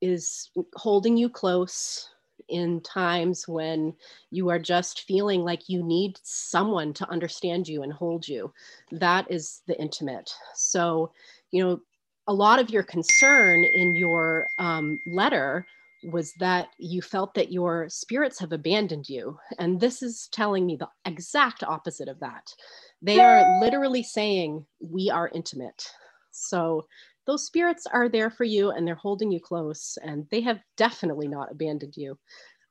is 0.00 0.50
holding 0.74 1.16
you 1.16 1.28
close 1.28 2.08
in 2.48 2.80
times 2.80 3.46
when 3.46 3.94
you 4.30 4.48
are 4.48 4.58
just 4.58 5.02
feeling 5.02 5.42
like 5.42 5.68
you 5.68 5.82
need 5.82 6.18
someone 6.22 6.92
to 6.94 7.08
understand 7.10 7.68
you 7.68 7.82
and 7.82 7.92
hold 7.92 8.26
you. 8.26 8.52
That 8.90 9.30
is 9.30 9.60
the 9.66 9.78
intimate. 9.78 10.32
So, 10.54 11.12
you 11.50 11.62
know, 11.62 11.80
a 12.26 12.32
lot 12.32 12.58
of 12.58 12.70
your 12.70 12.82
concern 12.82 13.64
in 13.64 13.94
your 13.94 14.46
um, 14.58 14.98
letter 15.06 15.66
was 16.04 16.32
that 16.34 16.68
you 16.78 17.02
felt 17.02 17.34
that 17.34 17.50
your 17.50 17.88
spirits 17.88 18.38
have 18.38 18.52
abandoned 18.52 19.08
you. 19.08 19.38
And 19.58 19.80
this 19.80 20.02
is 20.02 20.28
telling 20.30 20.64
me 20.64 20.76
the 20.76 20.88
exact 21.04 21.64
opposite 21.64 22.08
of 22.08 22.20
that. 22.20 22.54
They 23.02 23.20
are 23.20 23.60
literally 23.60 24.02
saying, 24.02 24.64
We 24.80 25.10
are 25.10 25.30
intimate. 25.34 25.90
So 26.30 26.86
those 27.28 27.44
spirits 27.44 27.86
are 27.86 28.08
there 28.08 28.30
for 28.30 28.44
you 28.44 28.70
and 28.70 28.86
they're 28.86 28.94
holding 28.94 29.30
you 29.30 29.38
close 29.38 29.98
and 30.02 30.26
they 30.30 30.40
have 30.40 30.60
definitely 30.78 31.28
not 31.28 31.52
abandoned 31.52 31.94
you. 31.94 32.18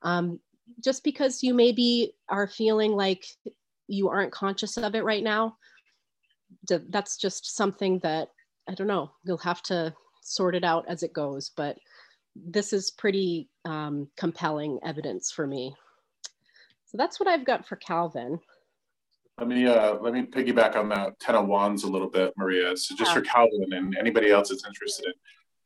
Um, 0.02 0.40
just 0.84 1.04
because 1.04 1.44
you 1.44 1.54
maybe 1.54 2.16
are 2.28 2.48
feeling 2.48 2.94
like 2.94 3.24
you 3.88 4.10
aren't 4.10 4.34
conscious 4.34 4.76
of 4.76 4.96
it 4.96 5.04
right 5.04 5.24
now, 5.24 5.56
that's 6.90 7.18
just 7.18 7.56
something 7.56 8.00
that 8.00 8.30
I 8.68 8.74
don't 8.74 8.88
know, 8.88 9.12
you'll 9.24 9.38
have 9.38 9.62
to 9.64 9.94
sort 10.24 10.56
it 10.56 10.64
out 10.64 10.86
as 10.90 11.04
it 11.04 11.14
goes. 11.14 11.52
But 11.56 11.78
this 12.36 12.74
is 12.74 12.90
pretty 12.90 13.50
um, 13.64 14.08
compelling 14.18 14.80
evidence 14.84 15.32
for 15.32 15.46
me. 15.46 15.76
So 16.86 16.98
that's 16.98 17.20
what 17.20 17.30
I've 17.30 17.46
got 17.46 17.68
for 17.68 17.76
Calvin. 17.76 18.40
Let 19.40 19.48
me 19.48 19.68
uh, 19.68 19.98
let 20.00 20.14
me 20.14 20.24
piggyback 20.24 20.76
on 20.76 20.90
that 20.90 21.20
Ten 21.20 21.36
of 21.36 21.48
Wands 21.48 21.84
a 21.84 21.88
little 21.88 22.10
bit, 22.10 22.34
Maria. 22.38 22.76
So 22.76 22.96
just 22.96 23.12
yeah. 23.12 23.16
for 23.16 23.22
Calvin 23.22 23.74
and 23.74 23.96
anybody 23.96 24.32
else 24.32 24.50
that's 24.50 24.66
interested 24.66 25.06
in 25.06 25.14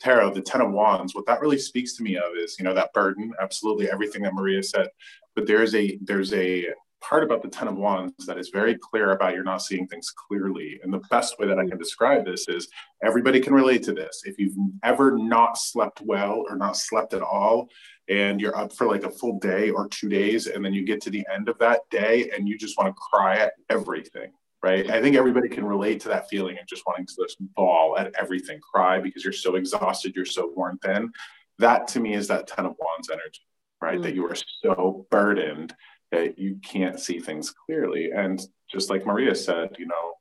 tarot, 0.01 0.33
the 0.33 0.41
Ten 0.41 0.61
of 0.61 0.71
Wands, 0.71 1.15
what 1.15 1.25
that 1.27 1.39
really 1.39 1.57
speaks 1.57 1.95
to 1.95 2.03
me 2.03 2.17
of 2.17 2.35
is, 2.37 2.57
you 2.59 2.65
know, 2.65 2.73
that 2.73 2.91
burden, 2.93 3.31
absolutely 3.41 3.89
everything 3.89 4.23
that 4.23 4.33
Maria 4.33 4.61
said. 4.61 4.87
But 5.35 5.47
there's 5.47 5.73
a 5.73 5.97
there's 6.01 6.33
a 6.33 6.67
part 7.01 7.23
about 7.23 7.41
the 7.41 7.49
Ten 7.49 7.67
of 7.67 7.77
Wands 7.77 8.25
that 8.25 8.37
is 8.37 8.49
very 8.49 8.77
clear 8.77 9.11
about 9.11 9.33
you're 9.33 9.43
not 9.43 9.61
seeing 9.61 9.87
things 9.87 10.11
clearly. 10.11 10.79
And 10.83 10.93
the 10.93 11.01
best 11.09 11.37
way 11.39 11.47
that 11.47 11.59
I 11.59 11.67
can 11.67 11.77
describe 11.77 12.25
this 12.25 12.47
is 12.47 12.67
everybody 13.03 13.39
can 13.39 13.53
relate 13.53 13.83
to 13.83 13.93
this. 13.93 14.23
If 14.25 14.37
you've 14.37 14.55
ever 14.83 15.17
not 15.17 15.57
slept 15.57 16.01
well 16.01 16.45
or 16.47 16.55
not 16.55 16.77
slept 16.77 17.13
at 17.13 17.21
all, 17.21 17.69
and 18.09 18.41
you're 18.41 18.57
up 18.57 18.73
for 18.75 18.87
like 18.87 19.03
a 19.03 19.09
full 19.09 19.39
day 19.39 19.69
or 19.69 19.87
two 19.87 20.09
days, 20.09 20.47
and 20.47 20.63
then 20.63 20.73
you 20.73 20.83
get 20.83 21.01
to 21.01 21.09
the 21.09 21.25
end 21.33 21.49
of 21.49 21.57
that 21.59 21.81
day 21.89 22.29
and 22.35 22.47
you 22.47 22.57
just 22.57 22.77
want 22.77 22.93
to 22.93 23.01
cry 23.11 23.37
at 23.37 23.53
everything. 23.69 24.31
Right. 24.63 24.87
I 24.91 25.01
think 25.01 25.15
everybody 25.15 25.49
can 25.49 25.65
relate 25.65 26.01
to 26.01 26.09
that 26.09 26.29
feeling 26.29 26.59
of 26.59 26.67
just 26.67 26.83
wanting 26.85 27.07
to 27.07 27.15
just 27.23 27.37
bawl 27.55 27.97
at 27.97 28.13
everything, 28.19 28.59
cry 28.59 28.99
because 28.99 29.23
you're 29.23 29.33
so 29.33 29.55
exhausted, 29.55 30.15
you're 30.15 30.23
so 30.23 30.51
worn 30.55 30.77
thin. 30.83 31.11
That 31.57 31.87
to 31.89 31.99
me 31.99 32.13
is 32.13 32.27
that 32.27 32.45
Ten 32.45 32.67
of 32.67 32.75
Wands 32.77 33.09
energy, 33.09 33.41
right? 33.81 33.93
Mm-hmm. 33.93 34.03
That 34.03 34.13
you 34.13 34.25
are 34.27 34.35
so 34.63 35.07
burdened 35.09 35.73
that 36.11 36.37
you 36.37 36.57
can't 36.63 36.99
see 36.99 37.19
things 37.19 37.51
clearly. 37.51 38.11
And 38.11 38.41
just 38.69 38.89
like 38.89 39.05
Maria 39.05 39.35
said, 39.35 39.75
you 39.79 39.87
know, 39.87 40.13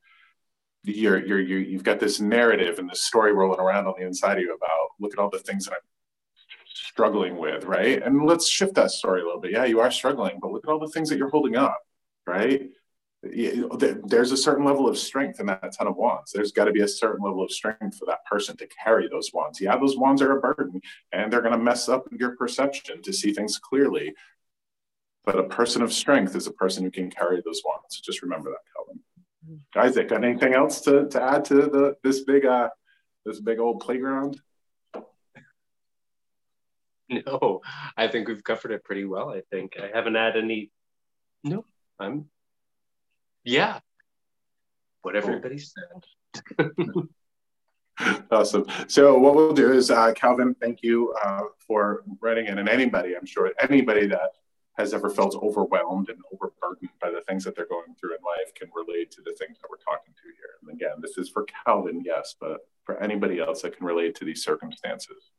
you're, 0.84 1.24
you're, 1.24 1.40
you 1.40 1.58
you've 1.58 1.84
got 1.84 2.00
this 2.00 2.20
narrative 2.20 2.78
and 2.78 2.88
this 2.88 3.02
story 3.02 3.32
rolling 3.32 3.60
around 3.60 3.86
on 3.86 3.94
the 3.98 4.06
inside 4.06 4.38
of 4.38 4.42
you 4.42 4.54
about 4.54 4.88
look 4.98 5.12
at 5.12 5.18
all 5.18 5.30
the 5.30 5.38
things 5.38 5.66
that 5.66 5.72
I'm 5.72 5.80
struggling 6.66 7.36
with, 7.36 7.64
right? 7.64 8.02
And 8.02 8.24
let's 8.24 8.48
shift 8.48 8.74
that 8.74 8.90
story 8.90 9.20
a 9.20 9.24
little 9.24 9.40
bit. 9.40 9.52
Yeah, 9.52 9.64
you 9.64 9.80
are 9.80 9.90
struggling, 9.90 10.38
but 10.40 10.52
look 10.52 10.64
at 10.64 10.70
all 10.70 10.78
the 10.78 10.88
things 10.88 11.08
that 11.10 11.18
you're 11.18 11.28
holding 11.28 11.56
up, 11.56 11.78
right? 12.26 12.70
There's 13.22 14.32
a 14.32 14.36
certain 14.36 14.64
level 14.64 14.88
of 14.88 14.96
strength 14.96 15.40
in 15.40 15.46
that 15.46 15.72
Ten 15.72 15.86
of 15.86 15.96
Wands. 15.96 16.32
There's 16.32 16.52
got 16.52 16.64
to 16.64 16.72
be 16.72 16.80
a 16.80 16.88
certain 16.88 17.22
level 17.22 17.42
of 17.42 17.50
strength 17.50 17.98
for 17.98 18.06
that 18.06 18.24
person 18.24 18.56
to 18.56 18.66
carry 18.82 19.08
those 19.08 19.30
wands. 19.34 19.60
Yeah, 19.60 19.76
those 19.76 19.98
wands 19.98 20.22
are 20.22 20.38
a 20.38 20.40
burden 20.40 20.80
and 21.12 21.30
they're 21.30 21.42
going 21.42 21.52
to 21.52 21.58
mess 21.58 21.88
up 21.88 22.06
your 22.10 22.34
perception 22.36 23.02
to 23.02 23.12
see 23.12 23.34
things 23.34 23.58
clearly. 23.58 24.14
But 25.30 25.38
a 25.38 25.48
person 25.48 25.80
of 25.82 25.92
strength 25.92 26.34
is 26.34 26.48
a 26.48 26.52
person 26.52 26.82
who 26.82 26.90
can 26.90 27.08
carry 27.08 27.40
those 27.44 27.62
wands. 27.64 27.84
So 27.90 28.00
just 28.02 28.20
remember 28.20 28.50
that, 28.50 28.58
Calvin. 28.74 29.00
Mm-hmm. 29.48 29.78
Isaac, 29.78 30.10
anything 30.10 30.54
else 30.54 30.80
to, 30.80 31.08
to 31.08 31.22
add 31.22 31.44
to 31.44 31.54
the 31.54 31.96
this 32.02 32.24
big 32.24 32.44
uh 32.44 32.68
this 33.24 33.40
big 33.40 33.60
old 33.60 33.80
playground? 33.80 34.40
No, 37.26 37.60
I 37.96 38.06
think 38.06 38.28
we've 38.28 38.44
covered 38.44 38.70
it 38.70 38.84
pretty 38.84 39.04
well. 39.04 39.30
I 39.30 39.40
think 39.50 39.72
I 39.76 39.90
haven't 39.92 40.14
had 40.14 40.36
any. 40.36 40.70
No, 41.42 41.64
I'm. 41.98 42.26
Yeah, 43.42 43.80
what 45.02 45.16
everybody 45.16 45.58
said. 45.58 46.68
awesome. 48.30 48.64
So 48.86 49.18
what 49.18 49.34
we'll 49.34 49.54
do 49.54 49.72
is, 49.72 49.90
uh, 49.90 50.12
Calvin, 50.12 50.54
thank 50.60 50.84
you 50.84 51.12
uh, 51.24 51.46
for 51.66 52.04
writing 52.20 52.46
in, 52.46 52.58
and 52.58 52.68
anybody, 52.68 53.16
I'm 53.16 53.26
sure 53.26 53.50
anybody 53.60 54.06
that 54.06 54.30
has 54.80 54.94
ever 54.94 55.10
felt 55.10 55.36
overwhelmed 55.36 56.08
and 56.08 56.18
overburdened 56.32 56.90
by 57.00 57.10
the 57.10 57.20
things 57.28 57.44
that 57.44 57.54
they're 57.54 57.66
going 57.66 57.94
through 57.98 58.16
in 58.16 58.22
life 58.24 58.52
can 58.54 58.70
relate 58.74 59.10
to 59.12 59.22
the 59.22 59.34
things 59.38 59.58
that 59.58 59.68
we're 59.70 59.76
talking 59.76 60.14
to 60.14 60.28
here. 60.36 60.56
And 60.62 60.70
again, 60.72 61.00
this 61.00 61.18
is 61.18 61.28
for 61.28 61.46
Calvin, 61.64 62.02
yes, 62.04 62.34
but 62.40 62.66
for 62.84 63.00
anybody 63.02 63.38
else 63.38 63.62
that 63.62 63.76
can 63.76 63.86
relate 63.86 64.14
to 64.16 64.24
these 64.24 64.42
circumstances. 64.42 65.30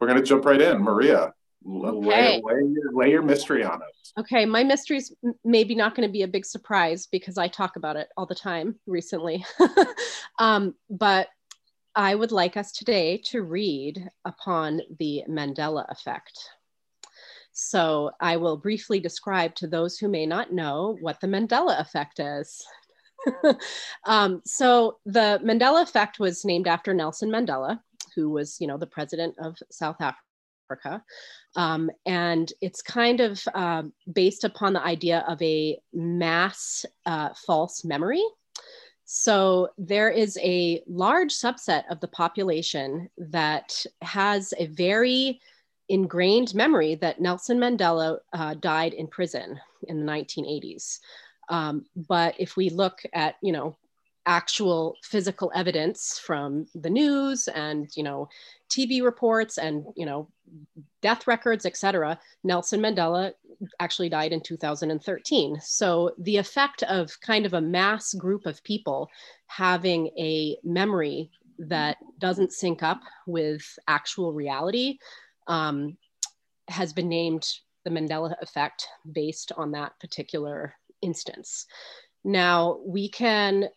We're 0.00 0.08
going 0.08 0.20
to 0.20 0.26
jump 0.26 0.46
right 0.46 0.60
in. 0.60 0.78
Maria, 0.78 1.34
okay. 1.66 2.40
lay, 2.40 2.42
lay, 2.42 2.72
your, 2.72 2.92
lay 2.92 3.10
your 3.10 3.22
mystery 3.22 3.62
on 3.62 3.82
us. 3.82 4.12
Okay, 4.18 4.46
my 4.46 4.64
mystery 4.64 4.96
is 4.96 5.14
maybe 5.44 5.74
not 5.74 5.94
going 5.94 6.08
to 6.08 6.12
be 6.12 6.22
a 6.22 6.28
big 6.28 6.46
surprise 6.46 7.06
because 7.06 7.36
I 7.36 7.48
talk 7.48 7.76
about 7.76 7.96
it 7.96 8.08
all 8.16 8.26
the 8.26 8.34
time 8.34 8.76
recently. 8.86 9.44
um, 10.38 10.74
but 10.88 11.28
I 11.94 12.14
would 12.14 12.32
like 12.32 12.56
us 12.56 12.72
today 12.72 13.20
to 13.26 13.42
read 13.42 14.08
upon 14.24 14.80
the 14.98 15.24
Mandela 15.28 15.84
effect. 15.90 16.38
So 17.52 18.10
I 18.20 18.36
will 18.38 18.56
briefly 18.56 18.98
describe 19.00 19.54
to 19.56 19.66
those 19.66 19.98
who 19.98 20.08
may 20.08 20.26
not 20.26 20.52
know 20.52 20.96
what 21.00 21.20
the 21.20 21.26
Mandela 21.26 21.78
effect 21.80 22.18
is. 22.18 22.64
um, 24.06 24.42
so 24.44 24.98
the 25.04 25.40
Mandela 25.44 25.82
effect 25.82 26.18
was 26.18 26.44
named 26.44 26.66
after 26.66 26.94
Nelson 26.94 27.30
Mandela, 27.30 27.80
who 28.14 28.30
was, 28.30 28.56
you 28.60 28.66
know, 28.66 28.78
the 28.78 28.86
president 28.86 29.34
of 29.38 29.56
South 29.70 29.96
Africa. 30.00 31.04
Um, 31.54 31.90
and 32.06 32.50
it's 32.62 32.80
kind 32.80 33.20
of 33.20 33.42
uh, 33.54 33.82
based 34.10 34.44
upon 34.44 34.72
the 34.72 34.82
idea 34.82 35.24
of 35.28 35.40
a 35.42 35.78
mass 35.92 36.86
uh, 37.04 37.30
false 37.46 37.84
memory. 37.84 38.22
So 39.04 39.68
there 39.76 40.08
is 40.08 40.38
a 40.42 40.82
large 40.86 41.32
subset 41.32 41.84
of 41.90 42.00
the 42.00 42.08
population 42.08 43.10
that 43.18 43.84
has 44.00 44.54
a 44.56 44.68
very 44.68 45.40
ingrained 45.88 46.54
memory 46.54 46.94
that 46.96 47.20
Nelson 47.20 47.58
Mandela 47.58 48.18
uh, 48.32 48.54
died 48.54 48.94
in 48.94 49.06
prison 49.06 49.60
in 49.88 50.04
the 50.04 50.12
1980s. 50.12 51.00
Um, 51.48 51.84
but 52.08 52.34
if 52.38 52.56
we 52.56 52.70
look 52.70 53.02
at, 53.12 53.36
you 53.42 53.52
know, 53.52 53.76
actual 54.24 54.96
physical 55.02 55.50
evidence 55.54 56.18
from 56.18 56.66
the 56.74 56.90
news 56.90 57.48
and, 57.48 57.88
you 57.96 58.02
know, 58.02 58.28
TV 58.70 59.02
reports 59.02 59.58
and, 59.58 59.84
you 59.96 60.06
know, 60.06 60.28
death 61.00 61.26
records, 61.26 61.66
et 61.66 61.76
cetera, 61.76 62.18
Nelson 62.44 62.80
Mandela 62.80 63.32
actually 63.80 64.08
died 64.08 64.32
in 64.32 64.40
2013. 64.40 65.58
So 65.60 66.12
the 66.18 66.36
effect 66.36 66.82
of 66.84 67.20
kind 67.20 67.46
of 67.46 67.54
a 67.54 67.60
mass 67.60 68.14
group 68.14 68.46
of 68.46 68.62
people 68.62 69.10
having 69.46 70.08
a 70.18 70.56
memory 70.64 71.30
that 71.58 71.98
doesn't 72.18 72.52
sync 72.52 72.82
up 72.82 73.00
with 73.26 73.78
actual 73.88 74.32
reality 74.32 74.98
um, 75.46 75.96
has 76.68 76.92
been 76.92 77.08
named 77.08 77.46
the 77.84 77.90
Mandela 77.90 78.34
effect 78.40 78.86
based 79.10 79.52
on 79.56 79.72
that 79.72 79.98
particular 80.00 80.74
instance. 81.02 81.66
Now, 82.24 82.78
we 82.84 83.08
can 83.08 83.68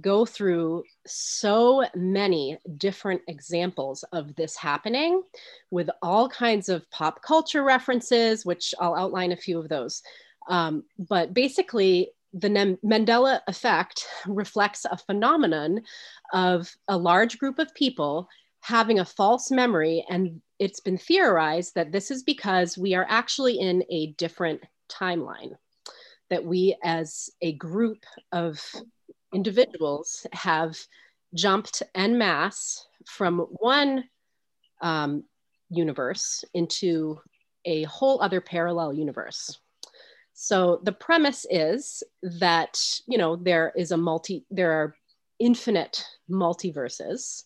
go 0.00 0.26
through 0.26 0.82
so 1.06 1.84
many 1.94 2.58
different 2.76 3.22
examples 3.28 4.04
of 4.12 4.34
this 4.34 4.56
happening 4.56 5.22
with 5.70 5.88
all 6.02 6.28
kinds 6.28 6.68
of 6.68 6.88
pop 6.90 7.22
culture 7.22 7.62
references, 7.62 8.44
which 8.44 8.74
I'll 8.80 8.96
outline 8.96 9.32
a 9.32 9.36
few 9.36 9.58
of 9.58 9.68
those. 9.68 10.02
Um, 10.48 10.84
but 10.98 11.32
basically, 11.32 12.10
the 12.32 12.48
Mandela 12.84 13.40
effect 13.46 14.06
reflects 14.26 14.84
a 14.84 14.96
phenomenon 14.96 15.82
of 16.32 16.74
a 16.88 16.96
large 16.96 17.38
group 17.38 17.58
of 17.58 17.74
people 17.74 18.28
having 18.60 18.98
a 18.98 19.04
false 19.04 19.50
memory 19.50 20.04
and 20.08 20.40
it's 20.58 20.80
been 20.80 20.98
theorized 20.98 21.74
that 21.74 21.92
this 21.92 22.10
is 22.10 22.22
because 22.22 22.76
we 22.76 22.94
are 22.94 23.06
actually 23.08 23.58
in 23.58 23.84
a 23.90 24.12
different 24.18 24.60
timeline, 24.90 25.52
that 26.30 26.44
we 26.44 26.76
as 26.82 27.30
a 27.42 27.52
group 27.52 28.04
of 28.32 28.60
individuals 29.32 30.26
have 30.32 30.76
jumped 31.34 31.82
en 31.94 32.18
masse 32.18 32.86
from 33.06 33.40
one 33.60 34.04
um, 34.80 35.24
universe 35.70 36.44
into 36.54 37.20
a 37.64 37.84
whole 37.84 38.20
other 38.22 38.40
parallel 38.40 38.92
universe. 38.92 39.58
So 40.32 40.80
the 40.84 40.92
premise 40.92 41.46
is 41.50 42.02
that, 42.22 42.78
you 43.06 43.18
know, 43.18 43.36
there 43.36 43.72
is 43.76 43.90
a 43.90 43.96
multi, 43.96 44.44
there 44.50 44.72
are 44.72 44.94
infinite 45.38 46.04
multiverses 46.30 47.44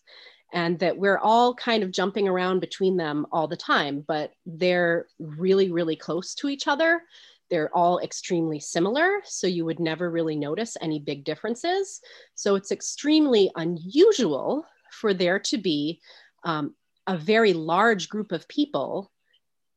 and 0.53 0.77
that 0.79 0.97
we're 0.97 1.17
all 1.17 1.55
kind 1.55 1.83
of 1.83 1.91
jumping 1.91 2.27
around 2.27 2.59
between 2.59 2.95
them 2.95 3.25
all 3.31 3.47
the 3.47 3.57
time, 3.57 4.05
but 4.07 4.31
they're 4.45 5.07
really, 5.19 5.71
really 5.71 5.95
close 5.95 6.35
to 6.35 6.47
each 6.47 6.67
other. 6.67 7.01
They're 7.49 7.75
all 7.75 7.99
extremely 7.99 8.59
similar, 8.59 9.21
so 9.25 9.47
you 9.47 9.65
would 9.65 9.79
never 9.79 10.09
really 10.09 10.35
notice 10.35 10.77
any 10.79 10.99
big 10.99 11.25
differences. 11.25 11.99
So 12.35 12.55
it's 12.55 12.71
extremely 12.71 13.51
unusual 13.55 14.65
for 14.91 15.13
there 15.13 15.39
to 15.39 15.57
be 15.57 15.99
um, 16.43 16.75
a 17.07 17.17
very 17.17 17.53
large 17.53 18.07
group 18.07 18.31
of 18.31 18.47
people 18.47 19.11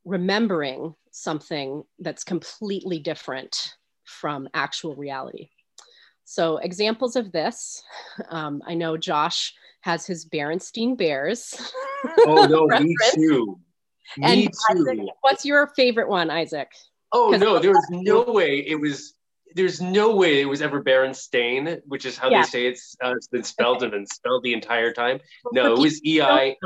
remembering 0.04 0.94
something 1.10 1.82
that's 1.98 2.22
completely 2.22 2.98
different 2.98 3.74
from 4.04 4.48
actual 4.52 4.94
reality. 4.94 5.48
So 6.24 6.58
examples 6.58 7.16
of 7.16 7.32
this, 7.32 7.82
um, 8.28 8.62
I 8.66 8.74
know 8.74 8.96
Josh 8.96 9.54
has 9.87 10.05
his 10.05 10.26
Berenstein 10.26 10.99
Bears. 10.99 11.55
Oh 12.26 12.47
no, 12.51 12.66
me 12.80 12.95
too. 13.14 13.59
Me 14.18 14.24
and 14.24 14.43
too. 14.43 14.89
Isaac, 14.89 15.07
what's 15.20 15.45
your 15.45 15.68
favorite 15.76 16.09
one, 16.09 16.28
Isaac? 16.28 16.68
Oh 17.12 17.30
no, 17.30 17.61
there 17.61 17.70
was 17.70 17.87
no 17.91 18.24
way 18.24 18.59
it 18.66 18.74
was. 18.74 19.14
There's 19.55 19.80
no 19.80 20.14
way 20.16 20.41
it 20.43 20.45
was 20.45 20.61
ever 20.61 20.82
Berenstain, 20.82 21.80
which 21.87 22.05
is 22.05 22.18
how 22.18 22.28
Yeah. 22.28 22.43
they 22.43 22.49
say 22.49 22.66
it's, 22.66 22.95
uh, 23.03 23.12
it's 23.16 23.28
been 23.28 23.45
spelled 23.45 23.82
and 23.84 23.93
been 23.93 24.05
spelled 24.05 24.43
the 24.43 24.53
entire 24.53 24.93
time. 24.93 25.20
No, 25.53 25.72
it 25.72 25.78
was 25.78 26.05
E 26.05 26.20
I. 26.20 26.57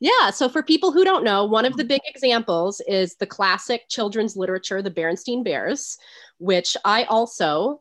Yeah, 0.00 0.30
so 0.30 0.48
for 0.48 0.62
people 0.62 0.92
who 0.92 1.04
don't 1.04 1.24
know, 1.24 1.44
one 1.44 1.64
of 1.64 1.76
the 1.76 1.84
big 1.84 2.02
examples 2.06 2.82
is 2.86 3.14
the 3.14 3.26
classic 3.26 3.88
children's 3.88 4.36
literature, 4.36 4.82
The 4.82 4.90
Berenstain 4.90 5.42
Bears, 5.42 5.96
which 6.38 6.76
I 6.84 7.04
also, 7.04 7.80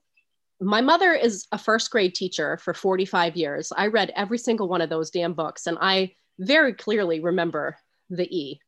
my 0.59 0.81
mother 0.81 1.13
is 1.13 1.47
a 1.51 1.57
first 1.57 1.91
grade 1.91 2.15
teacher 2.15 2.57
for 2.57 2.73
45 2.73 3.35
years. 3.35 3.71
I 3.75 3.87
read 3.87 4.11
every 4.15 4.37
single 4.37 4.67
one 4.67 4.81
of 4.81 4.89
those 4.89 5.11
damn 5.11 5.33
books, 5.33 5.67
and 5.67 5.77
I 5.79 6.13
very 6.39 6.73
clearly 6.73 7.19
remember 7.19 7.77
the 8.09 8.27
E. 8.35 8.59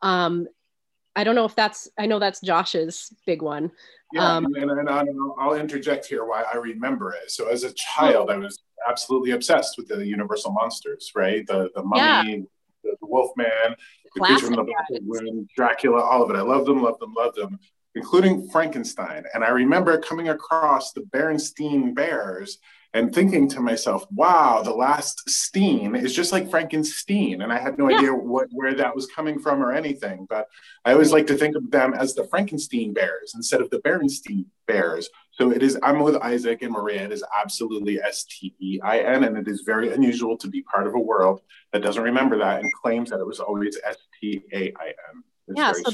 Um, 0.00 0.48
I 1.14 1.24
don't 1.24 1.34
know 1.34 1.44
if 1.44 1.54
that's, 1.54 1.88
I 1.98 2.06
know 2.06 2.18
that's 2.18 2.40
Josh's 2.40 3.12
big 3.26 3.42
one. 3.42 3.70
Yeah, 4.12 4.36
Um, 4.36 4.46
and, 4.54 4.70
and, 4.70 4.88
I'll, 4.88 5.36
I'll 5.38 5.54
interject 5.54 6.06
here 6.06 6.24
why 6.24 6.42
I 6.52 6.56
remember 6.56 7.12
it. 7.12 7.30
So 7.30 7.48
as 7.48 7.64
a 7.64 7.72
child, 7.72 8.30
I 8.30 8.36
was 8.36 8.58
absolutely 8.88 9.32
obsessed 9.32 9.76
with 9.76 9.88
the 9.88 10.04
Universal 10.04 10.52
monsters, 10.52 11.12
right? 11.14 11.46
The 11.46 11.70
the 11.74 11.82
mummy, 11.82 12.44
the, 12.82 12.96
the 13.00 13.06
Wolfman, 13.06 13.76
the 14.14 14.20
creature 14.20 14.46
from 14.46 14.56
the 14.56 14.64
Black 14.64 15.46
Dracula, 15.56 16.00
all 16.00 16.22
of 16.22 16.30
it. 16.30 16.36
I 16.36 16.42
loved 16.42 16.66
them, 16.66 16.82
loved 16.82 17.00
them, 17.00 17.14
loved 17.14 17.36
them, 17.36 17.58
including 17.94 18.48
Frankenstein. 18.48 19.24
And 19.34 19.44
I 19.44 19.50
remember 19.50 19.98
coming 19.98 20.28
across 20.28 20.92
the 20.92 21.02
Berenstein 21.02 21.94
Bears 21.94 22.58
and 22.94 23.14
thinking 23.14 23.48
to 23.48 23.60
myself, 23.60 24.04
wow, 24.10 24.60
the 24.62 24.74
last 24.74 25.28
Steen 25.28 25.94
is 25.96 26.14
just 26.14 26.30
like 26.30 26.50
Frankenstein. 26.50 27.40
And 27.40 27.50
I 27.50 27.58
had 27.58 27.78
no 27.78 27.88
Yeah. 27.88 27.96
idea 27.96 28.14
what 28.14 28.48
where 28.52 28.74
that 28.74 28.94
was 28.94 29.06
coming 29.06 29.38
from 29.38 29.62
or 29.62 29.72
anything. 29.72 30.26
But 30.28 30.46
I 30.84 30.92
always 30.92 31.10
like 31.10 31.26
to 31.28 31.34
think 31.34 31.56
of 31.56 31.70
them 31.70 31.94
as 31.94 32.14
the 32.14 32.24
Frankenstein 32.24 32.92
Bears 32.92 33.32
instead 33.34 33.62
of 33.62 33.70
the 33.70 33.78
Berenstein 33.80 34.44
Bears. 34.66 35.08
So 35.30 35.50
it 35.50 35.62
is, 35.62 35.78
I'm 35.82 36.00
with 36.00 36.16
Isaac 36.16 36.60
and 36.60 36.72
Maria. 36.72 37.04
It 37.04 37.12
is 37.12 37.24
absolutely 37.34 37.98
S 38.02 38.24
T 38.24 38.54
E 38.60 38.78
I 38.82 38.98
N. 38.98 39.24
And 39.24 39.38
it 39.38 39.48
is 39.48 39.62
very 39.62 39.94
unusual 39.94 40.36
to 40.36 40.48
be 40.48 40.60
part 40.62 40.86
of 40.86 40.94
a 40.94 40.98
world 40.98 41.40
that 41.72 41.82
doesn't 41.82 42.02
remember 42.02 42.36
that 42.38 42.60
and 42.60 42.70
claims 42.82 43.08
that 43.08 43.20
it 43.20 43.26
was 43.26 43.40
always 43.40 43.78
S 43.84 43.96
T 44.20 44.42
A 44.52 44.72
I 44.78 44.88
N. 44.88 45.22
Yeah, 45.56 45.72
so. 45.72 45.90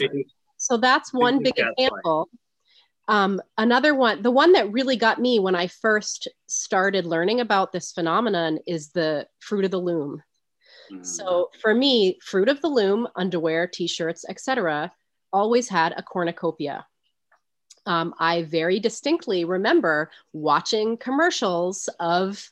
So 0.68 0.76
that's 0.76 1.14
one 1.14 1.42
big 1.42 1.58
example. 1.58 2.28
Um, 3.08 3.40
another 3.56 3.94
one, 3.94 4.20
the 4.20 4.30
one 4.30 4.52
that 4.52 4.70
really 4.70 4.96
got 4.96 5.18
me 5.18 5.38
when 5.38 5.54
I 5.54 5.68
first 5.68 6.28
started 6.46 7.06
learning 7.06 7.40
about 7.40 7.72
this 7.72 7.90
phenomenon 7.90 8.58
is 8.66 8.90
the 8.90 9.26
fruit 9.40 9.64
of 9.64 9.70
the 9.70 9.80
loom. 9.80 10.22
Mm. 10.92 11.06
So 11.06 11.48
for 11.62 11.74
me, 11.74 12.18
fruit 12.22 12.50
of 12.50 12.60
the 12.60 12.68
loom, 12.68 13.08
underwear, 13.16 13.66
t-shirts, 13.66 14.26
etc., 14.28 14.92
always 15.32 15.70
had 15.70 15.94
a 15.96 16.02
cornucopia. 16.02 16.86
Um, 17.86 18.14
I 18.18 18.42
very 18.42 18.78
distinctly 18.78 19.46
remember 19.46 20.10
watching 20.34 20.98
commercials 20.98 21.88
of 21.98 22.46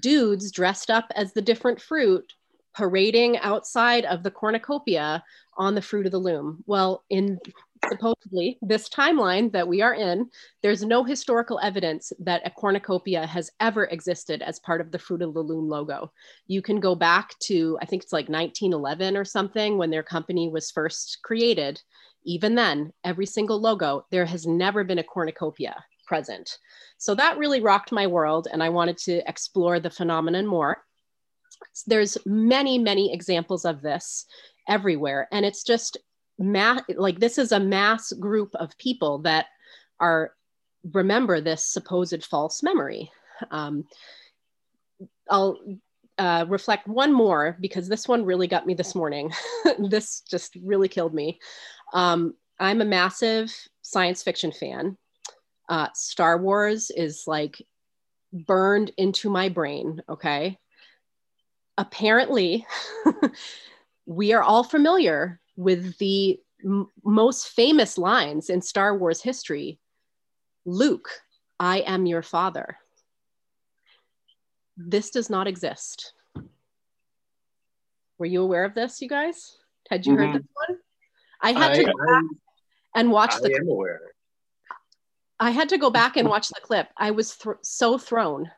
dudes 0.00 0.50
dressed 0.50 0.90
up 0.90 1.06
as 1.14 1.32
the 1.32 1.42
different 1.42 1.80
fruit 1.80 2.32
parading 2.74 3.38
outside 3.38 4.04
of 4.04 4.22
the 4.22 4.30
cornucopia 4.30 5.22
on 5.56 5.74
the 5.74 5.82
fruit 5.82 6.06
of 6.06 6.12
the 6.12 6.18
loom. 6.18 6.62
Well, 6.66 7.04
in 7.10 7.38
supposedly 7.88 8.58
this 8.62 8.88
timeline 8.88 9.52
that 9.52 9.68
we 9.68 9.82
are 9.82 9.94
in, 9.94 10.28
there's 10.62 10.84
no 10.84 11.04
historical 11.04 11.60
evidence 11.62 12.12
that 12.20 12.42
a 12.44 12.50
cornucopia 12.50 13.26
has 13.26 13.50
ever 13.60 13.84
existed 13.84 14.42
as 14.42 14.58
part 14.60 14.80
of 14.80 14.90
the 14.90 14.98
Fruit 14.98 15.22
of 15.22 15.34
the 15.34 15.40
Loom 15.40 15.68
logo. 15.68 16.12
You 16.46 16.62
can 16.62 16.80
go 16.80 16.94
back 16.94 17.38
to, 17.40 17.78
I 17.80 17.86
think 17.86 18.02
it's 18.02 18.12
like 18.12 18.28
1911 18.28 19.16
or 19.16 19.24
something 19.24 19.78
when 19.78 19.90
their 19.90 20.02
company 20.02 20.48
was 20.48 20.70
first 20.70 21.18
created. 21.22 21.80
Even 22.24 22.54
then, 22.54 22.92
every 23.04 23.26
single 23.26 23.60
logo, 23.60 24.06
there 24.10 24.24
has 24.24 24.46
never 24.46 24.82
been 24.82 24.98
a 24.98 25.04
cornucopia 25.04 25.76
present. 26.06 26.58
So 26.98 27.14
that 27.14 27.38
really 27.38 27.60
rocked 27.60 27.92
my 27.92 28.06
world, 28.06 28.48
and 28.50 28.62
I 28.62 28.70
wanted 28.70 28.96
to 28.98 29.28
explore 29.28 29.78
the 29.80 29.90
phenomenon 29.90 30.46
more. 30.46 30.84
There's 31.86 32.18
many, 32.26 32.78
many 32.78 33.12
examples 33.12 33.64
of 33.64 33.82
this 33.82 34.26
everywhere, 34.68 35.28
and 35.32 35.44
it's 35.44 35.62
just 35.62 35.98
mass 36.38 36.82
like 36.96 37.20
this 37.20 37.38
is 37.38 37.52
a 37.52 37.60
mass 37.60 38.12
group 38.12 38.54
of 38.56 38.76
people 38.78 39.18
that 39.18 39.46
are 40.00 40.32
remember 40.92 41.40
this 41.40 41.64
supposed 41.64 42.24
false 42.24 42.62
memory. 42.62 43.10
Um, 43.50 43.84
i'll 45.30 45.58
uh, 46.18 46.44
reflect 46.48 46.86
one 46.86 47.12
more 47.12 47.56
because 47.60 47.88
this 47.88 48.06
one 48.06 48.24
really 48.24 48.46
got 48.46 48.66
me 48.66 48.74
this 48.74 48.94
morning. 48.94 49.32
This 49.78 50.20
just 50.20 50.56
really 50.62 50.88
killed 50.88 51.14
me. 51.14 51.40
Um, 51.92 52.34
i'm 52.60 52.80
a 52.80 52.84
massive 52.84 53.52
science 53.82 54.22
fiction 54.22 54.52
fan. 54.52 54.96
Uh, 55.68 55.88
star 55.94 56.38
wars 56.38 56.90
is 56.90 57.24
like 57.26 57.62
burned 58.32 58.90
into 58.98 59.30
my 59.30 59.48
brain 59.48 60.02
okay 60.08 60.58
apparently 61.78 62.66
we 64.06 64.32
are 64.32 64.42
all 64.42 64.64
familiar 64.64 65.40
with 65.56 65.96
the 65.98 66.38
m- 66.64 66.88
most 67.04 67.48
famous 67.48 67.98
lines 67.98 68.50
in 68.50 68.60
Star 68.60 68.96
Wars 68.96 69.22
history 69.22 69.78
Luke, 70.66 71.10
I 71.60 71.80
am 71.80 72.06
your 72.06 72.22
father. 72.22 72.78
This 74.78 75.10
does 75.10 75.28
not 75.28 75.46
exist. 75.46 76.14
Were 78.18 78.26
you 78.26 78.42
aware 78.42 78.64
of 78.64 78.74
this, 78.74 79.02
you 79.02 79.08
guys? 79.08 79.58
Had 79.90 80.06
you 80.06 80.14
Mhm. 80.14 80.18
heard 80.18 80.34
this 80.36 80.48
one? 80.68 80.78
I 81.42 81.52
had 81.52 81.72
I, 81.72 81.76
to 81.76 81.84
go 81.84 81.92
back 81.92 82.22
and 82.94 83.10
watch 83.10 83.34
I 83.34 83.40
the 83.40 83.54
am 83.56 83.68
aware. 83.68 84.00
I 85.38 85.50
had 85.50 85.68
to 85.68 85.78
go 85.78 85.90
back 85.90 86.16
and 86.16 86.28
watch 86.28 86.48
the 86.48 86.60
clip. 86.62 86.88
I 86.96 87.10
was 87.10 87.34
thr 87.34 87.52
so 87.62 87.98
thrown 87.98 88.50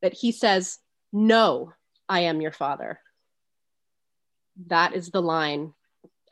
that 0.00 0.14
he 0.14 0.32
says, 0.32 0.78
No, 1.12 1.74
I 2.12 2.20
am 2.24 2.42
your 2.42 2.52
father. 2.52 3.00
That 4.66 4.92
is 4.92 5.08
the 5.08 5.22
line. 5.22 5.72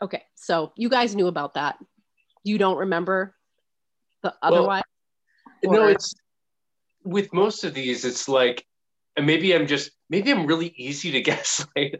Okay, 0.02 0.22
so 0.34 0.72
you 0.76 0.90
guys 0.90 1.16
knew 1.16 1.26
about 1.26 1.54
that. 1.54 1.78
You 2.44 2.58
don't 2.58 2.76
remember 2.76 3.34
the 4.22 4.34
otherwise? 4.42 4.82
no, 5.64 5.84
Or- 5.84 5.90
it's 5.90 6.14
with 7.02 7.32
most 7.32 7.64
of 7.64 7.72
these, 7.72 8.04
it's 8.04 8.28
like, 8.28 8.66
and 9.16 9.24
maybe 9.24 9.54
I'm 9.54 9.66
just 9.66 9.92
maybe 10.10 10.30
I'm 10.30 10.46
really 10.46 10.74
easy 10.76 11.12
to 11.12 11.20
gaslight. 11.30 11.94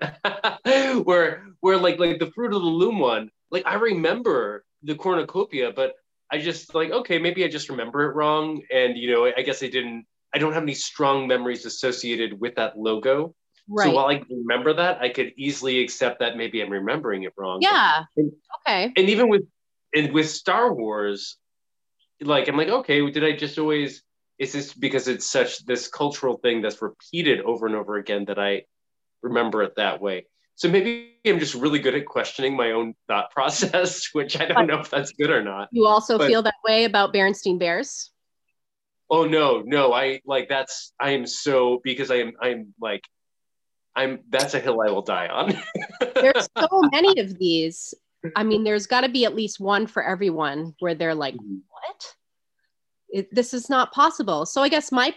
where 1.07 1.47
where 1.61 1.78
like 1.78 1.99
like 1.99 2.18
the 2.18 2.31
fruit 2.35 2.53
of 2.53 2.61
the 2.61 2.68
loom 2.83 2.99
one, 2.99 3.31
like 3.51 3.64
I 3.64 3.76
remember 3.76 4.66
the 4.83 4.95
cornucopia, 4.95 5.72
but 5.72 5.95
I 6.31 6.37
just 6.37 6.74
like 6.74 6.91
okay, 6.91 7.18
maybe 7.18 7.45
I 7.45 7.49
just 7.49 7.70
remember 7.70 8.03
it 8.11 8.14
wrong, 8.14 8.61
and 8.70 8.99
you 8.99 9.11
know 9.11 9.24
I 9.24 9.41
guess 9.41 9.62
I 9.62 9.68
didn't. 9.68 10.05
I 10.35 10.39
don't 10.39 10.53
have 10.53 10.64
any 10.64 10.74
strong 10.74 11.26
memories 11.26 11.64
associated 11.64 12.39
with 12.39 12.57
that 12.57 12.78
logo. 12.78 13.35
Right. 13.68 13.86
So 13.86 13.94
while 13.94 14.06
I 14.06 14.22
remember 14.30 14.72
that, 14.74 15.00
I 15.00 15.08
could 15.08 15.32
easily 15.36 15.80
accept 15.82 16.20
that 16.20 16.36
maybe 16.36 16.62
I'm 16.62 16.70
remembering 16.70 17.22
it 17.24 17.32
wrong. 17.36 17.58
yeah. 17.62 18.04
And- 18.16 18.32
Okay. 18.66 18.92
and 18.94 19.08
even 19.08 19.28
with 19.28 19.42
and 19.94 20.12
with 20.12 20.28
Star 20.28 20.72
Wars, 20.74 21.38
like 22.20 22.46
I'm 22.48 22.56
like, 22.56 22.68
okay, 22.68 23.11
did 23.11 23.24
I 23.24 23.32
just 23.32 23.58
always 23.58 24.02
is 24.38 24.52
this 24.52 24.72
because 24.74 25.08
it's 25.08 25.26
such 25.30 25.64
this 25.66 25.88
cultural 25.88 26.36
thing 26.38 26.61
that's 26.62 26.80
repeated 26.82 27.40
over 27.40 27.66
and 27.66 27.74
over 27.76 27.96
again 27.96 28.26
that 28.26 28.38
I 28.38 28.64
remember 29.22 29.62
it 29.62 29.76
that 29.76 30.00
way? 30.00 30.26
So 30.56 30.68
maybe 30.68 31.14
I'm 31.26 31.38
just 31.38 31.54
really 31.54 31.78
good 31.78 31.94
at 31.94 32.04
questioning 32.04 32.54
my 32.54 32.72
own 32.72 32.94
thought 33.08 33.30
process, 33.36 34.11
which 34.12 34.38
I 34.38 34.44
don't 34.44 34.66
know 34.66 34.78
if 34.80 34.90
that's 34.90 35.12
good 35.12 35.30
or 35.30 35.42
not. 35.42 35.68
You 35.72 35.86
also 35.86 36.18
But- 36.18 36.28
feel 36.28 36.42
that 36.42 36.54
way 36.64 36.84
about 36.84 37.14
Berenstein 37.14 37.58
Bears? 37.58 38.11
Oh 39.08 39.24
no, 39.26 39.62
no, 39.64 39.92
I 39.92 40.20
like 40.24 40.48
that's 40.50 40.92
I 41.00 41.11
am 41.12 41.26
so 41.26 41.80
because 41.82 42.11
I 42.11 42.16
am 42.16 42.32
I'm 42.40 42.74
like 42.80 43.02
I'm 44.01 44.20
that's 44.30 44.55
a 44.55 44.61
hill 44.61 44.80
I 44.80 44.90
will 44.90 45.03
die 45.03 45.28
on. 45.28 45.55
There's 46.14 46.48
so 46.59 46.68
many 46.92 47.20
of 47.20 47.38
these. 47.38 47.94
I 48.36 48.42
mean, 48.44 48.64
there's 48.64 48.86
got 48.86 49.01
to 49.01 49.09
be 49.09 49.24
at 49.24 49.34
least 49.34 49.61
one 49.61 49.86
for 49.86 50.03
everyone 50.03 50.74
where 50.80 50.94
they're 50.94 51.14
like, 51.14 51.34
Mhm. 51.34 51.61
what? 51.70 52.14
It, 53.09 53.34
this 53.34 53.55
is 53.55 53.70
not 53.70 53.92
possible. 53.92 54.44
So 54.46 54.62
I 54.62 54.68
guess 54.68 54.92
my 54.92 55.14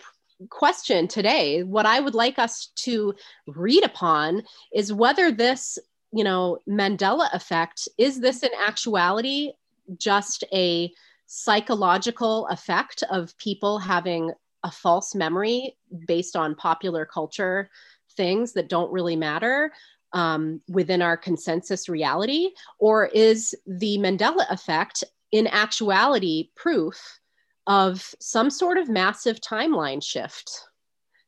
question 0.49 1.07
today, 1.07 1.63
what 1.63 1.85
I 1.85 1.99
would 1.99 2.15
like 2.15 2.39
us 2.39 2.71
to 2.87 3.13
read 3.47 3.83
upon 3.83 4.43
is 4.73 4.93
whether 4.93 5.31
this, 5.31 5.77
you 6.13 6.23
know, 6.23 6.59
Mandela 6.67 7.27
effect, 7.33 7.87
is 7.97 8.19
this 8.19 8.41
in 8.41 8.51
actuality 8.65 9.51
just 9.97 10.45
a 10.53 10.91
psychological 11.27 12.47
effect 12.47 13.03
of 13.11 13.37
people 13.37 13.79
having 13.79 14.31
a 14.63 14.71
false 14.71 15.13
memory 15.13 15.75
based 16.07 16.35
on 16.37 16.55
popular 16.55 17.05
culture 17.05 17.69
things 18.15 18.53
that 18.53 18.69
don't 18.69 18.91
really 18.91 19.15
matter 19.15 19.71
um, 20.13 20.61
within 20.67 21.01
our 21.01 21.17
consensus 21.17 21.89
reality? 21.89 22.51
Or 22.79 23.07
is 23.07 23.55
the 23.65 23.97
Mandela 23.97 24.49
effect 24.51 25.03
in 25.31 25.47
actuality 25.47 26.49
proof 26.55 27.19
of 27.65 28.13
some 28.19 28.49
sort 28.49 28.77
of 28.77 28.89
massive 28.89 29.39
timeline 29.39 30.03
shift 30.03 30.67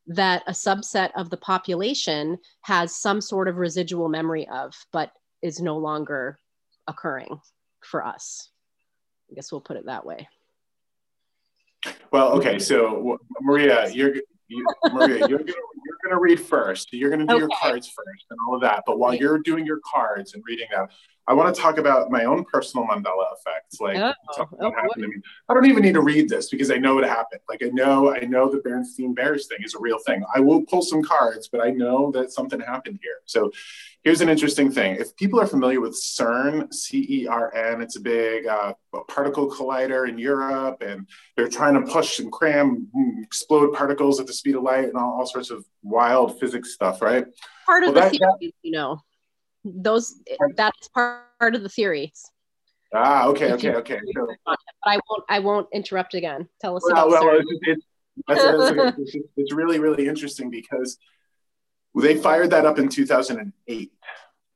that 0.08 0.44
a 0.48 0.52
subset 0.52 1.10
of 1.16 1.30
the 1.30 1.38
population 1.38 2.38
has 2.62 2.96
some 2.96 3.22
sort 3.22 3.48
of 3.48 3.58
residual 3.58 4.10
memory 4.10 4.48
of, 4.50 4.74
but 4.92 5.12
is 5.42 5.60
no 5.60 5.78
longer 5.78 6.40
occurring? 6.88 7.40
for 7.86 8.06
us. 8.06 8.50
I 9.32 9.36
guess 9.36 9.52
we'll 9.52 9.62
put 9.62 9.78
it 9.78 9.86
that 9.86 10.06
way. 10.06 10.28
Well, 12.12 12.32
okay. 12.34 12.60
So 12.60 13.20
Maria, 13.42 13.90
you're 13.92 14.16
you, 14.48 14.66
Maria, 14.92 15.28
you're 15.28 15.40
gonna, 15.40 15.54
you're 16.06 16.12
gonna 16.12 16.22
read 16.22 16.40
first. 16.40 16.94
You're 16.94 17.10
gonna 17.10 17.26
do 17.26 17.34
okay. 17.34 17.40
your 17.40 17.50
cards 17.60 17.88
first 17.88 18.26
and 18.30 18.40
all 18.48 18.56
of 18.56 18.62
that. 18.62 18.84
But 18.86 19.00
while 19.00 19.14
you're 19.14 19.40
doing 19.40 19.66
your 19.66 19.80
cards 19.92 20.34
and 20.34 20.44
reading 20.46 20.68
that, 20.72 20.92
I 21.28 21.34
want 21.34 21.54
to 21.56 21.60
talk 21.60 21.80
about 21.80 22.12
my 22.12 22.26
own 22.26 22.44
personal 22.46 22.86
Mandela 22.86 23.34
effects. 23.34 23.82
Like 23.82 23.98
oh, 23.98 24.14
oh, 24.38 24.72
happened 24.72 25.04
to 25.04 25.08
me. 25.08 25.16
I 25.50 25.54
don't 25.54 25.66
even 25.66 25.82
need 25.82 25.96
to 25.96 26.02
read 26.02 26.30
this 26.30 26.50
because 26.50 26.70
I 26.70 26.78
know 26.78 27.00
it 27.00 27.06
happened. 27.06 27.42
Like 27.50 27.64
I 27.64 27.70
know, 27.70 28.14
I 28.14 28.20
know 28.20 28.50
the 28.50 28.60
Bernstein 28.60 29.16
Bears 29.16 29.48
thing 29.48 29.60
is 29.64 29.74
a 29.74 29.80
real 29.80 29.98
thing. 30.06 30.24
I 30.36 30.40
will 30.40 30.62
pull 30.64 30.84
some 30.84 31.02
cards, 31.02 31.48
but 31.48 31.62
I 31.62 31.72
know 31.72 32.12
that 32.12 32.32
something 32.32 32.60
happened 32.60 33.00
here. 33.02 33.18
So 33.26 33.52
here's 34.04 34.22
an 34.22 34.30
interesting 34.30 34.72
thing. 34.72 34.98
If 34.98 35.16
people 35.16 35.40
are 35.40 35.48
familiar 35.48 35.82
with 35.82 35.94
CERN, 35.94 36.72
C-E-R-N, 36.72 37.82
it's 37.82 37.96
a 37.96 38.02
big 38.02 38.46
uh, 38.46 38.74
particle 39.08 39.50
collider 39.50 40.08
in 40.08 40.20
Europe, 40.20 40.84
and 40.86 41.08
they're 41.36 41.50
trying 41.50 41.74
to 41.74 41.92
push 41.92 42.20
and 42.20 42.32
cram, 42.32 42.88
mm, 42.96 43.24
explode 43.24 43.74
particles 43.74 44.20
at 44.20 44.28
the 44.28 44.34
speed 44.34 44.56
of 44.56 44.62
light, 44.62 44.86
and 44.86 44.96
all, 44.96 45.20
all 45.20 45.26
sorts 45.26 45.50
of 45.50 45.66
wild 45.82 46.40
physics 46.40 46.74
stuff, 46.74 47.02
right? 47.02 47.26
Part 47.66 47.84
of 47.84 47.96
well, 47.96 47.96
the 47.96 48.00
that, 48.02 48.12
theory, 48.12 48.32
that, 48.42 48.52
you 48.62 48.72
know 48.72 49.02
those 49.66 50.16
that's 50.56 50.88
part 50.90 51.26
of 51.42 51.64
the 51.64 51.70
theories. 51.70 52.32
Ah, 52.94 53.28
okay, 53.28 53.52
okay, 53.54 53.76
okay. 53.76 54.00
So, 54.16 54.28
but 54.46 54.60
I 54.86 55.00
won't. 55.10 55.24
I 55.30 55.40
won't 55.40 55.68
interrupt 55.74 56.14
again. 56.14 56.48
Tell 56.62 56.78
us 56.78 56.84
well, 56.86 57.08
about. 57.10 57.26
Well, 57.26 57.40
it's, 57.40 57.84
it's, 58.98 59.28
it's 59.36 59.54
really, 59.54 59.80
really 59.80 60.08
interesting 60.08 60.50
because 60.50 60.98
they 61.96 62.16
fired 62.16 62.52
that 62.52 62.66
up 62.66 62.80
in 62.80 62.88
2008, 62.88 63.92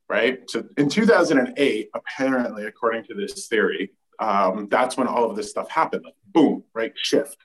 right? 0.08 0.40
So 0.50 0.64
in 0.78 0.90
2008, 0.90 1.90
apparently, 1.94 2.66
according 2.66 3.04
to 3.06 3.16
this 3.16 3.48
theory, 3.48 3.92
um, 4.20 4.68
that's 4.70 4.96
when 4.96 5.08
all 5.08 5.30
of 5.30 5.36
this 5.36 5.50
stuff 5.50 5.70
happened. 5.70 6.06
Like, 6.06 6.16
boom, 6.26 6.64
right? 6.74 6.94
Shift. 6.96 7.38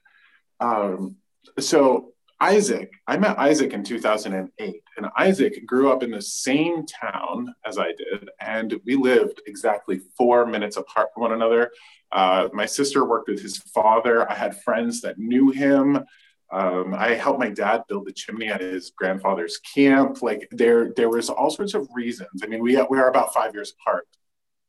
Um, 0.60 1.16
so 1.58 2.13
Isaac, 2.41 2.93
I 3.07 3.16
met 3.16 3.39
Isaac 3.39 3.72
in 3.72 3.85
2008, 3.85 4.82
and 4.97 5.07
Isaac 5.16 5.64
grew 5.66 5.91
up 5.91 6.03
in 6.03 6.11
the 6.11 6.20
same 6.20 6.85
town 6.87 7.55
as 7.64 7.78
I 7.78 7.89
did, 7.89 8.28
and 8.41 8.80
we 8.85 8.97
lived 8.97 9.41
exactly 9.47 10.01
four 10.16 10.45
minutes 10.45 10.76
apart 10.76 11.09
from 11.14 11.22
one 11.22 11.32
another. 11.32 11.70
Uh, 12.11 12.49
my 12.53 12.66
sister 12.66 13.05
worked 13.05 13.28
with 13.28 13.41
his 13.41 13.59
father. 13.59 14.30
I 14.30 14.35
had 14.35 14.61
friends 14.62 15.01
that 15.03 15.18
knew 15.18 15.51
him. 15.51 16.05
Um, 16.53 16.95
I 16.95 17.14
helped 17.14 17.41
my 17.41 17.51
dad 17.51 17.82
build 17.89 18.07
the 18.07 18.12
chimney 18.12 18.49
at 18.49 18.61
his 18.61 18.91
grandfather's 18.91 19.59
camp. 19.59 20.22
Like 20.22 20.49
there, 20.51 20.93
there 20.95 21.09
was 21.09 21.30
all 21.30 21.51
sorts 21.51 21.74
of 21.74 21.89
reasons. 21.95 22.43
I 22.43 22.47
mean, 22.47 22.62
we 22.62 22.76
we 22.91 22.99
are 22.99 23.09
about 23.09 23.32
five 23.32 23.55
years 23.55 23.74
apart, 23.80 24.07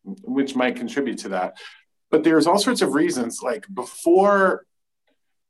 which 0.03 0.55
might 0.55 0.75
contribute 0.75 1.19
to 1.19 1.29
that. 1.29 1.57
But 2.09 2.23
there's 2.23 2.47
all 2.47 2.59
sorts 2.59 2.81
of 2.81 2.93
reasons. 2.93 3.41
Like 3.43 3.65
before, 3.73 4.65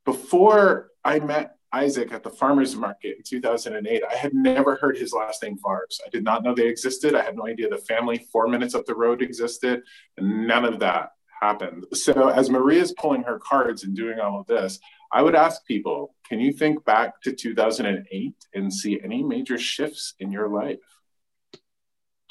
before 0.05 0.89
I 1.03 1.19
met 1.19 1.55
Isaac 1.75 2.13
at 2.13 2.23
the 2.23 2.29
farmer's 2.29 2.75
market 2.75 3.17
in 3.17 3.23
2008. 3.23 4.03
I 4.09 4.15
had 4.15 4.33
never 4.33 4.75
heard 4.75 4.97
his 4.97 5.11
last 5.11 5.43
name 5.43 5.57
Vars. 5.61 5.99
I 6.05 6.09
did 6.09 6.23
not 6.23 6.43
know 6.43 6.55
they 6.55 6.67
existed. 6.67 7.15
I 7.15 7.21
had 7.21 7.35
no 7.35 7.45
idea 7.45 7.69
the 7.69 7.77
family 7.77 8.25
four 8.31 8.47
minutes 8.47 8.73
up 8.75 8.85
the 8.85 8.95
road 8.95 9.21
existed. 9.21 9.83
None 10.17 10.63
of 10.63 10.79
that 10.79 11.09
happened. 11.41 11.85
So 11.93 12.29
as 12.29 12.49
Maria's 12.49 12.93
pulling 12.93 13.23
her 13.23 13.39
cards 13.39 13.83
and 13.83 13.93
doing 13.93 14.19
all 14.19 14.39
of 14.39 14.47
this, 14.47 14.79
I 15.11 15.21
would 15.21 15.35
ask 15.35 15.65
people, 15.65 16.15
can 16.27 16.39
you 16.39 16.53
think 16.53 16.85
back 16.85 17.21
to 17.23 17.33
2008 17.33 18.33
and 18.53 18.73
see 18.73 19.01
any 19.03 19.21
major 19.21 19.57
shifts 19.57 20.13
in 20.19 20.31
your 20.31 20.47
life? 20.47 20.79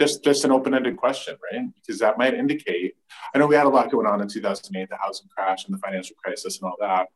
Just, 0.01 0.25
just 0.25 0.45
an 0.45 0.51
open-ended 0.53 0.97
question, 0.97 1.37
right? 1.53 1.67
Because 1.77 2.01
that 2.01 2.19
might 2.19 2.35
indicate. 2.35 2.95
I 3.33 3.39
know 3.39 3.47
we 3.47 3.55
had 3.55 3.67
a 3.67 3.69
lot 3.69 3.91
going 3.91 4.07
on 4.07 4.21
in 4.23 4.29
2008, 4.29 4.89
the 4.89 4.97
housing 4.97 5.29
crash 5.29 5.67
and 5.67 5.75
the 5.75 5.79
financial 5.79 6.17
crisis 6.17 6.61
and 6.61 6.69
all 6.69 6.77
that. 6.81 7.09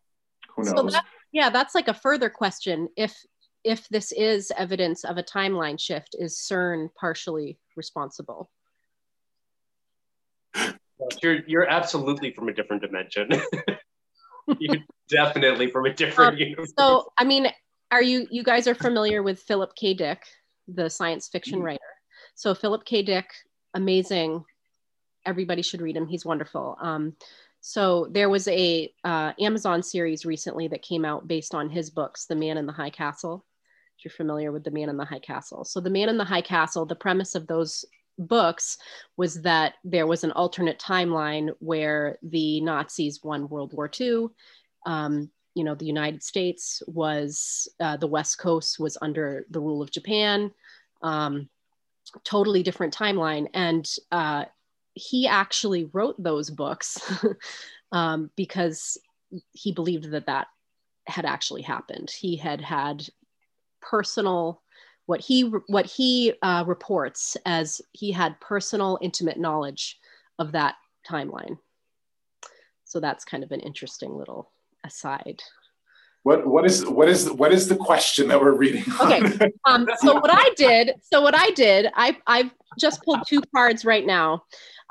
Who 0.54 0.62
knows? 0.62 0.76
So 0.76 0.82
that, 0.90 1.04
yeah 1.32 1.50
that's 1.50 1.74
like 1.74 1.88
a 1.88 1.94
further 1.94 2.30
question. 2.30 2.88
If 2.96 3.16
if 3.64 3.88
this 3.88 4.12
is 4.12 4.52
evidence 4.56 5.04
of 5.04 5.18
a 5.18 5.22
timeline 5.22 5.80
shift 5.80 6.16
is 6.18 6.36
cern 6.36 6.88
partially 6.98 7.58
responsible? 7.76 8.50
You're 11.22 11.40
you're 11.46 11.68
absolutely 11.68 12.32
from 12.32 12.48
a 12.48 12.54
different 12.54 12.82
dimension. 12.82 13.30
You're 14.58 14.78
definitely 15.10 15.70
from 15.70 15.84
a 15.84 15.92
different 15.92 16.32
um, 16.32 16.38
universe. 16.38 16.72
so 16.78 17.12
i 17.18 17.24
mean 17.24 17.48
are 17.90 18.02
you 18.02 18.26
you 18.30 18.42
guys 18.42 18.66
are 18.66 18.74
familiar 18.74 19.22
with 19.22 19.40
philip 19.40 19.74
k. 19.76 19.92
Dick 19.92 20.22
the 20.68 20.88
science 20.88 21.28
fiction 21.28 21.60
mm. 21.60 21.64
writer? 21.64 21.80
So 22.34 22.54
philip 22.54 22.84
k. 22.84 23.02
Dick 23.02 23.26
amazing. 23.74 24.44
Everybody 25.26 25.62
should 25.62 25.80
read 25.80 25.96
him. 25.96 26.06
He's 26.06 26.24
wonderful. 26.24 26.76
Um, 26.80 27.14
so 27.60 28.08
there 28.10 28.28
was 28.28 28.46
a 28.48 28.92
uh, 29.04 29.32
Amazon 29.40 29.82
series 29.82 30.24
recently 30.24 30.68
that 30.68 30.82
came 30.82 31.04
out 31.04 31.28
based 31.28 31.54
on 31.54 31.68
his 31.68 31.90
books, 31.90 32.26
The 32.26 32.36
Man 32.36 32.56
in 32.56 32.66
the 32.66 32.72
High 32.72 32.90
Castle. 32.90 33.44
If 33.98 34.04
you're 34.04 34.12
familiar 34.12 34.52
with 34.52 34.64
The 34.64 34.70
Man 34.70 34.88
in 34.88 34.96
the 34.96 35.04
High 35.04 35.18
Castle. 35.18 35.64
So 35.64 35.80
The 35.80 35.90
Man 35.90 36.08
in 36.08 36.18
the 36.18 36.24
High 36.24 36.42
Castle, 36.42 36.86
the 36.86 36.94
premise 36.94 37.34
of 37.34 37.46
those 37.46 37.84
books 38.18 38.78
was 39.16 39.42
that 39.42 39.74
there 39.84 40.06
was 40.06 40.24
an 40.24 40.32
alternate 40.32 40.78
timeline 40.78 41.50
where 41.58 42.18
the 42.22 42.60
Nazis 42.60 43.22
won 43.22 43.48
World 43.48 43.72
War 43.72 43.90
II. 44.00 44.26
Um, 44.86 45.30
you 45.54 45.64
know, 45.64 45.74
the 45.74 45.86
United 45.86 46.22
States 46.22 46.82
was, 46.86 47.68
uh, 47.80 47.96
the 47.96 48.06
West 48.06 48.38
Coast 48.38 48.78
was 48.78 48.96
under 49.02 49.46
the 49.50 49.60
rule 49.60 49.82
of 49.82 49.90
Japan. 49.90 50.52
Um, 51.02 51.48
totally 52.24 52.62
different 52.62 52.94
timeline. 52.94 53.48
And 53.54 53.88
uh, 54.12 54.44
he 54.98 55.26
actually 55.26 55.84
wrote 55.92 56.22
those 56.22 56.50
books 56.50 57.00
um, 57.92 58.30
because 58.36 58.98
he 59.52 59.72
believed 59.72 60.10
that 60.10 60.26
that 60.26 60.48
had 61.06 61.24
actually 61.24 61.62
happened. 61.62 62.10
He 62.10 62.36
had 62.36 62.60
had 62.60 63.08
personal 63.80 64.62
what 65.06 65.20
he 65.20 65.42
what 65.68 65.86
he 65.86 66.34
uh, 66.42 66.64
reports 66.66 67.36
as 67.46 67.80
he 67.92 68.12
had 68.12 68.38
personal 68.40 68.98
intimate 69.00 69.38
knowledge 69.38 69.98
of 70.38 70.52
that 70.52 70.74
timeline. 71.08 71.58
So 72.84 73.00
that's 73.00 73.24
kind 73.24 73.42
of 73.42 73.50
an 73.52 73.60
interesting 73.60 74.16
little 74.16 74.50
aside. 74.84 75.42
What 76.28 76.46
what 76.46 76.66
is 76.66 76.84
what 76.84 77.08
is 77.08 77.30
what 77.30 77.52
is 77.52 77.68
the 77.68 77.76
question 77.76 78.28
that 78.28 78.38
we're 78.38 78.52
reading? 78.52 78.84
Okay. 79.00 79.50
Um, 79.64 79.88
so 80.00 80.20
what 80.20 80.28
I 80.30 80.50
did, 80.58 80.92
so 81.00 81.22
what 81.22 81.34
I 81.34 81.48
did, 81.52 81.86
I 81.94 82.18
I've 82.26 82.50
just 82.78 83.02
pulled 83.02 83.20
two 83.26 83.40
cards 83.56 83.86
right 83.86 84.04
now. 84.04 84.42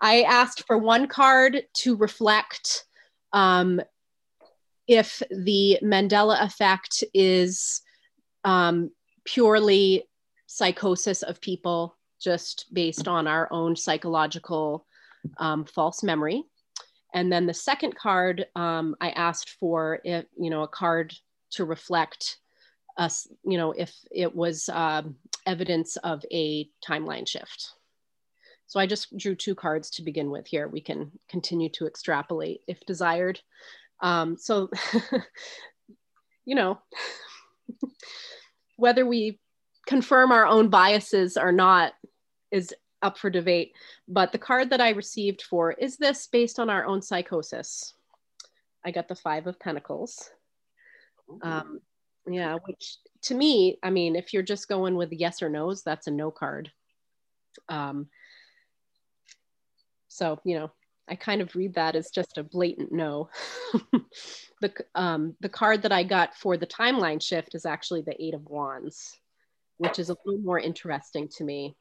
I 0.02 0.24
asked 0.24 0.66
for 0.66 0.80
one 0.80 1.08
card 1.08 1.62
to 1.82 1.96
reflect 1.96 2.86
um, 3.34 3.80
if 4.88 5.22
the 5.30 5.78
Mandela 5.84 6.44
effect 6.44 7.04
is 7.14 7.82
um, 8.44 8.90
purely 9.24 10.06
psychosis 10.48 11.22
of 11.22 11.40
people 11.40 11.96
just 12.20 12.66
based 12.74 13.08
on 13.08 13.28
our 13.28 13.48
own 13.52 13.76
psychological 13.76 14.88
um, 15.38 15.66
false 15.66 16.02
memory. 16.02 16.42
And 17.14 17.32
then 17.32 17.46
the 17.46 17.54
second 17.54 17.96
card, 17.96 18.48
um, 18.56 18.96
I 19.00 19.12
asked 19.12 19.52
for 19.60 20.02
it, 20.04 20.28
you 20.36 20.50
know, 20.50 20.64
a 20.64 20.68
card 20.68 21.14
to 21.52 21.66
reflect 21.66 22.38
us, 22.98 23.28
you 23.44 23.58
know, 23.58 23.72
if 23.72 23.94
it 24.12 24.36
was 24.36 24.70
um, 24.70 25.16
evidence 25.46 25.98
of 25.98 26.24
a 26.32 26.70
timeline 26.88 27.28
shift. 27.28 27.74
So 28.66 28.80
I 28.80 28.86
just 28.86 29.16
drew 29.18 29.36
two 29.36 29.56
cards 29.56 29.90
to 29.92 30.02
begin 30.02 30.30
with 30.30 30.46
here. 30.46 30.68
We 30.68 30.82
can 30.82 31.12
continue 31.30 31.70
to 31.70 31.88
extrapolate 31.88 32.62
if 32.68 32.80
desired. 32.86 33.40
Um, 34.02 34.38
so, 34.38 34.70
you 36.46 36.56
know, 36.56 36.80
whether 38.76 39.06
we 39.06 39.40
confirm 39.86 40.32
our 40.32 40.46
own 40.46 40.70
biases 40.70 41.38
or 41.38 41.52
not 41.52 41.94
is 42.52 42.74
up 43.02 43.18
for 43.18 43.30
debate. 43.30 43.74
But 44.08 44.32
the 44.32 44.38
card 44.38 44.70
that 44.72 44.82
I 44.82 44.90
received 44.90 45.42
for 45.44 45.72
is 45.72 45.98
this 45.98 46.28
based 46.28 46.60
on 46.60 46.70
our 46.70 46.86
own 46.86 47.02
psychosis? 47.02 47.94
I 48.86 48.92
got 48.92 49.08
the 49.08 49.16
Five 49.16 49.48
of 49.48 49.60
Pentacles. 49.60 50.30
Um, 51.42 51.80
yeah, 52.30 52.58
which 52.66 52.98
to 53.24 53.36
me, 53.36 53.78
I 53.84 53.90
mean, 53.90 54.16
if 54.16 54.34
you're 54.34 54.44
just 54.44 54.68
going 54.68 54.96
with 54.96 55.12
yes 55.12 55.42
or 55.42 55.50
no's, 55.50 55.84
that's 55.84 56.08
a 56.08 56.12
no 56.12 56.32
card. 56.32 56.72
Um, 57.70 58.08
so, 60.08 60.40
you 60.44 60.58
know, 60.58 60.72
I 61.08 61.16
kind 61.16 61.42
of 61.42 61.56
read 61.56 61.76
that 61.76 61.96
as 61.96 62.10
just 62.10 62.38
a 62.38 62.44
blatant 62.44 62.92
no. 62.92 63.30
the, 64.62 64.74
um, 64.96 65.36
the 65.40 65.50
card 65.50 65.84
that 65.84 65.92
I 65.92 66.04
got 66.04 66.36
for 66.36 66.58
the 66.58 66.68
timeline 66.68 67.22
shift 67.22 67.56
is 67.56 67.66
actually 67.66 68.02
the 68.02 68.22
Eight 68.22 68.34
of 68.34 68.46
Wands, 68.46 69.18
which 69.78 70.00
is 70.00 70.10
a 70.10 70.18
little 70.26 70.42
more 70.42 70.60
interesting 70.60 71.30
to 71.38 71.44
me. 71.44 71.76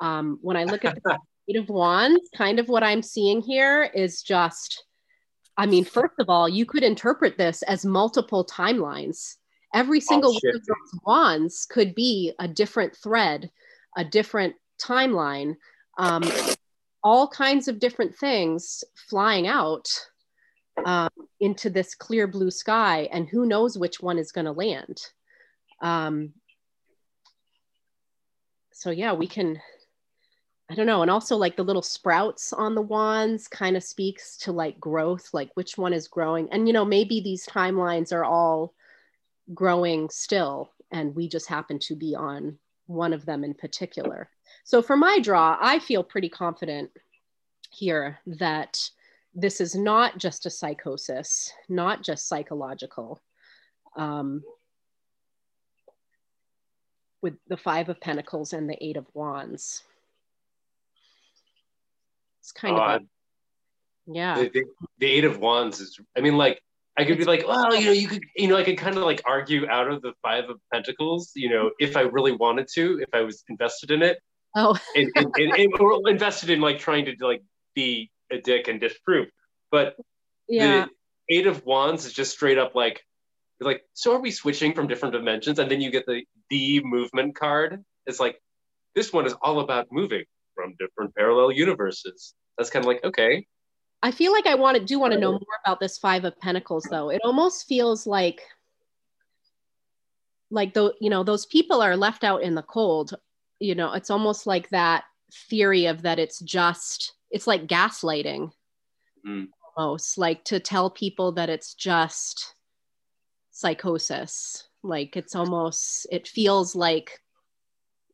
Um, 0.00 0.38
when 0.42 0.56
I 0.56 0.64
look 0.64 0.84
at 0.84 0.98
the 1.04 1.18
Eight 1.48 1.56
of 1.56 1.68
Wands, 1.68 2.28
kind 2.36 2.58
of 2.58 2.68
what 2.68 2.82
I'm 2.82 3.02
seeing 3.02 3.40
here 3.40 3.84
is 3.84 4.22
just, 4.22 4.84
I 5.60 5.66
mean, 5.66 5.84
first 5.84 6.14
of 6.18 6.30
all, 6.30 6.48
you 6.48 6.64
could 6.64 6.82
interpret 6.82 7.36
this 7.36 7.60
as 7.64 7.84
multiple 7.84 8.46
timelines. 8.46 9.36
Every 9.74 10.00
single 10.00 10.32
one 10.32 10.54
of 10.54 10.66
those 10.66 11.00
wands 11.04 11.66
could 11.70 11.94
be 11.94 12.32
a 12.38 12.48
different 12.48 12.96
thread, 12.96 13.50
a 13.94 14.02
different 14.02 14.54
timeline. 14.82 15.56
Um, 15.98 16.24
all 17.04 17.28
kinds 17.28 17.68
of 17.68 17.78
different 17.78 18.16
things 18.16 18.82
flying 19.10 19.46
out 19.48 19.86
um, 20.86 21.10
into 21.40 21.68
this 21.68 21.94
clear 21.94 22.26
blue 22.26 22.50
sky, 22.50 23.10
and 23.12 23.28
who 23.28 23.44
knows 23.44 23.76
which 23.76 24.00
one 24.00 24.16
is 24.16 24.32
going 24.32 24.46
to 24.46 24.52
land. 24.52 24.96
Um, 25.82 26.32
so 28.72 28.88
yeah, 28.88 29.12
we 29.12 29.26
can. 29.26 29.60
I 30.70 30.74
don't 30.74 30.86
know, 30.86 31.02
and 31.02 31.10
also 31.10 31.36
like 31.36 31.56
the 31.56 31.64
little 31.64 31.82
sprouts 31.82 32.52
on 32.52 32.76
the 32.76 32.80
wands 32.80 33.48
kind 33.48 33.76
of 33.76 33.82
speaks 33.82 34.36
to 34.38 34.52
like 34.52 34.78
growth, 34.78 35.30
like 35.32 35.50
which 35.54 35.76
one 35.76 35.92
is 35.92 36.06
growing, 36.06 36.48
and 36.52 36.68
you 36.68 36.72
know 36.72 36.84
maybe 36.84 37.20
these 37.20 37.44
timelines 37.44 38.12
are 38.12 38.24
all 38.24 38.72
growing 39.52 40.08
still, 40.10 40.70
and 40.92 41.16
we 41.16 41.28
just 41.28 41.48
happen 41.48 41.80
to 41.80 41.96
be 41.96 42.14
on 42.14 42.56
one 42.86 43.12
of 43.12 43.26
them 43.26 43.42
in 43.42 43.52
particular. 43.52 44.30
So 44.62 44.80
for 44.80 44.96
my 44.96 45.18
draw, 45.18 45.58
I 45.60 45.80
feel 45.80 46.04
pretty 46.04 46.28
confident 46.28 46.90
here 47.72 48.20
that 48.26 48.78
this 49.34 49.60
is 49.60 49.74
not 49.74 50.18
just 50.18 50.46
a 50.46 50.50
psychosis, 50.50 51.52
not 51.68 52.04
just 52.04 52.28
psychological. 52.28 53.20
Um, 53.96 54.44
with 57.22 57.34
the 57.48 57.56
Five 57.56 57.88
of 57.88 58.00
Pentacles 58.00 58.52
and 58.52 58.70
the 58.70 58.82
Eight 58.82 58.96
of 58.96 59.06
Wands. 59.14 59.82
It's 62.50 62.60
kind 62.60 62.76
of, 62.76 63.02
a, 63.02 63.04
yeah. 64.06 64.34
The, 64.34 64.48
the, 64.48 64.64
the, 64.98 65.06
Eight 65.06 65.24
of 65.24 65.38
Wands 65.38 65.80
is, 65.80 65.98
I 66.16 66.20
mean, 66.20 66.36
like, 66.36 66.60
I 66.96 67.04
could 67.04 67.18
be 67.18 67.24
like, 67.24 67.46
well, 67.46 67.74
you 67.74 67.86
know, 67.86 67.92
you 67.92 68.08
could, 68.08 68.22
you 68.36 68.48
know, 68.48 68.56
I 68.56 68.64
could 68.64 68.76
kind 68.76 68.96
of 68.96 69.04
like 69.04 69.22
argue 69.24 69.68
out 69.68 69.88
of 69.88 70.02
the 70.02 70.12
Five 70.22 70.50
of 70.50 70.60
Pentacles, 70.72 71.30
you 71.34 71.48
know, 71.48 71.70
if 71.78 71.96
I 71.96 72.00
really 72.00 72.32
wanted 72.32 72.68
to, 72.74 72.98
if 73.00 73.08
I 73.14 73.20
was 73.20 73.44
invested 73.48 73.90
in 73.90 74.02
it. 74.02 74.18
Oh. 74.56 74.76
and, 74.96 75.10
and, 75.14 75.34
and, 75.36 75.52
and, 75.52 75.80
or 75.80 76.10
invested 76.10 76.50
in 76.50 76.60
like 76.60 76.80
trying 76.80 77.04
to 77.06 77.14
like 77.20 77.42
be 77.74 78.10
a 78.30 78.38
dick 78.38 78.68
and 78.68 78.80
disprove. 78.80 79.28
But 79.70 79.96
yeah. 80.48 80.86
the 81.28 81.36
Eight 81.36 81.46
of 81.46 81.64
Wands 81.64 82.04
is 82.04 82.12
just 82.12 82.32
straight 82.32 82.58
up 82.58 82.74
like, 82.74 83.00
like, 83.60 83.82
so 83.92 84.14
are 84.14 84.20
we 84.20 84.30
switching 84.30 84.72
from 84.74 84.88
different 84.88 85.14
dimensions? 85.14 85.58
And 85.58 85.70
then 85.70 85.80
you 85.80 85.90
get 85.90 86.06
the 86.06 86.24
the 86.48 86.82
movement 86.82 87.36
card. 87.36 87.84
It's 88.06 88.18
like 88.18 88.40
this 88.96 89.12
one 89.12 89.26
is 89.26 89.34
all 89.40 89.60
about 89.60 89.86
moving 89.92 90.24
from 90.60 90.74
different 90.78 91.14
parallel 91.14 91.52
universes. 91.52 92.34
That's 92.58 92.70
kind 92.70 92.84
of 92.84 92.88
like 92.88 93.04
okay. 93.04 93.46
I 94.02 94.10
feel 94.10 94.32
like 94.32 94.46
I 94.46 94.54
want 94.54 94.76
to 94.78 94.84
do 94.84 94.98
want 94.98 95.12
to 95.12 95.18
know 95.18 95.32
more 95.32 95.58
about 95.64 95.80
this 95.80 95.98
Five 95.98 96.24
of 96.24 96.38
Pentacles, 96.40 96.86
though. 96.90 97.10
It 97.10 97.20
almost 97.24 97.66
feels 97.68 98.06
like 98.06 98.40
like 100.50 100.74
though 100.74 100.92
you 101.00 101.10
know 101.10 101.22
those 101.22 101.46
people 101.46 101.80
are 101.80 101.96
left 101.96 102.24
out 102.24 102.42
in 102.42 102.54
the 102.54 102.62
cold. 102.62 103.14
You 103.58 103.74
know, 103.74 103.92
it's 103.92 104.10
almost 104.10 104.46
like 104.46 104.68
that 104.70 105.04
theory 105.48 105.86
of 105.86 106.02
that 106.02 106.18
it's 106.18 106.40
just 106.40 107.14
it's 107.30 107.46
like 107.46 107.66
gaslighting 107.66 108.50
mm. 109.26 109.46
almost 109.76 110.18
like 110.18 110.44
to 110.44 110.58
tell 110.58 110.90
people 110.90 111.32
that 111.32 111.48
it's 111.48 111.74
just 111.74 112.54
psychosis 113.52 114.66
like 114.82 115.16
it's 115.16 115.36
almost 115.36 116.06
it 116.10 116.26
feels 116.26 116.74
like 116.74 117.20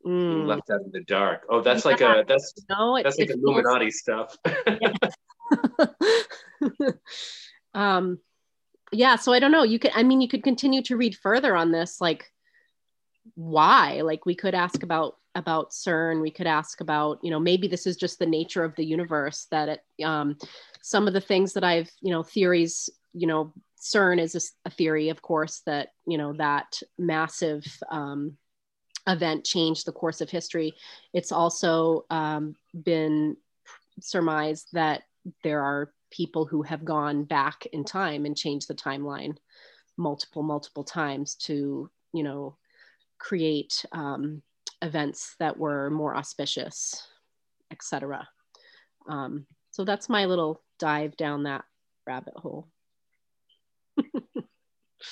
mm, 0.07 0.47
left 0.47 0.71
out 0.71 0.83
in 0.83 0.91
the 0.93 1.05
dark. 1.05 1.47
Oh 1.51 1.61
that's 1.61 1.85
yeah. 1.85 1.91
like 1.91 2.01
a 2.01 2.25
that's 2.27 2.55
no, 2.69 2.97
it, 2.97 3.05
that's 3.05 3.19
like 3.19 3.31
illuminati 3.31 3.91
stuff. 3.91 4.37
Um 7.75 8.19
yeah 8.93 9.17
so 9.17 9.33
i 9.33 9.39
don't 9.39 9.53
know. 9.53 9.65
You 9.65 9.79
could 9.79 9.91
i 9.95 10.03
mean 10.03 10.21
you 10.21 10.29
could 10.29 10.43
continue 10.43 10.83
to 10.85 10.97
read 10.97 11.15
further 11.17 11.55
on 11.55 11.73
this 11.73 12.01
like 12.01 12.33
why? 13.35 14.01
Like 14.03 14.25
we 14.25 14.35
could 14.35 14.55
ask 14.55 14.83
about 14.83 15.17
about 15.35 15.71
CERN. 15.71 16.23
We 16.23 16.31
could 16.31 16.47
ask 16.47 16.81
about, 16.81 17.19
you 17.23 17.31
know, 17.31 17.39
maybe 17.39 17.69
this 17.69 17.87
is 17.87 17.97
just 17.97 18.19
the 18.19 18.27
nature 18.27 18.65
of 18.65 18.75
the 18.75 18.85
universe 18.85 19.47
that 19.51 19.69
it, 19.69 20.05
um, 20.05 20.39
some 20.83 21.07
of 21.07 21.13
the 21.13 21.21
things 21.21 21.53
that 21.53 21.65
I've, 21.65 21.91
you 22.01 22.11
know, 22.11 22.23
theories, 22.23 22.89
you 23.13 23.27
know, 23.27 23.53
CERN 23.79 24.19
is 24.19 24.35
a, 24.65 24.69
a 24.69 24.71
theory, 24.71 25.11
of 25.11 25.21
course, 25.21 25.63
that, 25.67 25.91
you 26.07 26.17
know, 26.17 26.33
that 26.35 26.81
massive 26.99 27.65
um, 27.91 28.39
event 29.07 29.45
changed 29.45 29.87
the 29.87 29.93
course 29.93 30.21
of 30.21 30.31
history. 30.31 30.75
It's 31.13 31.33
also 31.33 32.05
um, 32.11 32.55
been 32.83 33.37
surmised 34.01 34.69
that 34.73 35.03
there 35.43 35.63
are 35.63 35.93
people 36.11 36.45
who 36.45 36.63
have 36.63 36.85
gone 36.85 37.25
back 37.25 37.67
in 37.67 37.85
time 37.85 38.25
and 38.25 38.37
changed 38.37 38.69
the 38.69 38.75
timeline 38.75 39.37
multiple, 39.97 40.43
multiple 40.43 40.85
times 40.85 41.35
to, 41.35 41.91
you 42.13 42.23
know, 42.23 42.57
create 43.19 43.85
um, 43.93 44.43
events 44.83 45.35
that 45.39 45.57
were 45.57 45.91
more 45.91 46.17
auspicious, 46.17 47.07
etc. 47.71 48.29
Um, 49.09 49.47
so 49.71 49.85
that's 49.85 50.09
my 50.09 50.27
little 50.27 50.63
dive 50.79 51.17
down 51.17 51.45
that 51.45 51.65
rabbit 52.07 52.35
hole. 52.37 52.69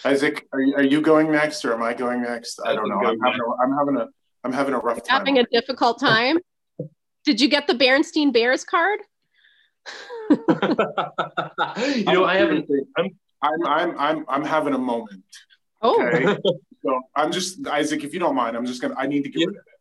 Isaac, 0.04 0.46
are 0.52 0.60
you, 0.60 0.74
are 0.76 0.82
you 0.82 1.00
going 1.00 1.30
next 1.30 1.64
or 1.64 1.72
am 1.72 1.82
I 1.82 1.94
going 1.94 2.22
next? 2.22 2.60
I 2.64 2.74
don't 2.74 2.88
know. 2.88 2.96
I'm 2.96 3.20
having 3.20 3.40
a, 3.40 3.62
I'm 3.62 3.72
having 3.78 3.96
a, 3.96 4.06
I'm 4.44 4.52
having 4.52 4.74
a 4.74 4.78
rough 4.78 5.02
time. 5.02 5.18
Having 5.18 5.38
a 5.38 5.46
difficult 5.52 6.00
time. 6.00 6.38
Did 7.24 7.40
you 7.40 7.48
get 7.48 7.66
the 7.66 7.74
Berenstain 7.74 8.32
Bears 8.32 8.64
card? 8.64 9.00
you 10.30 10.36
know, 12.04 12.24
I 12.24 12.36
haven't. 12.36 12.68
I'm, 12.96 13.10
I'm, 13.42 13.66
I'm, 13.66 13.98
I'm, 13.98 14.24
I'm 14.28 14.44
having 14.44 14.74
a 14.74 14.78
moment. 14.78 15.24
Oh. 15.82 16.02
Okay. 16.06 16.36
so 16.84 17.00
I'm 17.14 17.32
just 17.32 17.66
Isaac. 17.66 18.04
If 18.04 18.14
you 18.14 18.20
don't 18.20 18.34
mind, 18.34 18.56
I'm 18.56 18.66
just 18.66 18.80
gonna. 18.80 18.94
I 18.96 19.06
need 19.06 19.24
to 19.24 19.30
get 19.30 19.40
yeah. 19.40 19.46
rid 19.46 19.56
of 19.56 19.62
it. 19.66 19.74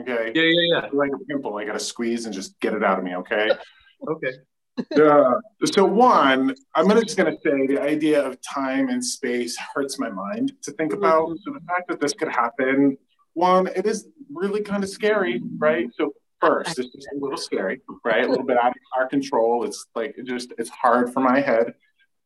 Okay. 0.00 0.32
Yeah, 0.34 0.42
yeah, 0.42 0.82
yeah. 0.82 0.88
Like 0.92 1.10
a 1.14 1.24
pimple, 1.24 1.56
I 1.56 1.64
gotta 1.64 1.80
squeeze 1.80 2.26
and 2.26 2.34
just 2.34 2.58
get 2.60 2.74
it 2.74 2.84
out 2.84 2.98
of 2.98 3.04
me. 3.04 3.16
Okay. 3.16 3.50
okay. 4.08 4.32
Uh, 4.96 5.34
so 5.64 5.84
one, 5.84 6.54
I'm 6.74 6.88
just 6.90 7.16
gonna 7.16 7.36
say 7.44 7.66
the 7.66 7.80
idea 7.80 8.24
of 8.24 8.40
time 8.40 8.88
and 8.88 9.04
space 9.04 9.56
hurts 9.74 9.98
my 9.98 10.08
mind 10.08 10.52
to 10.62 10.72
think 10.72 10.92
about. 10.92 11.28
Mm-hmm. 11.28 11.36
So 11.44 11.52
the 11.52 11.60
fact 11.66 11.88
that 11.88 12.00
this 12.00 12.12
could 12.12 12.28
happen, 12.28 12.96
one, 13.34 13.68
it 13.68 13.86
is 13.86 14.08
really 14.32 14.62
kind 14.62 14.82
of 14.84 14.90
scary, 14.90 15.42
right? 15.56 15.88
So 15.96 16.12
first, 16.40 16.78
it's 16.78 16.88
just 16.88 17.08
a 17.14 17.18
little 17.18 17.36
scary, 17.38 17.80
right? 18.04 18.24
A 18.24 18.28
little 18.28 18.44
bit 18.44 18.58
out 18.58 18.70
of 18.70 18.76
our 18.96 19.08
control. 19.08 19.64
It's 19.64 19.86
like 19.94 20.14
it 20.16 20.26
just 20.26 20.52
it's 20.58 20.70
hard 20.70 21.12
for 21.12 21.20
my 21.20 21.40
head 21.40 21.74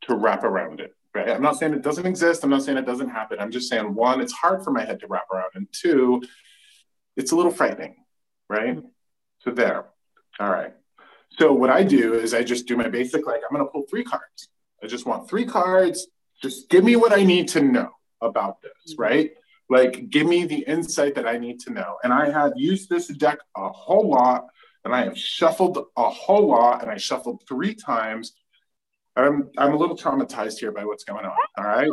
to 0.03 0.15
wrap 0.15 0.45
around 0.45 0.81
it. 0.81 0.95
Right. 1.15 1.29
I'm 1.29 1.43
not 1.43 1.59
saying 1.59 1.75
it 1.75 1.83
doesn't 1.83 2.07
exist. 2.07 2.43
I'm 2.43 2.49
not 2.49 2.63
saying 2.63 2.79
it 2.79 2.87
doesn't 2.87 3.11
happen. 3.11 3.39
I'm 3.39 3.51
just 3.51 3.69
saying 3.69 3.95
one, 3.95 4.23
it's 4.23 4.33
hard 4.33 4.65
for 4.65 4.71
my 4.71 4.83
head 4.83 4.99
to 5.01 5.07
wrap 5.09 5.27
around, 5.33 5.51
and 5.55 5.67
two, 5.71 6.23
it's 7.17 7.33
a 7.33 7.37
little 7.37 7.53
frightening. 7.53 7.97
Right. 8.49 8.79
So 9.41 9.51
there. 9.51 9.87
All 10.41 10.51
right. 10.51 10.73
So 11.39 11.53
what 11.53 11.71
I 11.71 11.83
do 11.83 12.15
is 12.15 12.35
I 12.35 12.43
just 12.43 12.67
do 12.67 12.77
my 12.77 12.89
basic 12.89 13.27
like 13.27 13.41
I'm 13.49 13.57
going 13.57 13.67
to 13.67 13.73
pull 13.73 13.85
three 13.89 14.05
cards. 14.05 14.49
I 14.83 14.87
just 14.87 15.07
want 15.07 15.29
three 15.29 15.45
cards. 15.45 16.07
Just 16.43 16.69
give 16.69 16.85
me 16.85 16.97
what 16.97 17.13
I 17.13 17.23
need 17.23 17.49
to 17.49 17.63
know 17.63 17.91
about 18.21 18.61
this. 18.63 18.73
Mm-hmm. 18.93 19.03
Right. 19.03 19.31
Like 19.69 20.11
give 20.11 20.27
me 20.27 20.45
the 20.45 20.65
insight 20.67 21.15
that 21.15 21.27
I 21.27 21.39
need 21.39 21.61
to 21.61 21.71
know. 21.71 21.97
And 22.05 22.13
I 22.13 22.31
have 22.31 22.53
used 22.57 22.91
this 22.91 23.09
deck 23.09 23.39
a 23.57 23.69
whole 23.71 24.09
lot, 24.09 24.47
and 24.85 24.95
I 24.95 25.05
have 25.05 25.17
shuffled 25.17 25.79
a 25.97 26.11
whole 26.11 26.49
lot, 26.49 26.83
and 26.83 26.91
I 26.91 26.97
shuffled 26.97 27.43
three 27.49 27.75
times 27.75 28.33
I'm 29.17 29.51
I'm 29.59 29.75
a 29.75 29.77
little 29.77 29.97
traumatized 29.97 30.59
here 30.59 30.73
by 30.73 30.85
what's 30.85 31.05
going 31.05 31.25
on. 31.25 31.37
All 31.59 31.65
right. 31.65 31.91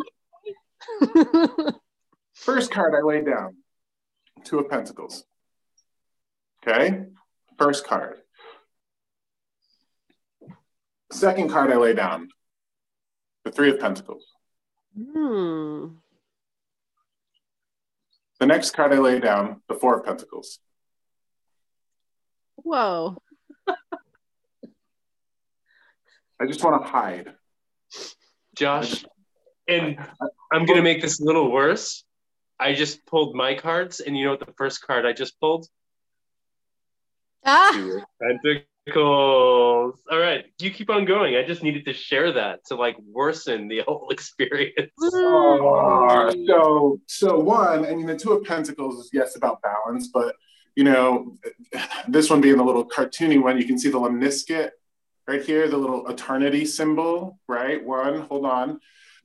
First 2.34 2.72
card 2.72 2.94
I 2.96 3.02
lay 3.06 3.22
down, 3.22 3.58
Two 4.46 4.60
of 4.60 4.70
Pentacles. 4.70 5.26
Okay. 6.66 7.04
First 7.58 7.86
card. 7.86 8.20
Second 11.12 11.50
card 11.50 11.72
I 11.72 11.78
lay 11.78 11.94
down, 11.94 12.30
the 13.44 13.52
Three 13.52 13.72
of 13.72 13.80
Pentacles. 13.80 14.26
Hmm. 14.96 15.88
The 18.40 18.46
next 18.46 18.72
card 18.72 18.94
I 18.94 19.00
lay 19.00 19.20
down, 19.20 19.62
the 19.68 19.76
Four 19.76 20.00
of 20.00 20.06
Pentacles. 20.06 20.60
Whoa. 22.58 23.18
I 26.42 26.46
just 26.46 26.64
want 26.64 26.82
to 26.82 26.90
hide. 26.90 27.34
Josh, 28.56 29.04
and 29.68 29.98
I'm 30.52 30.66
going 30.66 30.78
to 30.78 30.84
make 30.84 31.02
this 31.02 31.20
a 31.20 31.24
little 31.24 31.52
worse. 31.52 32.06
I 32.60 32.74
just 32.74 33.06
pulled 33.06 33.36
my 33.36 33.56
cards, 33.56 34.00
and 34.00 34.18
you 34.18 34.26
know 34.26 34.32
what 34.32 34.46
the 34.46 34.54
first 34.58 34.86
card 34.86 35.06
I 35.06 35.14
just 35.14 35.40
pulled? 35.40 35.68
Ah. 37.46 37.72
Pentacles. 38.86 40.00
All 40.10 40.20
right, 40.20 40.46
you 40.60 40.72
keep 40.72 40.90
on 40.90 41.06
going. 41.06 41.36
I 41.36 41.44
just 41.44 41.64
needed 41.64 41.86
to 41.86 41.94
share 41.94 42.32
that 42.34 42.66
to 42.66 42.76
like 42.76 42.98
worsen 43.00 43.68
the 43.68 43.82
whole 43.88 44.10
experience. 44.10 44.92
Oh, 45.02 46.32
so, 46.48 47.02
so 47.08 47.40
one, 47.40 47.86
I 47.86 47.94
mean, 47.94 48.06
the 48.06 48.18
Two 48.18 48.34
of 48.34 48.44
Pentacles 48.44 49.00
is 49.00 49.10
yes 49.14 49.36
about 49.36 49.62
balance, 49.62 50.08
but 50.08 50.36
you 50.76 50.84
know, 50.84 51.38
this 52.08 52.30
one 52.30 52.42
being 52.42 52.58
the 52.58 52.64
little 52.64 52.88
cartoony 52.88 53.42
one, 53.42 53.58
you 53.58 53.66
can 53.66 53.78
see 53.78 53.90
the 53.90 54.00
lemniscate 54.00 54.72
right 55.28 55.44
here, 55.44 55.68
the 55.68 55.78
little 55.78 56.08
eternity 56.08 56.66
symbol, 56.66 57.40
right? 57.48 57.84
One, 57.86 58.22
hold 58.22 58.46
on. 58.46 58.80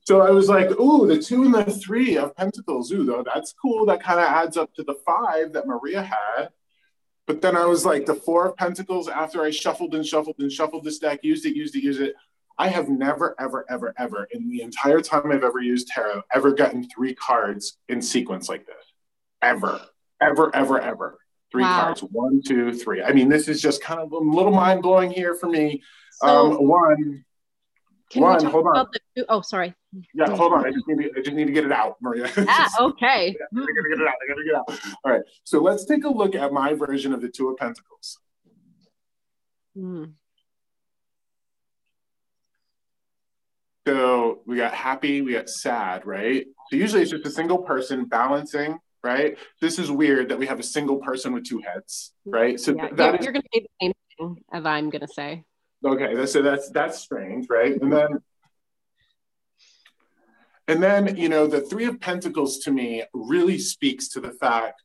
So 0.07 0.21
I 0.21 0.31
was 0.31 0.51
like, 0.51 0.71
ooh, 0.73 1.07
the 1.07 1.19
two 1.19 1.45
and 1.45 1.55
the 1.55 1.65
three 1.65 2.19
of 2.19 2.37
pentacles. 2.37 2.93
Ooh, 2.93 3.07
though 3.07 3.25
that's 3.25 3.55
cool. 3.55 3.87
That 3.87 4.03
kind 4.03 4.21
of 4.21 4.27
adds 4.27 4.59
up 4.59 4.75
to 4.75 4.83
the 4.83 4.97
five 5.07 5.55
that 5.55 5.67
Maria 5.67 6.03
had. 6.03 6.51
But 7.27 7.41
then 7.41 7.57
I 7.57 7.65
was 7.65 7.87
like, 7.87 8.05
the 8.07 8.15
Four 8.15 8.47
of 8.47 8.57
Pentacles, 8.57 9.09
after 9.09 9.43
I 9.43 9.51
shuffled 9.51 9.95
and 9.95 10.05
shuffled 10.05 10.37
and 10.39 10.53
shuffled 10.53 10.85
this 10.85 10.99
deck, 10.99 11.21
used 11.23 11.47
it, 11.47 11.57
used 11.57 11.75
it, 11.75 11.83
used 11.83 12.01
it. 12.01 12.15
I 12.59 12.69
have 12.69 12.89
never, 12.89 13.35
ever, 13.41 13.65
ever, 13.69 13.95
ever, 13.99 14.29
in 14.33 14.49
the 14.49 14.63
entire 14.63 15.01
time 15.01 15.33
I've 15.33 15.43
ever 15.43 15.61
used 15.61 15.89
tarot, 15.89 16.23
ever 16.33 16.53
gotten 16.53 16.89
three 16.89 17.15
cards 17.15 17.79
in 17.89 18.01
sequence 18.01 18.49
like 18.49 18.67
this. 18.67 18.77
Ever, 19.43 19.81
ever, 20.21 20.55
ever, 20.55 20.81
ever. 20.81 21.19
Three 21.51 21.63
wow. 21.63 21.85
cards. 21.85 22.01
One, 22.03 22.43
two, 22.47 22.73
three. 22.73 23.03
I 23.03 23.13
mean, 23.13 23.29
this 23.29 23.49
is 23.49 23.61
just 23.61 23.83
kind 23.83 24.01
of 24.01 24.13
a 24.13 24.19
little 24.19 24.53
mind 24.53 24.83
blowing 24.83 25.11
here 25.11 25.35
for 25.35 25.49
me. 25.49 25.83
So, 26.13 26.29
um, 26.29 26.69
one, 26.69 27.25
one, 28.15 28.45
hold 28.45 28.67
on. 28.67 28.87
The, 29.17 29.25
oh, 29.29 29.41
sorry. 29.41 29.75
Yeah, 30.15 30.35
hold 30.35 30.53
on. 30.53 30.67
I 30.67 30.71
just 30.71 30.87
need 30.89 31.05
to, 31.05 31.11
I 31.19 31.23
just 31.23 31.37
need 31.37 31.47
to 31.47 31.53
get 31.53 31.65
it 31.65 31.73
out, 31.73 31.97
Maria. 32.01 32.31
Ah, 32.37 32.69
okay. 32.81 33.37
I 33.41 33.57
gotta 33.57 33.89
get 33.89 34.01
it 34.01 34.09
out. 34.09 34.15
I 34.23 34.29
gotta 34.29 34.45
get 34.45 34.51
it 34.51 34.57
out. 34.57 34.97
All 35.05 35.13
right. 35.13 35.23
So 35.45 35.61
let's 35.61 35.85
take 35.85 36.05
a 36.05 36.09
look 36.09 36.35
at 36.35 36.53
my 36.53 36.75
version 36.75 37.13
of 37.13 37.21
the 37.21 37.29
Two 37.29 37.51
of 37.51 37.57
Pentacles. 37.57 38.19
Hmm. 39.77 40.05
So 43.87 44.41
we 44.47 44.57
got 44.57 44.73
happy, 44.73 45.21
we 45.21 45.33
got 45.33 45.49
sad, 45.49 46.07
right? 46.07 46.47
So 46.71 46.77
usually 46.77 47.03
it's 47.03 47.11
just 47.11 47.27
a 47.27 47.31
single 47.31 47.59
person 47.59 48.07
balancing, 48.07 48.79
right? 49.03 49.37
This 49.61 49.79
is 49.79 49.91
weird 49.91 50.31
that 50.31 50.39
we 50.39 50.47
have 50.47 50.59
a 50.59 50.63
single 50.63 50.97
person 50.97 51.35
with 51.35 51.45
two 51.45 51.61
heads, 51.61 52.13
right? 52.25 52.59
So 52.59 52.75
yeah, 52.75 52.89
that 52.93 52.99
you're, 52.99 53.17
is, 53.17 53.25
you're 53.25 53.33
going 53.35 53.43
to 53.43 53.49
say 53.53 53.61
the 53.61 53.69
same 53.83 53.93
thing 54.19 54.45
as 54.53 54.65
I'm 54.65 54.89
going 54.89 55.03
to 55.03 55.09
say. 55.09 55.45
Okay, 55.85 56.25
so 56.25 56.41
that's 56.41 56.71
that's 56.71 56.99
strange, 56.99 57.47
right? 57.51 57.79
And 57.79 57.93
then 57.93 58.21
and 60.69 60.83
then 60.83 61.17
you 61.17 61.29
know 61.29 61.47
the 61.47 61.61
three 61.61 61.85
of 61.87 62.01
pentacles 62.01 62.59
to 62.61 62.71
me 62.71 63.03
really 63.13 63.59
speaks 63.59 64.09
to 64.09 64.21
the 64.21 64.33
fact 64.33 64.83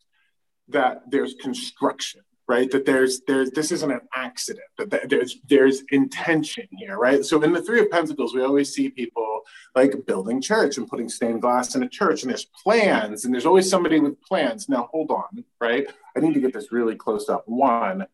that 0.68 1.04
there's 1.10 1.36
construction 1.36 2.22
right? 2.50 2.72
That 2.72 2.84
there's 2.84 3.22
there's 3.28 3.52
this 3.52 3.72
isn't 3.72 3.92
an 3.92 4.02
accident 4.14 4.66
that 4.80 5.08
there's 5.08 5.38
there's 5.48 5.84
intention 5.92 6.68
here 6.72 6.98
right? 6.98 7.24
So 7.24 7.42
in 7.44 7.54
the 7.54 7.62
three 7.62 7.80
of 7.80 7.92
pentacles 7.92 8.34
we 8.34 8.42
always 8.42 8.74
see 8.74 8.90
people 8.90 9.42
like 9.76 9.94
building 10.08 10.42
church 10.42 10.78
and 10.78 10.88
putting 10.88 11.08
stained 11.08 11.42
glass 11.42 11.76
in 11.76 11.84
a 11.84 11.88
church 11.88 12.24
and 12.24 12.32
there's 12.32 12.46
plans 12.46 13.24
and 13.24 13.34
there's 13.34 13.46
always 13.46 13.70
somebody 13.70 14.00
with 14.00 14.20
plans. 14.22 14.68
Now 14.68 14.90
hold 14.92 15.12
on 15.12 15.46
right? 15.62 15.88
I 16.18 16.20
need 16.22 16.34
to 16.34 16.42
get 16.42 16.52
this 16.52 16.72
really 16.72 16.96
close 16.96 17.30
up. 17.30 17.44
One 17.48 18.08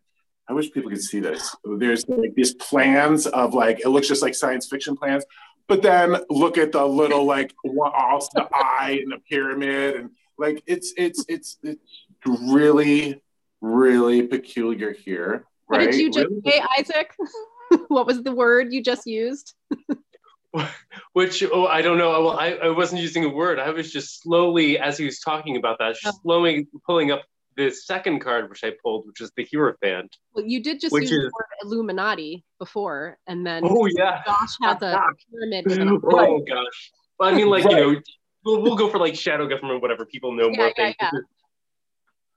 I 0.47 0.53
wish 0.53 0.71
people 0.71 0.91
could 0.91 1.01
see 1.01 1.19
this. 1.19 1.55
There's 1.63 2.07
like 2.07 2.35
these 2.35 2.53
plans 2.53 3.25
of 3.25 3.53
like 3.53 3.79
it 3.79 3.89
looks 3.89 4.07
just 4.07 4.21
like 4.21 4.35
science 4.35 4.67
fiction 4.67 4.95
plans, 4.95 5.25
but 5.67 5.81
then 5.81 6.17
look 6.29 6.57
at 6.57 6.71
the 6.71 6.85
little 6.85 7.25
like 7.25 7.53
off 7.65 8.29
the 8.33 8.47
eye 8.53 8.99
in 9.01 9.09
the 9.09 9.19
pyramid 9.29 9.95
and 9.95 10.09
like 10.37 10.63
it's 10.67 10.93
it's 10.97 11.25
it's 11.27 11.57
it's 11.63 11.87
really 12.25 13.21
really 13.61 14.23
peculiar 14.23 14.93
here. 14.93 15.45
Right? 15.67 15.81
What 15.81 15.91
did 15.91 15.99
you 15.99 16.11
just 16.11 16.27
really? 16.27 16.41
say, 16.45 16.63
Isaac? 16.79 17.11
what 17.87 18.05
was 18.05 18.21
the 18.23 18.33
word 18.33 18.71
you 18.71 18.83
just 18.83 19.07
used? 19.07 19.55
Which 21.13 21.43
oh 21.51 21.67
I 21.67 21.81
don't 21.81 21.97
know. 21.97 22.11
Well, 22.11 22.39
I, 22.39 22.51
I 22.51 22.69
wasn't 22.69 23.01
using 23.01 23.25
a 23.25 23.29
word. 23.29 23.59
I 23.59 23.71
was 23.71 23.91
just 23.91 24.21
slowly, 24.21 24.79
as 24.79 24.97
he 24.97 25.05
was 25.05 25.19
talking 25.19 25.57
about 25.57 25.79
that, 25.79 25.95
oh. 26.05 26.11
slowly 26.21 26.67
pulling 26.85 27.11
up 27.11 27.23
the 27.57 27.71
second 27.71 28.19
card 28.19 28.49
which 28.49 28.63
I 28.63 28.71
pulled, 28.81 29.07
which 29.07 29.21
is 29.21 29.31
the 29.35 29.47
Hierophant. 29.51 30.15
Well, 30.33 30.45
you 30.45 30.61
did 30.61 30.79
just 30.79 30.93
use 30.93 31.03
is... 31.03 31.09
the 31.09 31.23
word 31.23 31.45
Illuminati 31.63 32.43
before, 32.59 33.17
and 33.27 33.45
then 33.45 33.63
oh 33.65 33.87
yeah, 33.97 34.21
Josh 34.25 34.55
has 34.61 34.77
a 34.81 35.01
pyramid. 35.29 36.01
oh 36.03 36.39
gosh, 36.39 36.91
well, 37.19 37.33
I 37.33 37.35
mean, 37.35 37.49
like 37.49 37.65
right. 37.65 37.77
you 37.77 37.93
know, 37.93 38.01
we'll, 38.43 38.61
we'll 38.61 38.75
go 38.75 38.89
for 38.89 38.99
like 38.99 39.15
shadow 39.15 39.47
government, 39.47 39.81
whatever 39.81 40.05
people 40.05 40.31
know 40.33 40.49
yeah, 40.49 40.57
more. 40.57 40.73
Yeah, 40.77 40.93
yeah. 41.01 41.09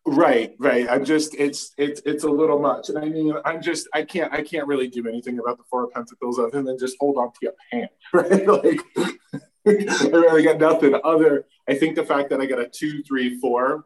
Right, 0.07 0.55
right. 0.59 0.89
I'm 0.89 1.05
just 1.05 1.35
it's 1.35 1.75
it's 1.77 2.01
it's 2.07 2.25
a 2.25 2.29
little 2.29 2.59
much, 2.59 2.89
and 2.89 2.99
I 2.99 3.05
mean, 3.05 3.35
I'm 3.45 3.61
just 3.61 3.89
I 3.93 4.03
can't 4.05 4.33
I 4.33 4.43
can't 4.43 4.67
really 4.67 4.89
do 4.89 5.07
anything 5.07 5.39
about 5.39 5.59
the 5.59 5.65
Four 5.69 5.85
of 5.85 5.93
Pentacles 5.93 6.39
other 6.39 6.63
than 6.63 6.79
just 6.79 6.97
hold 6.99 7.19
on 7.19 7.31
to 7.33 7.39
your 7.43 7.53
hand, 7.71 7.89
right? 8.13 8.47
like 8.47 8.81
I 9.67 10.07
really 10.11 10.45
got 10.45 10.59
nothing 10.59 10.95
other. 11.05 11.45
I 11.69 11.75
think 11.75 11.95
the 11.95 12.05
fact 12.05 12.31
that 12.31 12.41
I 12.41 12.47
got 12.47 12.59
a 12.59 12.69
two, 12.69 13.03
three, 13.03 13.39
four 13.39 13.85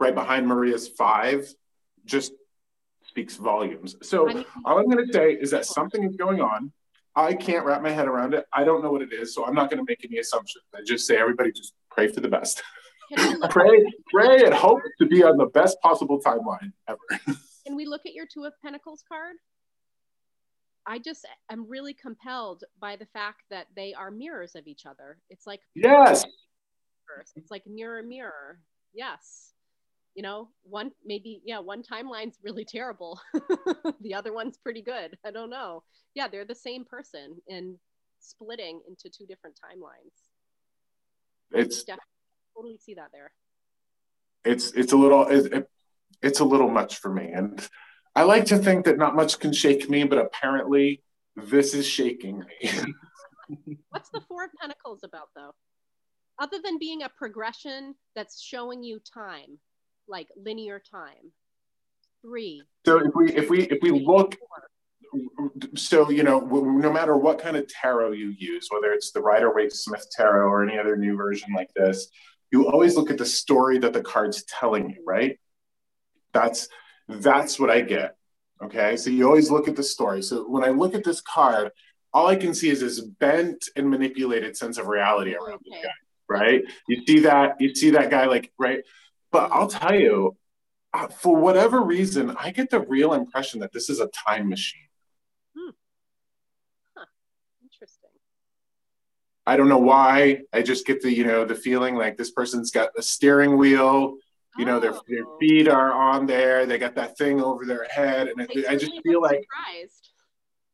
right 0.00 0.14
behind 0.14 0.48
Maria's 0.48 0.88
five 0.88 1.46
just 2.06 2.32
speaks 3.04 3.36
volumes. 3.36 3.96
So 4.02 4.28
all 4.64 4.78
I'm 4.78 4.88
going 4.88 5.06
to 5.06 5.12
say 5.12 5.32
is 5.32 5.50
that 5.50 5.66
something 5.66 6.02
is 6.02 6.16
going 6.16 6.40
on. 6.40 6.72
I 7.14 7.34
can't 7.34 7.66
wrap 7.66 7.82
my 7.82 7.90
head 7.90 8.08
around 8.08 8.34
it. 8.34 8.46
I 8.52 8.64
don't 8.64 8.82
know 8.82 8.90
what 8.90 9.02
it 9.02 9.12
is, 9.12 9.34
so 9.34 9.44
I'm 9.44 9.54
not 9.54 9.68
going 9.68 9.84
to 9.84 9.84
make 9.86 10.04
any 10.04 10.18
assumptions. 10.18 10.64
I 10.74 10.78
just 10.86 11.06
say 11.06 11.16
everybody 11.16 11.52
just 11.52 11.74
pray 11.90 12.08
for 12.08 12.20
the 12.20 12.28
best. 12.28 12.62
pray, 13.50 13.84
pray, 14.12 14.44
and 14.44 14.54
hope 14.54 14.80
to 15.00 15.06
be 15.06 15.22
on 15.22 15.36
the 15.36 15.46
best 15.46 15.80
possible 15.82 16.20
timeline 16.20 16.72
ever. 16.88 16.98
Can 17.66 17.76
we 17.76 17.84
look 17.84 18.02
at 18.06 18.14
your 18.14 18.26
Two 18.32 18.44
of 18.44 18.52
Pentacles 18.62 19.02
card? 19.06 19.34
I 20.86 20.98
just 20.98 21.26
am 21.50 21.68
really 21.68 21.92
compelled 21.92 22.64
by 22.80 22.96
the 22.96 23.06
fact 23.06 23.42
that 23.50 23.66
they 23.76 23.92
are 23.92 24.10
mirrors 24.10 24.54
of 24.54 24.66
each 24.66 24.86
other. 24.86 25.18
It's 25.28 25.46
like 25.46 25.60
yes, 25.74 26.24
it's 27.36 27.50
like 27.50 27.66
mirror, 27.66 28.02
mirror. 28.02 28.60
Yes 28.94 29.52
you 30.14 30.22
know 30.22 30.48
one 30.62 30.90
maybe 31.04 31.40
yeah 31.44 31.58
one 31.58 31.82
timeline's 31.82 32.38
really 32.42 32.64
terrible. 32.64 33.20
The 34.02 34.14
other 34.14 34.32
one's 34.32 34.56
pretty 34.56 34.82
good. 34.82 35.16
I 35.26 35.30
don't 35.30 35.50
know. 35.50 35.82
Yeah 36.14 36.28
they're 36.28 36.44
the 36.44 36.54
same 36.54 36.84
person 36.84 37.36
and 37.48 37.76
splitting 38.18 38.80
into 38.88 39.10
two 39.10 39.26
different 39.26 39.56
timelines. 39.56 40.14
It's 41.52 41.84
totally 42.56 42.78
see 42.78 42.94
that 42.94 43.10
there. 43.12 43.32
It's 44.44 44.72
it's 44.72 44.92
a 44.92 44.96
little 44.96 45.26
it, 45.28 45.68
it's 46.22 46.40
a 46.40 46.44
little 46.44 46.70
much 46.70 46.96
for 46.96 47.12
me. 47.12 47.30
And 47.32 47.66
i 48.16 48.22
like 48.24 48.46
to 48.46 48.58
think 48.58 48.86
that 48.86 48.98
not 48.98 49.14
much 49.14 49.38
can 49.38 49.52
shake 49.52 49.88
me 49.88 50.02
but 50.02 50.18
apparently 50.18 51.02
this 51.36 51.74
is 51.74 51.86
shaking 51.86 52.40
me. 52.40 52.70
What's 53.90 54.10
the 54.10 54.22
four 54.28 54.44
of 54.44 54.50
pentacles 54.60 55.00
about 55.04 55.28
though? 55.36 55.52
Other 56.38 56.58
than 56.64 56.78
being 56.78 57.02
a 57.02 57.08
progression 57.10 57.94
that's 58.16 58.40
showing 58.40 58.82
you 58.82 58.98
time 58.98 59.58
like 60.10 60.28
linear 60.36 60.80
time. 60.80 61.32
Three. 62.22 62.62
So 62.84 62.98
if 62.98 63.12
we 63.14 63.32
if 63.32 63.48
we 63.48 63.62
if 63.62 63.78
we 63.80 63.90
look 63.90 64.36
so 65.74 66.10
you 66.10 66.22
know 66.22 66.40
no 66.40 66.92
matter 66.92 67.16
what 67.16 67.40
kind 67.40 67.56
of 67.56 67.66
tarot 67.68 68.12
you 68.12 68.34
use 68.38 68.68
whether 68.70 68.92
it's 68.92 69.10
the 69.10 69.20
rider 69.20 69.52
waite 69.52 69.72
smith 69.72 70.06
tarot 70.12 70.48
or 70.48 70.62
any 70.62 70.78
other 70.78 70.96
new 70.96 71.16
version 71.16 71.52
like 71.54 71.70
this 71.74 72.08
you 72.52 72.68
always 72.68 72.96
look 72.96 73.10
at 73.10 73.18
the 73.18 73.26
story 73.26 73.78
that 73.78 73.92
the 73.92 74.02
card's 74.02 74.44
telling 74.44 74.88
you 74.90 75.02
right 75.04 75.40
that's 76.32 76.68
that's 77.08 77.58
what 77.58 77.70
i 77.70 77.80
get 77.80 78.14
okay 78.62 78.96
so 78.96 79.10
you 79.10 79.26
always 79.26 79.50
look 79.50 79.66
at 79.66 79.74
the 79.74 79.82
story 79.82 80.22
so 80.22 80.48
when 80.48 80.62
i 80.62 80.68
look 80.68 80.94
at 80.94 81.02
this 81.02 81.20
card 81.20 81.70
all 82.12 82.28
i 82.28 82.36
can 82.36 82.54
see 82.54 82.68
is 82.68 82.80
this 82.80 83.00
bent 83.00 83.68
and 83.74 83.90
manipulated 83.90 84.56
sense 84.56 84.78
of 84.78 84.86
reality 84.86 85.34
around 85.34 85.54
okay. 85.54 85.70
this 85.70 85.82
guy 85.82 85.90
right 86.28 86.62
you 86.88 87.02
see 87.04 87.20
that 87.20 87.56
you 87.60 87.74
see 87.74 87.90
that 87.90 88.10
guy 88.10 88.26
like 88.26 88.52
right 88.58 88.80
but 89.30 89.50
I'll 89.52 89.68
tell 89.68 89.94
you, 89.94 90.36
uh, 90.92 91.08
for 91.08 91.36
whatever 91.36 91.82
reason, 91.82 92.34
I 92.38 92.50
get 92.50 92.70
the 92.70 92.80
real 92.80 93.12
impression 93.12 93.60
that 93.60 93.72
this 93.72 93.88
is 93.88 94.00
a 94.00 94.08
time 94.08 94.48
machine. 94.48 94.88
Hmm. 95.56 95.70
Huh. 96.96 97.06
Interesting. 97.62 98.10
I 99.46 99.56
don't 99.56 99.68
know 99.68 99.78
why. 99.78 100.42
I 100.52 100.62
just 100.62 100.86
get 100.86 101.00
the, 101.00 101.12
you 101.12 101.24
know, 101.24 101.44
the 101.44 101.54
feeling 101.54 101.94
like 101.94 102.16
this 102.16 102.30
person's 102.30 102.70
got 102.70 102.90
a 102.96 103.02
steering 103.02 103.56
wheel. 103.56 104.16
You 104.58 104.64
know, 104.64 104.80
their, 104.80 104.92
their 105.08 105.24
oh. 105.24 105.38
feet 105.38 105.68
are 105.68 105.92
on 105.92 106.26
there. 106.26 106.66
They 106.66 106.76
got 106.76 106.96
that 106.96 107.16
thing 107.16 107.40
over 107.40 107.64
their 107.64 107.86
head, 107.88 108.26
and 108.26 108.40
it, 108.40 108.66
I 108.68 108.74
just 108.74 108.92
feel 109.04 109.22
like 109.22 109.42
surprised. 109.42 110.10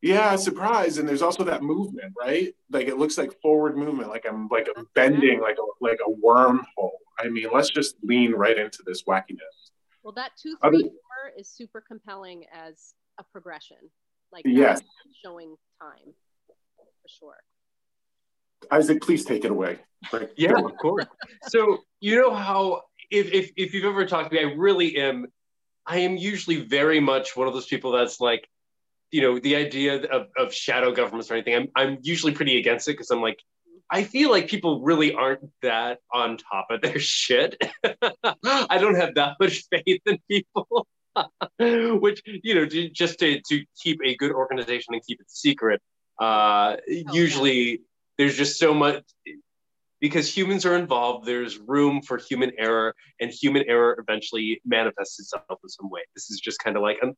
Yeah, 0.01 0.35
surprise. 0.35 0.97
And 0.97 1.07
there's 1.07 1.21
also 1.21 1.43
that 1.43 1.63
movement, 1.63 2.13
right? 2.19 2.53
Like 2.71 2.87
it 2.87 2.97
looks 2.97 3.17
like 3.17 3.39
forward 3.41 3.77
movement, 3.77 4.09
like 4.09 4.25
I'm 4.27 4.47
like 4.47 4.67
I'm 4.75 4.87
bending 4.95 5.41
like 5.41 5.57
a 5.57 5.83
like 5.83 5.99
a 6.05 6.11
wormhole. 6.11 6.89
I 7.19 7.29
mean, 7.29 7.47
let's 7.53 7.69
just 7.69 7.95
lean 8.03 8.33
right 8.33 8.57
into 8.57 8.83
this 8.85 9.03
wackiness. 9.03 9.71
Well, 10.03 10.13
that 10.13 10.31
two, 10.41 10.55
three, 10.63 10.83
four 10.83 11.31
is 11.37 11.49
super 11.49 11.81
compelling 11.81 12.45
as 12.53 12.93
a 13.19 13.23
progression. 13.23 13.77
Like 14.31 14.43
yes. 14.45 14.81
showing 15.23 15.55
time 15.81 16.13
for 16.75 17.07
sure. 17.07 17.37
Isaac, 18.71 19.01
please 19.01 19.23
take 19.23 19.45
it 19.45 19.51
away. 19.51 19.79
Like, 20.11 20.31
yeah, 20.35 20.53
of 20.57 20.77
course. 20.77 21.05
So 21.47 21.79
you 22.01 22.19
know 22.19 22.33
how 22.33 22.81
if, 23.09 23.31
if 23.31 23.51
if 23.55 23.73
you've 23.73 23.85
ever 23.85 24.05
talked 24.05 24.31
to 24.31 24.35
me, 24.35 24.41
I 24.41 24.53
really 24.53 24.97
am 24.97 25.27
I 25.85 25.99
am 25.99 26.17
usually 26.17 26.61
very 26.61 26.99
much 26.99 27.35
one 27.35 27.47
of 27.47 27.53
those 27.53 27.67
people 27.67 27.91
that's 27.91 28.19
like 28.19 28.47
you 29.11 29.21
know 29.21 29.39
the 29.39 29.55
idea 29.55 30.03
of, 30.03 30.27
of 30.37 30.53
shadow 30.53 30.91
governments 30.91 31.31
or 31.31 31.35
anything 31.35 31.55
i'm, 31.55 31.67
I'm 31.75 31.97
usually 32.01 32.33
pretty 32.33 32.57
against 32.57 32.87
it 32.87 32.93
because 32.93 33.09
i'm 33.11 33.21
like 33.21 33.39
i 33.89 34.03
feel 34.03 34.29
like 34.29 34.47
people 34.47 34.81
really 34.81 35.13
aren't 35.13 35.49
that 35.61 35.99
on 36.13 36.37
top 36.37 36.67
of 36.69 36.81
their 36.81 36.99
shit 37.17 37.55
i 38.43 38.77
don't 38.77 38.95
have 38.95 39.15
that 39.15 39.35
much 39.39 39.65
faith 39.69 40.01
in 40.05 40.17
people 40.29 40.87
which 41.99 42.21
you 42.25 42.53
know 42.53 42.65
just 42.65 43.19
to, 43.19 43.41
to 43.49 43.63
keep 43.81 43.99
a 44.05 44.15
good 44.17 44.31
organization 44.31 44.93
and 44.93 45.01
keep 45.05 45.19
it 45.19 45.29
secret 45.29 45.81
uh, 46.19 46.77
oh, 46.77 47.13
usually 47.13 47.71
yeah. 47.71 47.77
there's 48.17 48.35
just 48.35 48.59
so 48.59 48.73
much 48.73 49.03
because 49.99 50.35
humans 50.35 50.65
are 50.65 50.75
involved, 50.75 51.25
there's 51.25 51.57
room 51.57 52.01
for 52.01 52.17
human 52.17 52.51
error, 52.57 52.93
and 53.19 53.31
human 53.31 53.63
error 53.67 53.97
eventually 53.99 54.61
manifests 54.65 55.19
itself 55.19 55.43
in 55.63 55.69
some 55.69 55.89
way. 55.89 56.01
This 56.15 56.29
is 56.29 56.39
just 56.39 56.59
kind 56.59 56.75
of 56.75 56.83
like 56.83 56.97
um, 57.01 57.13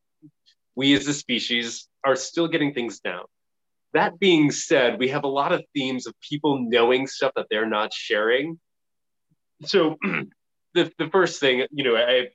we 0.76 0.94
as 0.94 1.06
a 1.06 1.14
species 1.14 1.88
are 2.04 2.16
still 2.16 2.48
getting 2.48 2.72
things 2.72 3.00
down. 3.00 3.24
That 3.92 4.18
being 4.18 4.50
said, 4.50 4.98
we 4.98 5.08
have 5.08 5.24
a 5.24 5.28
lot 5.28 5.52
of 5.52 5.64
themes 5.74 6.06
of 6.06 6.14
people 6.20 6.66
knowing 6.68 7.06
stuff 7.06 7.32
that 7.36 7.46
they're 7.50 7.68
not 7.68 7.92
sharing. 7.92 8.60
So, 9.64 9.96
the, 10.74 10.92
the 10.98 11.08
first 11.10 11.40
thing, 11.40 11.66
you 11.70 11.84
know, 11.84 11.96
I, 11.96 12.28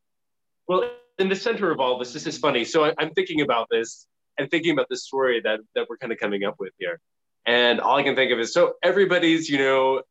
well, 0.67 0.89
in 1.17 1.29
the 1.29 1.35
center 1.35 1.71
of 1.71 1.79
all 1.79 1.97
this, 1.97 2.13
this 2.13 2.27
is 2.27 2.37
funny. 2.37 2.65
So 2.65 2.85
I, 2.85 2.93
I'm 2.97 3.11
thinking 3.11 3.41
about 3.41 3.67
this 3.71 4.07
and 4.37 4.49
thinking 4.51 4.71
about 4.71 4.87
the 4.89 4.97
story 4.97 5.39
that, 5.41 5.59
that 5.75 5.87
we're 5.89 5.97
kind 5.97 6.11
of 6.11 6.19
coming 6.19 6.43
up 6.43 6.55
with 6.59 6.73
here. 6.77 6.99
And 7.45 7.79
all 7.79 7.97
I 7.97 8.03
can 8.03 8.15
think 8.15 8.31
of 8.31 8.39
is 8.39 8.53
so 8.53 8.73
everybody's, 8.83 9.49
you 9.49 9.57
know, 9.57 10.01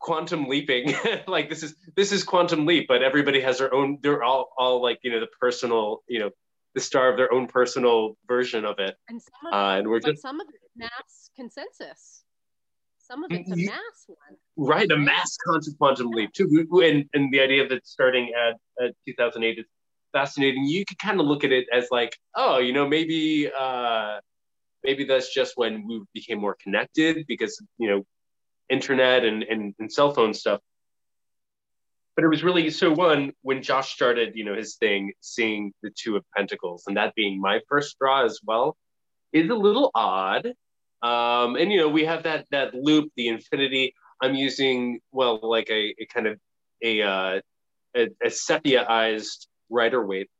quantum 0.00 0.48
leaping 0.48 0.94
like 1.26 1.50
this 1.50 1.62
is 1.62 1.76
this 1.94 2.10
is 2.10 2.24
quantum 2.24 2.64
leap 2.64 2.86
but 2.88 3.02
everybody 3.02 3.38
has 3.38 3.58
their 3.58 3.72
own 3.74 3.98
they're 4.02 4.22
all 4.22 4.48
all 4.56 4.82
like 4.82 4.98
you 5.02 5.10
know 5.10 5.20
the 5.20 5.28
personal 5.38 6.02
you 6.08 6.18
know 6.18 6.30
the 6.74 6.80
star 6.80 7.10
of 7.10 7.18
their 7.18 7.32
own 7.34 7.46
personal 7.46 8.16
version 8.26 8.64
of 8.64 8.78
it 8.78 8.96
And 9.08 9.20
some 9.20 9.52
of, 9.52 9.52
uh, 9.52 9.78
and 9.78 9.88
we're 9.88 10.00
just 10.00 10.22
some 10.22 10.40
of 10.40 10.46
it's 10.48 10.69
mass 10.80 11.30
consensus. 11.36 12.24
Some 12.98 13.24
of 13.24 13.32
it's 13.32 13.50
a 13.50 13.56
You- 13.58 13.66
mass 13.66 13.98
one. 14.06 14.36
right 14.56 14.90
a 14.90 14.96
mass 14.96 15.36
quantum 15.44 15.74
quantum 15.78 16.10
leap 16.10 16.32
too 16.32 16.46
and 16.88 17.08
and 17.14 17.32
the 17.32 17.40
idea 17.40 17.64
of 17.64 17.70
it 17.72 17.86
starting 17.86 18.32
at, 18.34 18.54
at 18.84 18.94
2008 19.06 19.58
is 19.58 19.66
fascinating 20.12 20.64
you 20.64 20.84
could 20.84 20.98
kind 20.98 21.18
of 21.20 21.26
look 21.26 21.42
at 21.44 21.52
it 21.52 21.66
as 21.72 21.88
like 21.90 22.12
oh 22.34 22.58
you 22.58 22.72
know 22.72 22.86
maybe 22.86 23.50
uh 23.64 24.18
maybe 24.84 25.04
that's 25.04 25.32
just 25.32 25.52
when 25.56 25.86
we 25.88 26.02
became 26.14 26.38
more 26.46 26.56
connected 26.62 27.24
because 27.26 27.52
you 27.78 27.88
know 27.90 28.00
internet 28.68 29.24
and, 29.24 29.42
and, 29.44 29.74
and 29.78 29.92
cell 29.92 30.12
phone 30.14 30.32
stuff 30.34 30.60
but 32.16 32.24
it 32.24 32.28
was 32.28 32.42
really 32.44 32.70
so 32.70 32.92
one 32.92 33.32
when 33.42 33.62
josh 33.62 33.92
started 33.94 34.28
you 34.34 34.44
know 34.44 34.54
his 34.54 34.76
thing 34.76 35.12
seeing 35.20 35.72
the 35.82 35.90
two 36.00 36.16
of 36.16 36.24
pentacles 36.36 36.84
and 36.86 36.96
that 36.96 37.14
being 37.14 37.40
my 37.40 37.60
first 37.68 37.96
draw 37.98 38.24
as 38.24 38.38
well 38.44 38.76
is 39.32 39.48
a 39.50 39.54
little 39.54 39.90
odd 39.94 40.52
um 41.02 41.56
and 41.56 41.72
you 41.72 41.78
know 41.78 41.88
we 41.88 42.04
have 42.04 42.24
that 42.24 42.46
that 42.50 42.74
loop 42.74 43.10
the 43.16 43.28
infinity. 43.28 43.94
I'm 44.22 44.34
using 44.34 45.00
well 45.12 45.40
like 45.42 45.70
a, 45.70 45.94
a 45.98 46.06
kind 46.12 46.26
of 46.26 46.38
a 46.82 47.02
uh 47.02 47.40
a, 47.96 48.08
a 48.24 48.30
sepia-ized 48.30 49.48
Rider-Waite. 49.68 50.30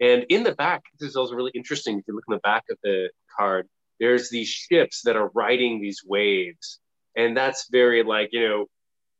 And 0.00 0.24
in 0.28 0.42
the 0.42 0.54
back 0.54 0.82
this 0.98 1.10
is 1.10 1.16
also 1.16 1.34
really 1.34 1.52
interesting. 1.54 1.98
If 1.98 2.04
you 2.08 2.14
look 2.14 2.24
in 2.28 2.34
the 2.34 2.40
back 2.40 2.64
of 2.70 2.78
the 2.82 3.10
card 3.38 3.68
there's 4.00 4.30
these 4.30 4.48
ships 4.48 5.02
that 5.04 5.16
are 5.16 5.30
riding 5.34 5.80
these 5.80 6.02
waves. 6.04 6.80
And 7.16 7.36
that's 7.36 7.68
very 7.70 8.02
like 8.02 8.30
you 8.32 8.48
know 8.48 8.66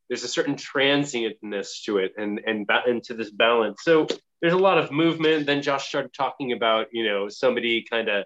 there's 0.08 0.24
a 0.24 0.28
certain 0.28 0.56
transientness 0.56 1.84
to 1.84 1.98
it 1.98 2.12
and 2.18 2.40
and 2.46 2.68
and 2.86 3.02
to 3.04 3.14
this 3.14 3.30
balance. 3.30 3.80
So 3.82 4.06
there's 4.40 4.52
a 4.52 4.58
lot 4.58 4.78
of 4.78 4.90
movement. 4.90 5.46
Then 5.46 5.62
josh 5.62 5.88
started 5.88 6.12
talking 6.12 6.52
about 6.52 6.86
you 6.92 7.04
know 7.04 7.28
somebody 7.28 7.84
kind 7.88 8.08
of 8.08 8.24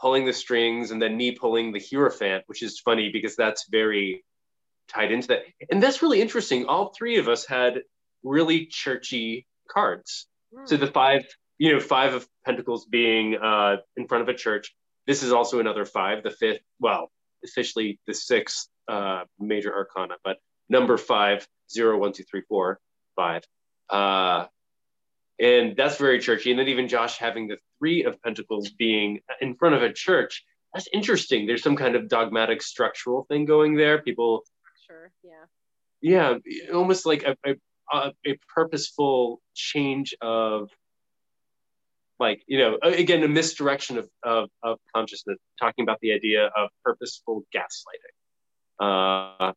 pulling 0.00 0.24
the 0.24 0.32
strings 0.32 0.90
and 0.90 1.00
then 1.00 1.16
me 1.16 1.32
pulling 1.32 1.72
the 1.72 1.80
hierophant 1.80 2.44
which 2.46 2.62
is 2.62 2.78
funny 2.80 3.10
because 3.12 3.36
that's 3.36 3.66
very 3.70 4.24
tied 4.88 5.12
into 5.12 5.28
that 5.28 5.42
and 5.70 5.82
that's 5.82 6.02
really 6.02 6.20
interesting 6.20 6.66
all 6.66 6.92
three 6.96 7.18
of 7.18 7.28
us 7.28 7.46
had 7.46 7.82
really 8.22 8.66
churchy 8.66 9.46
cards 9.70 10.26
so 10.64 10.76
Hmm. 10.76 10.80
the 10.80 10.90
five 10.90 11.26
you 11.58 11.72
know 11.72 11.80
five 11.80 12.14
of 12.14 12.26
pentacles 12.44 12.86
being 12.86 13.36
uh 13.36 13.76
in 13.96 14.06
front 14.08 14.22
of 14.22 14.28
a 14.28 14.34
church 14.34 14.74
this 15.06 15.22
is 15.22 15.32
also 15.32 15.60
another 15.60 15.84
five 15.84 16.22
the 16.22 16.30
fifth 16.30 16.60
well 16.80 17.10
officially 17.44 18.00
the 18.06 18.14
sixth 18.14 18.68
uh, 18.88 19.24
major 19.38 19.74
arcana, 19.74 20.14
but 20.24 20.38
number 20.68 20.96
five, 20.96 21.46
zero, 21.70 21.98
one, 21.98 22.12
two, 22.12 22.24
three, 22.24 22.42
four, 22.48 22.80
five. 23.16 23.42
Uh, 23.90 24.46
and 25.40 25.76
that's 25.76 25.96
very 25.96 26.18
churchy. 26.18 26.50
And 26.50 26.58
then 26.58 26.68
even 26.68 26.88
Josh 26.88 27.18
having 27.18 27.48
the 27.48 27.58
three 27.78 28.04
of 28.04 28.20
pentacles 28.22 28.70
being 28.70 29.20
in 29.40 29.54
front 29.54 29.74
of 29.74 29.82
a 29.82 29.92
church, 29.92 30.44
that's 30.74 30.88
interesting. 30.92 31.46
There's 31.46 31.62
some 31.62 31.76
kind 31.76 31.96
of 31.96 32.08
dogmatic 32.08 32.62
structural 32.62 33.24
thing 33.24 33.44
going 33.44 33.76
there. 33.76 34.02
People, 34.02 34.44
Sure. 34.86 35.10
Yeah. 35.22 36.34
yeah, 36.44 36.72
almost 36.74 37.06
like 37.06 37.24
a, 37.24 37.36
a, 37.92 38.12
a 38.26 38.38
purposeful 38.54 39.40
change 39.54 40.14
of 40.20 40.70
like 42.18 42.42
you 42.46 42.58
know 42.58 42.78
again 42.82 43.22
a 43.22 43.28
misdirection 43.28 43.98
of, 43.98 44.08
of, 44.22 44.48
of 44.62 44.78
consciousness 44.94 45.38
talking 45.60 45.84
about 45.84 45.98
the 46.00 46.12
idea 46.12 46.46
of 46.56 46.68
purposeful 46.84 47.44
gaslighting 47.54 48.14
uh, 48.80 49.52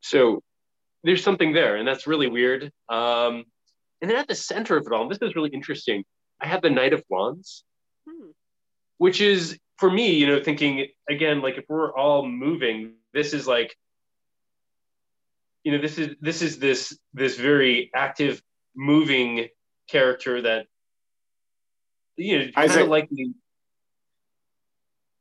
so 0.00 0.42
there's 1.02 1.22
something 1.22 1.52
there 1.52 1.76
and 1.76 1.86
that's 1.86 2.06
really 2.06 2.28
weird 2.28 2.70
um, 2.88 3.44
and 4.00 4.10
then 4.10 4.18
at 4.18 4.28
the 4.28 4.34
center 4.34 4.76
of 4.76 4.86
it 4.86 4.92
all 4.92 5.02
and 5.02 5.10
this 5.10 5.18
is 5.22 5.34
really 5.36 5.50
interesting 5.50 6.04
i 6.40 6.46
have 6.46 6.62
the 6.62 6.70
knight 6.70 6.92
of 6.92 7.02
wands 7.08 7.64
Hmm. 8.08 8.30
which 8.98 9.20
is 9.20 9.58
for 9.78 9.90
me 9.90 10.12
you 10.14 10.26
know 10.26 10.42
thinking 10.42 10.86
again 11.08 11.42
like 11.42 11.56
if 11.58 11.64
we're 11.68 11.92
all 11.96 12.24
moving 12.26 12.94
this 13.12 13.34
is 13.34 13.46
like 13.48 13.76
you 15.64 15.72
know 15.72 15.78
this 15.78 15.98
is 15.98 16.14
this 16.20 16.40
is 16.42 16.58
this 16.58 16.96
this 17.14 17.36
very 17.36 17.90
active 17.94 18.40
moving 18.76 19.48
character 19.88 20.40
that 20.42 20.66
you 22.16 22.38
know 22.38 22.44
kind 22.52 22.70
Isaac. 22.70 22.82
of 22.84 22.88
like 22.88 23.08
the 23.10 23.32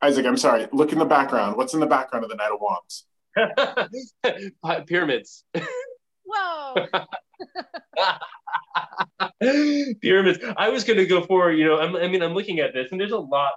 Isaac, 0.01 0.25
I'm 0.27 0.37
sorry. 0.37 0.67
Look 0.71 0.91
in 0.91 0.99
the 0.99 1.05
background. 1.05 1.57
What's 1.57 1.73
in 1.73 1.79
the 1.79 1.87
background 1.87 2.23
of 2.25 2.29
the 2.29 2.35
Knight 2.35 2.51
of 2.51 2.59
Wands? 2.61 3.05
pyramids 4.87 5.43
Whoa. 6.25 6.85
pyramids 10.01 10.39
i 10.57 10.69
was 10.69 10.83
going 10.83 10.97
to 10.97 11.05
go 11.05 11.21
for 11.23 11.51
you 11.51 11.65
know 11.65 11.79
I'm, 11.79 11.95
i 11.95 12.07
mean 12.07 12.21
i'm 12.21 12.33
looking 12.33 12.59
at 12.59 12.73
this 12.73 12.91
and 12.91 12.99
there's 12.99 13.11
a 13.11 13.17
lot 13.17 13.53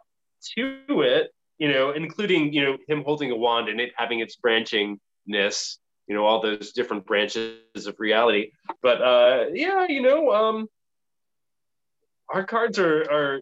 to 0.56 1.02
it 1.02 1.30
you 1.58 1.68
know 1.68 1.90
including 1.90 2.52
you 2.52 2.64
know 2.64 2.78
him 2.88 3.02
holding 3.04 3.30
a 3.30 3.36
wand 3.36 3.68
and 3.68 3.80
it 3.80 3.92
having 3.96 4.20
its 4.20 4.36
branchingness 4.36 5.78
you 6.08 6.14
know 6.14 6.24
all 6.24 6.40
those 6.40 6.72
different 6.72 7.06
branches 7.06 7.86
of 7.86 7.94
reality. 7.98 8.50
But 8.82 9.02
uh 9.02 9.44
yeah 9.52 9.86
you 9.88 10.02
know 10.02 10.32
um 10.32 10.68
our 12.28 12.44
cards 12.44 12.78
are 12.78 13.02
are 13.10 13.40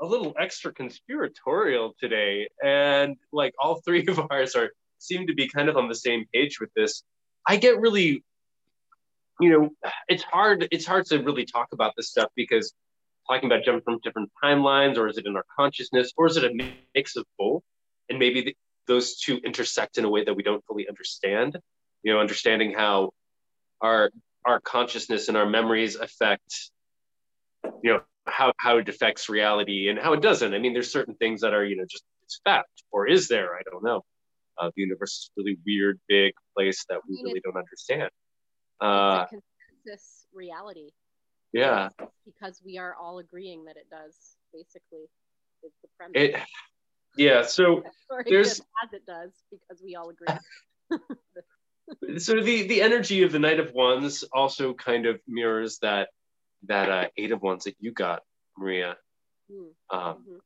a 0.00 0.06
little 0.06 0.34
extra 0.38 0.72
conspiratorial 0.72 1.94
today 1.98 2.48
and 2.62 3.16
like 3.32 3.54
all 3.60 3.80
three 3.84 4.06
of 4.08 4.20
ours 4.30 4.54
are 4.54 4.70
seem 4.98 5.26
to 5.26 5.34
be 5.34 5.48
kind 5.48 5.68
of 5.68 5.76
on 5.76 5.88
the 5.88 5.94
same 5.94 6.24
page 6.32 6.60
with 6.60 6.70
this. 6.74 7.02
I 7.48 7.56
get 7.56 7.80
really 7.80 8.22
you 9.42 9.50
know 9.50 9.92
it's 10.08 10.22
hard 10.22 10.68
it's 10.70 10.86
hard 10.86 11.04
to 11.06 11.18
really 11.18 11.44
talk 11.44 11.68
about 11.72 11.92
this 11.96 12.08
stuff 12.08 12.30
because 12.36 12.72
talking 13.28 13.50
about 13.50 13.64
jumping 13.64 13.82
from 13.82 13.98
different 14.02 14.30
timelines 14.42 14.96
or 14.96 15.08
is 15.08 15.18
it 15.18 15.26
in 15.26 15.36
our 15.36 15.44
consciousness 15.58 16.12
or 16.16 16.26
is 16.26 16.36
it 16.36 16.44
a 16.44 16.72
mix 16.94 17.16
of 17.16 17.24
both? 17.38 17.62
And 18.08 18.18
maybe 18.18 18.42
the, 18.42 18.56
those 18.86 19.18
two 19.18 19.38
intersect 19.44 19.98
in 19.98 20.04
a 20.04 20.10
way 20.10 20.24
that 20.24 20.34
we 20.34 20.42
don't 20.42 20.64
fully 20.66 20.88
understand. 20.88 21.58
You 22.02 22.12
know 22.12 22.20
understanding 22.20 22.74
how 22.76 23.10
our 23.80 24.10
our 24.44 24.60
consciousness 24.60 25.28
and 25.28 25.36
our 25.36 25.48
memories 25.48 25.96
affect 25.96 26.70
you 27.82 27.92
know 27.92 28.00
how 28.26 28.52
how 28.58 28.78
it 28.78 28.88
affects 28.88 29.28
reality 29.28 29.88
and 29.88 29.98
how 29.98 30.12
it 30.12 30.22
doesn't. 30.22 30.54
I 30.54 30.58
mean 30.58 30.72
there's 30.72 30.92
certain 30.92 31.14
things 31.14 31.40
that 31.42 31.54
are 31.54 31.64
you 31.64 31.76
know 31.76 31.84
just 31.88 32.04
it's 32.24 32.40
fact 32.44 32.82
or 32.90 33.06
is 33.06 33.28
there? 33.28 33.54
I 33.54 33.62
don't 33.70 33.84
know. 33.84 34.02
Uh, 34.58 34.70
the 34.76 34.82
universe 34.82 35.12
is 35.12 35.30
a 35.30 35.40
really 35.40 35.58
weird 35.64 35.98
big 36.08 36.34
place 36.54 36.84
that 36.88 37.00
we 37.08 37.20
really 37.24 37.40
don't 37.42 37.56
understand 37.56 38.10
uh, 38.82 39.26
it's 39.30 39.32
a 39.32 39.36
consensus 39.84 40.26
reality. 40.34 40.90
yeah 41.52 41.88
Because 42.24 42.60
we 42.64 42.78
are 42.78 42.94
all 43.00 43.18
agreeing 43.18 43.64
that 43.66 43.76
it 43.76 43.88
does, 43.90 44.36
basically. 44.52 45.08
It's 45.62 45.76
the 45.82 45.88
premise. 45.96 46.14
it 46.16 46.40
yeah 47.16 47.42
so 47.42 47.82
there's- 48.28 48.60
as 48.84 48.92
it 48.92 49.04
does, 49.06 49.30
because 49.50 49.82
we 49.82 49.94
all 49.96 50.10
agree. 50.10 50.28
so 52.18 52.40
the 52.40 52.66
the 52.66 52.82
energy 52.82 53.22
of 53.22 53.32
the 53.32 53.38
knight 53.38 53.60
of 53.60 53.72
wands 53.72 54.24
also 54.32 54.72
kind 54.74 55.06
of 55.06 55.20
mirrors 55.28 55.78
that 55.82 56.08
that 56.66 56.88
uh, 56.90 57.08
eight 57.16 57.32
of 57.32 57.42
wands 57.42 57.64
that 57.64 57.76
you 57.80 57.92
got 57.92 58.22
maria 58.56 58.96
Hmm. 59.50 59.68
um 59.90 60.16
Mhm. 60.28 60.40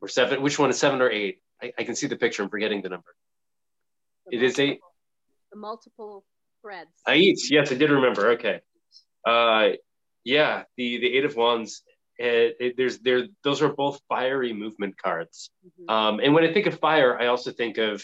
or 0.00 0.08
seven 0.08 0.42
which 0.42 0.58
one 0.58 0.70
is 0.70 0.78
seven 0.78 1.00
or 1.00 1.10
eight 1.10 1.40
i, 1.62 1.72
I 1.78 1.84
can 1.84 1.94
see 1.96 2.06
the 2.06 2.16
picture 2.16 2.42
i'm 2.42 2.50
forgetting 2.50 2.82
the 2.82 2.88
number 2.90 3.14
The 4.26 4.36
It 4.36 4.42
is 4.42 4.58
eight. 4.58 4.80
The 5.52 5.58
multiple 5.58 6.24
eight 7.08 7.38
yes 7.50 7.72
i 7.72 7.74
did 7.74 7.90
remember 7.90 8.30
okay 8.32 8.60
uh 9.26 9.68
yeah 10.24 10.62
the 10.76 10.98
the 10.98 11.16
eight 11.16 11.24
of 11.24 11.34
wands 11.36 11.82
it, 12.20 12.56
it, 12.58 12.76
there's 12.76 12.98
there 12.98 13.28
those 13.44 13.62
are 13.62 13.72
both 13.72 14.00
fiery 14.08 14.52
movement 14.52 14.96
cards 15.00 15.50
Mhm. 15.64 15.90
Um, 15.94 16.20
and 16.20 16.34
when 16.34 16.44
I 16.44 16.52
think 16.52 16.66
of 16.66 16.78
fire, 16.78 17.18
I 17.18 17.26
also 17.28 17.50
think 17.52 17.78
of 17.78 18.02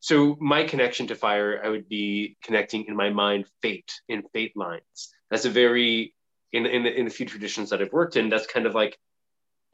so 0.00 0.36
my 0.40 0.64
connection 0.64 1.06
to 1.08 1.14
fire, 1.14 1.60
I 1.64 1.68
would 1.68 1.88
be 1.88 2.36
connecting 2.42 2.84
in 2.86 2.94
my 2.94 3.10
mind 3.10 3.46
fate 3.62 3.90
in 4.08 4.22
fate 4.32 4.56
lines. 4.56 5.14
That's 5.30 5.46
a 5.46 5.50
very 5.50 6.14
in 6.52 6.66
in 6.66 6.86
in 6.86 7.04
the 7.06 7.10
few 7.10 7.26
traditions 7.26 7.70
that 7.70 7.80
I've 7.80 7.92
worked 7.92 8.16
in. 8.16 8.28
That's 8.28 8.46
kind 8.46 8.66
of 8.66 8.74
like 8.74 8.98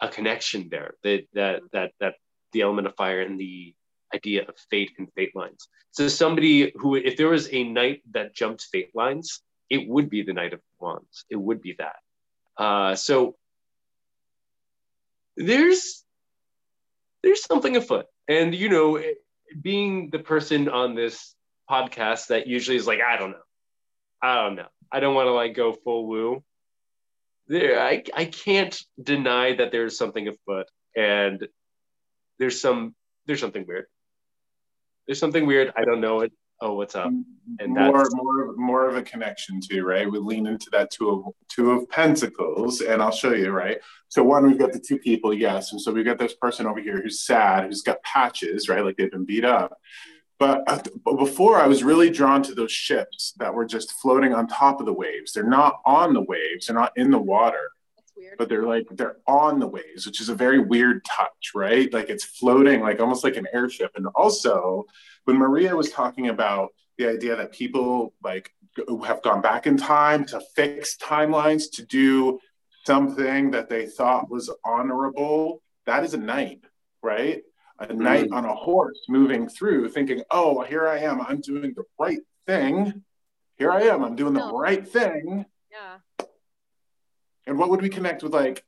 a 0.01 0.09
connection 0.09 0.69
there. 0.71 0.95
That 1.03 1.27
that 1.35 1.61
that 1.73 1.91
that 2.01 2.15
the 2.53 2.63
element 2.63 2.87
of 2.87 2.95
fire 2.95 3.21
and 3.21 3.39
the 3.39 3.75
idea 4.15 4.43
of 4.43 4.55
fate 4.71 4.93
and 4.99 5.09
fate 5.15 5.35
lines. 5.35 5.69
So 5.91 6.09
somebody 6.09 6.73
who, 6.77 6.97
if 6.97 7.17
there 7.17 7.29
was 7.29 7.53
a 7.53 7.65
knight 7.65 8.03
that 8.13 8.35
jumped 8.35 8.67
fate 8.73 8.91
lines, 8.95 9.43
it 9.69 9.89
would 9.89 10.11
be 10.11 10.23
the 10.23 10.33
Knight 10.33 10.53
of 10.53 10.61
Wands. 10.81 11.25
It 11.31 11.37
would 11.37 11.63
be 11.63 11.77
that. 11.79 11.97
Uh, 12.57 12.95
so 12.95 13.37
there's 15.37 16.05
there's 17.23 17.43
something 17.45 17.77
afoot, 17.77 18.07
and 18.29 18.55
you 18.55 18.69
know, 18.69 19.03
being 19.61 20.11
the 20.11 20.19
person 20.19 20.69
on 20.69 20.95
this 20.95 21.35
podcast 21.71 22.29
that 22.29 22.47
usually 22.47 22.77
is 22.77 22.87
like, 22.87 23.01
I 23.01 23.17
don't 23.17 23.31
know, 23.31 23.47
I 24.21 24.43
don't 24.43 24.57
know, 24.57 24.69
I 24.91 25.01
don't 25.01 25.15
want 25.15 25.29
to 25.29 25.33
like 25.33 25.55
go 25.55 25.73
full 25.73 26.07
woo. 26.07 26.43
There, 27.49 27.81
I 27.81 28.03
I 28.15 28.27
can't 28.27 28.79
deny 29.03 29.57
that 29.57 29.73
there's 29.73 29.97
something 29.97 30.29
afoot, 30.29 30.67
and 30.95 31.47
there's 32.39 32.61
some 32.61 32.95
there's 33.27 33.41
something 33.41 33.65
weird. 33.67 33.87
There's 35.13 35.21
something 35.21 35.45
weird. 35.45 35.75
I 35.77 35.85
don't 35.85 36.01
know 36.01 36.23
it. 36.23 36.33
Oh, 36.63 36.73
what's 36.73 36.95
up? 36.95 37.13
And 37.59 37.75
more, 37.75 38.03
more, 38.15 38.57
more 38.57 38.89
of 38.89 38.97
a 38.97 39.03
connection 39.03 39.61
too, 39.61 39.85
right? 39.85 40.11
We 40.11 40.19
lean 40.19 40.47
into 40.47 40.71
that 40.73 40.91
two 40.91 41.11
of 41.11 41.35
two 41.51 41.73
of 41.73 41.87
pentacles, 41.91 42.81
and 42.81 43.03
I'll 43.03 43.13
show 43.13 43.35
you, 43.35 43.51
right? 43.51 43.77
So 44.09 44.25
one, 44.25 44.47
we've 44.47 44.59
got 44.59 44.73
the 44.73 44.81
two 44.81 44.99
people, 44.99 45.35
yes, 45.35 45.73
and 45.73 45.79
so 45.79 45.93
we've 45.93 46.07
got 46.07 46.17
this 46.17 46.33
person 46.33 46.65
over 46.65 46.81
here 46.81 46.99
who's 47.03 47.27
sad, 47.27 47.65
who's 47.65 47.83
got 47.83 48.03
patches, 48.05 48.71
right? 48.71 48.83
Like 48.83 48.97
they've 48.97 49.11
been 49.11 49.27
beat 49.27 49.45
up. 49.45 49.77
But, 50.39 50.63
uh, 50.67 50.81
but 51.05 51.19
before, 51.19 51.61
I 51.61 51.67
was 51.67 51.85
really 51.85 52.09
drawn 52.09 52.43
to 52.45 52.55
those 52.55 52.73
ships 52.73 53.35
that 53.37 53.53
were 53.53 53.67
just 53.67 53.93
floating 54.01 54.33
on 54.33 54.47
top 54.47 54.81
of 54.81 54.87
the 54.87 54.95
waves. 54.95 55.35
They're 55.35 55.45
not 55.45 55.83
on 55.85 56.15
the 56.15 56.23
waves. 56.23 56.69
They're 56.69 56.75
not 56.75 56.93
in 56.97 57.11
the 57.11 57.19
water 57.19 57.69
weird. 58.23 58.39
But 58.39 58.49
they're 58.49 58.67
like 58.67 58.87
they're 58.91 59.17
on 59.27 59.59
the 59.59 59.67
waves, 59.67 60.07
which 60.07 60.21
is 60.21 60.29
a 60.29 60.35
very 60.35 60.59
weird 60.59 61.05
touch, 61.05 61.53
right? 61.55 61.93
Like 61.93 62.09
it's 62.09 62.25
floating, 62.25 62.81
like 62.81 63.01
almost 63.01 63.25
like 63.25 63.37
an 63.37 63.47
airship. 63.53 63.93
And 63.97 64.07
also, 64.15 64.85
when 65.25 65.37
Maria 65.37 65.75
was 65.77 65.91
talking 65.91 66.29
about 66.29 66.71
the 66.99 67.09
idea 67.09 67.37
that 67.37 67.53
people 67.53 68.15
like 68.23 68.55
have 69.05 69.23
gone 69.23 69.41
back 69.41 69.67
in 69.67 69.77
time 69.77 70.25
to 70.27 70.41
fix 70.55 70.97
timelines 70.97 71.71
to 71.73 71.85
do 71.85 72.39
something 72.87 73.51
that 73.51 73.69
they 73.69 73.87
thought 73.87 74.31
was 74.31 74.51
honorable, 74.65 75.63
that 75.87 76.05
is 76.05 76.15
a 76.15 76.19
knight, 76.19 76.65
right? 77.03 77.43
A 77.79 77.87
mm-hmm. 77.87 78.03
knight 78.03 78.29
on 78.33 78.45
a 78.45 78.55
horse 78.55 79.01
moving 79.09 79.49
through, 79.49 79.89
thinking, 79.91 80.23
"Oh, 80.31 80.63
here 80.63 80.87
I 80.87 80.99
am. 80.99 81.21
I'm 81.21 81.41
doing 81.41 81.75
the 81.75 81.85
right 81.99 82.21
thing. 82.47 83.03
Here 83.57 83.71
I 83.71 83.83
am. 83.83 84.05
I'm 84.05 84.17
doing 84.17 84.35
the 84.35 84.53
right 84.53 84.87
thing." 84.87 85.47
Yeah 85.71 85.99
and 87.47 87.59
what 87.59 87.71
would 87.71 87.83
we 87.83 87.89
connect 87.89 88.23
with 88.23 88.33
like 88.33 88.65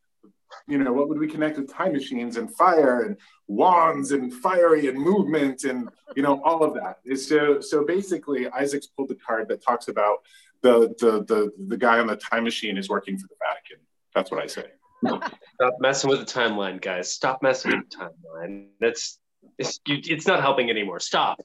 you 0.68 0.78
know 0.78 0.92
what 0.92 1.08
would 1.08 1.18
we 1.18 1.26
connect 1.26 1.58
with 1.58 1.72
time 1.72 1.92
machines 1.92 2.36
and 2.36 2.54
fire 2.54 3.02
and 3.02 3.16
wands 3.48 4.12
and 4.12 4.32
fiery 4.32 4.88
and 4.88 4.98
movement 4.98 5.64
and 5.64 5.88
you 6.16 6.22
know 6.22 6.40
all 6.44 6.62
of 6.62 6.74
that? 6.74 6.98
Is 7.04 7.28
so 7.28 7.60
so 7.60 7.84
basically 7.84 8.48
isaac's 8.48 8.86
pulled 8.86 9.08
the 9.08 9.16
card 9.16 9.48
that 9.48 9.62
talks 9.62 9.88
about 9.88 10.18
the 10.62 10.94
the 10.98 11.24
the, 11.24 11.52
the 11.68 11.76
guy 11.76 11.98
on 11.98 12.06
the 12.06 12.16
time 12.16 12.44
machine 12.44 12.76
is 12.76 12.88
working 12.88 13.18
for 13.18 13.26
the 13.26 13.36
vatican. 13.40 13.84
That's 14.14 14.30
what 14.30 14.42
i 14.42 14.46
say. 14.46 14.66
Stop 15.06 15.74
messing 15.80 16.08
with 16.08 16.20
the 16.20 16.24
timeline 16.24 16.80
guys. 16.80 17.12
Stop 17.12 17.42
messing 17.42 17.72
with 17.72 17.90
the 17.90 17.96
timeline. 17.96 18.66
That's 18.80 19.18
it's, 19.58 19.78
it's 19.86 20.26
not 20.26 20.40
helping 20.40 20.70
anymore. 20.70 21.00
Stop. 21.00 21.42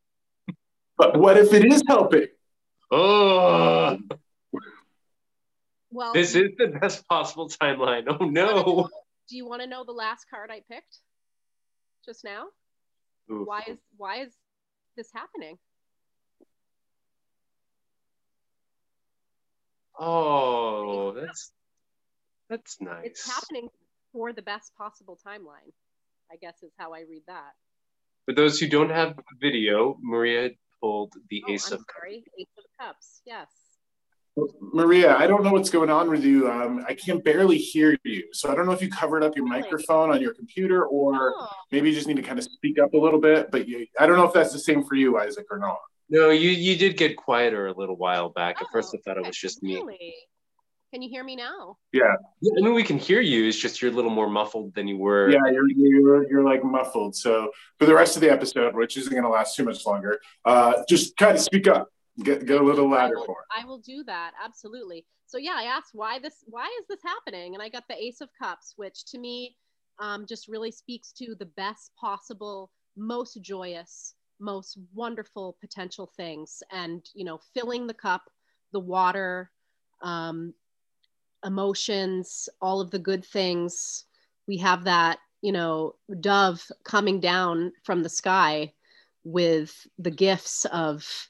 But 0.98 1.18
what 1.20 1.38
if 1.38 1.54
it 1.54 1.66
is 1.66 1.84
helping? 1.88 2.28
Oh 2.92 3.98
well, 5.92 6.14
this 6.14 6.36
is 6.36 6.50
the 6.58 6.68
best 6.68 7.08
possible 7.08 7.50
timeline. 7.50 8.04
Oh 8.08 8.26
no. 8.26 8.90
Do 9.30 9.36
you 9.36 9.48
want 9.48 9.62
to 9.62 9.68
know 9.68 9.84
the 9.84 9.92
last 9.92 10.26
card 10.30 10.50
I 10.52 10.62
picked 10.70 10.98
just 12.06 12.24
now? 12.24 12.46
Oof. 13.32 13.48
Why 13.48 13.64
is 13.68 13.78
why 13.98 14.22
is 14.22 14.34
this 14.96 15.10
happening? 15.14 15.58
Oh, 19.98 21.14
that's 21.14 21.52
that's 22.50 22.78
nice. 22.80 23.02
It's 23.04 23.30
happening 23.30 23.70
for 24.14 24.34
the 24.34 24.42
best 24.42 24.72
possible 24.78 25.20
timeline. 25.26 25.72
I 26.32 26.38
guess 26.38 26.62
is 26.64 26.72
how 26.78 26.94
I 26.94 27.02
read 27.02 27.24
that. 27.28 27.54
For 28.26 28.34
those 28.34 28.60
who 28.60 28.68
don't 28.68 28.92
have 28.92 29.16
video, 29.42 29.98
Maria 30.02 30.52
pulled 30.82 31.14
the 31.30 31.44
oh, 31.48 31.52
Ace 31.52 31.68
I'm 31.68 31.80
of 31.80 31.86
sorry, 32.00 32.24
Ace 32.40 32.48
of 32.58 32.66
Cups. 32.80 33.22
Yes. 33.26 33.48
Maria, 34.62 35.16
I 35.16 35.28
don't 35.28 35.44
know 35.44 35.52
what's 35.52 35.70
going 35.70 35.90
on 35.90 36.10
with 36.10 36.24
you. 36.24 36.50
Um, 36.50 36.84
I 36.88 36.94
can 36.94 37.20
barely 37.20 37.58
hear 37.58 37.98
you. 38.04 38.24
So 38.34 38.52
I 38.52 38.56
don't 38.56 38.66
know 38.66 38.72
if 38.72 38.82
you 38.82 38.90
covered 38.90 39.24
up 39.24 39.36
your 39.36 39.46
microphone 39.46 40.12
on 40.12 40.22
your 40.22 40.34
computer 40.34 40.86
or 40.86 41.34
oh. 41.38 41.50
maybe 41.72 41.90
you 41.90 41.96
just 41.96 42.08
need 42.08 42.18
to 42.18 42.22
kind 42.22 42.40
of 42.40 42.46
speak 42.46 42.78
up 42.80 42.94
a 42.94 42.98
little 42.98 43.20
bit. 43.20 43.52
But 43.52 43.68
you, 43.68 43.86
I 44.00 44.06
don't 44.06 44.18
know 44.18 44.26
if 44.26 44.34
that's 44.34 44.54
the 44.54 44.60
same 44.60 44.84
for 44.84 44.96
you, 44.96 45.18
Isaac, 45.20 45.46
or 45.52 45.58
not. 45.58 45.80
No, 46.10 46.30
you, 46.32 46.50
you 46.50 46.76
did 46.76 46.98
get 46.98 47.16
quieter 47.18 47.68
a 47.68 47.74
little 47.74 47.96
while 47.96 48.30
back. 48.30 48.58
Oh, 48.60 48.66
At 48.66 48.72
first, 48.72 48.96
I 48.96 49.00
thought 49.06 49.18
it 49.18 49.26
was 49.26 49.38
just 49.38 49.62
me. 49.62 49.84
Can 50.92 51.04
you 51.04 51.10
hear 51.10 51.24
me 51.24 51.36
now? 51.36 51.78
Yeah. 51.92 52.02
yeah. 52.42 52.52
I 52.58 52.66
mean, 52.66 52.74
we 52.74 52.84
can 52.84 52.98
hear 52.98 53.22
you. 53.22 53.48
It's 53.48 53.58
just 53.58 53.80
you're 53.80 53.92
a 53.92 53.94
little 53.94 54.10
more 54.10 54.28
muffled 54.28 54.74
than 54.74 54.88
you 54.88 54.98
were. 54.98 55.30
Yeah, 55.30 55.38
you're 55.52 55.70
you're, 55.70 56.30
you're 56.32 56.44
like 56.44 56.64
muffled. 56.64 57.16
So 57.16 57.52
for 57.78 57.86
the 57.86 57.94
rest 57.94 58.16
of 58.16 58.24
the 58.24 58.32
episode, 58.32 58.76
which 58.76 58.98
isn't 58.98 59.12
going 59.12 59.24
to 59.24 59.30
last 59.30 59.56
too 59.56 59.64
much 59.64 59.86
longer, 59.86 60.20
uh, 60.46 60.82
just 60.90 61.16
kind 61.18 61.36
of 61.36 61.42
speak 61.42 61.68
up. 61.68 61.90
Get 62.24 62.46
get 62.46 62.60
a 62.60 62.64
little 62.64 62.90
louder 62.90 63.18
I 63.18 63.20
will, 63.20 63.36
I 63.62 63.66
will 63.66 63.78
do 63.80 64.04
that 64.06 64.32
absolutely. 64.44 65.06
So 65.26 65.38
yeah, 65.38 65.56
I 65.56 65.64
asked 65.64 65.92
why 65.94 66.20
this 66.20 66.44
why 66.48 66.66
is 66.82 66.88
this 66.88 67.02
happening, 67.04 67.54
and 67.54 67.64
I 67.64 67.70
got 67.70 67.88
the 67.88 68.02
Ace 68.02 68.20
of 68.20 68.30
Cups, 68.38 68.74
which 68.76 69.06
to 69.12 69.18
me 69.18 69.56
um, 70.00 70.26
just 70.26 70.48
really 70.48 70.72
speaks 70.72 71.12
to 71.14 71.36
the 71.36 71.46
best 71.46 71.92
possible, 72.00 72.72
most 72.98 73.42
joyous, 73.42 74.16
most 74.40 74.78
wonderful 74.94 75.58
potential 75.62 76.12
things, 76.18 76.64
and 76.72 77.08
you 77.14 77.24
know, 77.24 77.40
filling 77.54 77.88
the 77.88 77.94
cup, 77.94 78.24
the 78.72 78.80
water, 78.80 79.52
um, 80.02 80.54
emotions, 81.46 82.50
all 82.62 82.82
of 82.82 82.92
the 82.92 83.00
good 83.00 83.24
things. 83.24 84.06
We 84.48 84.58
have 84.58 84.84
that 84.86 85.20
you 85.42 85.52
know 85.52 85.96
dove 86.20 86.66
coming 86.84 87.20
down 87.20 87.72
from 87.84 88.04
the 88.04 88.10
sky 88.10 88.74
with 89.24 89.88
the 89.98 90.12
gifts 90.12 90.66
of 90.66 91.29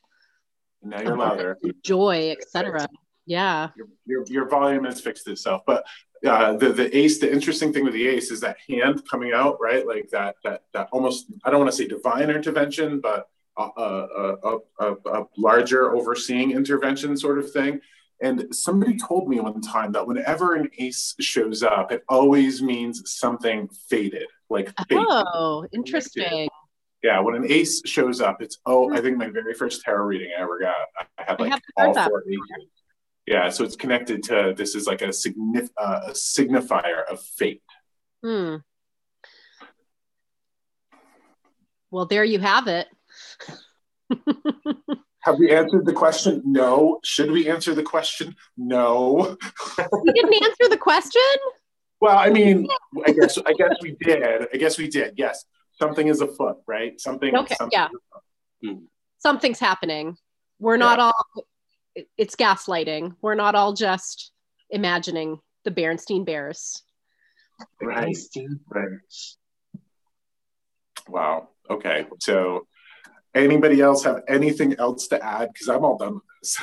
now 0.81 1.01
you're 1.01 1.17
louder. 1.17 1.57
Joy, 1.83 2.35
etc. 2.37 2.87
Yeah. 3.25 3.69
Your, 3.75 3.87
your, 4.05 4.25
your, 4.27 4.49
volume 4.49 4.85
has 4.85 5.01
fixed 5.01 5.27
itself. 5.27 5.61
But 5.65 5.85
uh, 6.25 6.53
the, 6.53 6.69
the 6.69 6.97
ace, 6.97 7.19
the 7.19 7.31
interesting 7.31 7.71
thing 7.71 7.83
with 7.83 7.93
the 7.93 8.07
ace 8.07 8.31
is 8.31 8.41
that 8.41 8.57
hand 8.67 9.03
coming 9.09 9.33
out, 9.33 9.57
right? 9.61 9.85
Like 9.85 10.09
that, 10.09 10.35
that, 10.43 10.63
that 10.73 10.89
almost, 10.91 11.27
I 11.43 11.49
don't 11.49 11.59
want 11.59 11.71
to 11.71 11.77
say 11.77 11.87
divine 11.87 12.29
intervention, 12.29 12.99
but 12.99 13.27
a, 13.57 13.61
a, 13.61 14.57
a, 14.79 14.95
a, 15.05 15.27
larger 15.37 15.93
overseeing 15.93 16.51
intervention 16.51 17.15
sort 17.17 17.39
of 17.39 17.51
thing. 17.51 17.81
And 18.21 18.53
somebody 18.53 18.97
told 18.97 19.29
me 19.29 19.39
one 19.39 19.61
time 19.61 19.91
that 19.93 20.05
whenever 20.05 20.55
an 20.55 20.69
ace 20.77 21.15
shows 21.19 21.63
up, 21.63 21.91
it 21.91 22.03
always 22.09 22.61
means 22.61 23.09
something 23.11 23.69
faded, 23.89 24.27
like 24.49 24.73
oh, 24.91 25.65
interesting 25.71 26.49
yeah, 27.01 27.19
when 27.19 27.35
an 27.35 27.49
ace 27.49 27.81
shows 27.85 28.19
up, 28.19 28.41
it's 28.41 28.57
oh, 28.65 28.93
I 28.93 29.01
think 29.01 29.17
my 29.17 29.29
very 29.29 29.53
first 29.53 29.81
tarot 29.83 30.05
reading 30.05 30.31
I 30.37 30.41
ever 30.41 30.59
got, 30.59 30.75
I 31.17 31.23
had 31.23 31.39
like 31.39 31.53
I 31.77 31.85
all 31.85 31.93
four 31.93 32.23
aces. 32.27 32.67
Yeah, 33.25 33.49
so 33.49 33.63
it's 33.63 33.75
connected 33.75 34.23
to 34.23 34.53
this 34.57 34.75
is 34.75 34.85
like 34.87 35.01
a, 35.01 35.09
signif- 35.09 35.69
uh, 35.77 36.01
a 36.07 36.11
signifier 36.11 37.05
of 37.09 37.21
fate. 37.21 37.61
Hmm. 38.23 38.57
Well, 41.91 42.05
there 42.05 42.23
you 42.23 42.39
have 42.39 42.67
it. 42.67 42.87
have 45.21 45.39
we 45.39 45.51
answered 45.51 45.85
the 45.85 45.93
question? 45.93 46.41
No. 46.45 46.99
Should 47.03 47.31
we 47.31 47.49
answer 47.49 47.73
the 47.73 47.83
question? 47.83 48.35
No. 48.57 49.37
we 50.03 50.11
didn't 50.11 50.33
answer 50.33 50.69
the 50.69 50.77
question. 50.77 51.21
Well, 52.01 52.17
I 52.17 52.29
mean, 52.29 52.67
I 53.05 53.11
guess 53.11 53.37
I 53.45 53.53
guess 53.53 53.75
we 53.81 53.95
did. 53.99 54.47
I 54.53 54.57
guess 54.57 54.77
we 54.77 54.89
did. 54.89 55.13
Yes 55.17 55.45
something 55.79 56.07
is 56.07 56.21
afoot, 56.21 56.57
right? 56.67 56.99
Something. 56.99 57.35
Okay. 57.35 57.55
Something 57.55 57.79
yeah. 57.79 57.87
Hmm. 58.63 58.85
Something's 59.17 59.59
happening. 59.59 60.17
We're 60.59 60.77
not 60.77 60.99
all. 60.99 61.13
It's 62.17 62.35
gaslighting. 62.35 63.15
We're 63.21 63.35
not 63.35 63.55
all 63.55 63.73
just 63.73 64.31
imagining 64.69 65.39
the 65.63 65.71
Berenstein 65.71 66.25
Bears. 66.25 66.83
Right. 67.81 68.15
Right. 68.69 68.89
Wow. 71.07 71.49
Okay. 71.69 72.05
So, 72.19 72.67
anybody 73.35 73.81
else 73.81 74.03
have 74.03 74.21
anything 74.27 74.75
else 74.75 75.07
to 75.07 75.23
add? 75.23 75.49
Because 75.53 75.67
I'm 75.67 75.83
all 75.83 75.97
done 75.97 76.15
with 76.15 76.23
this. 76.41 76.57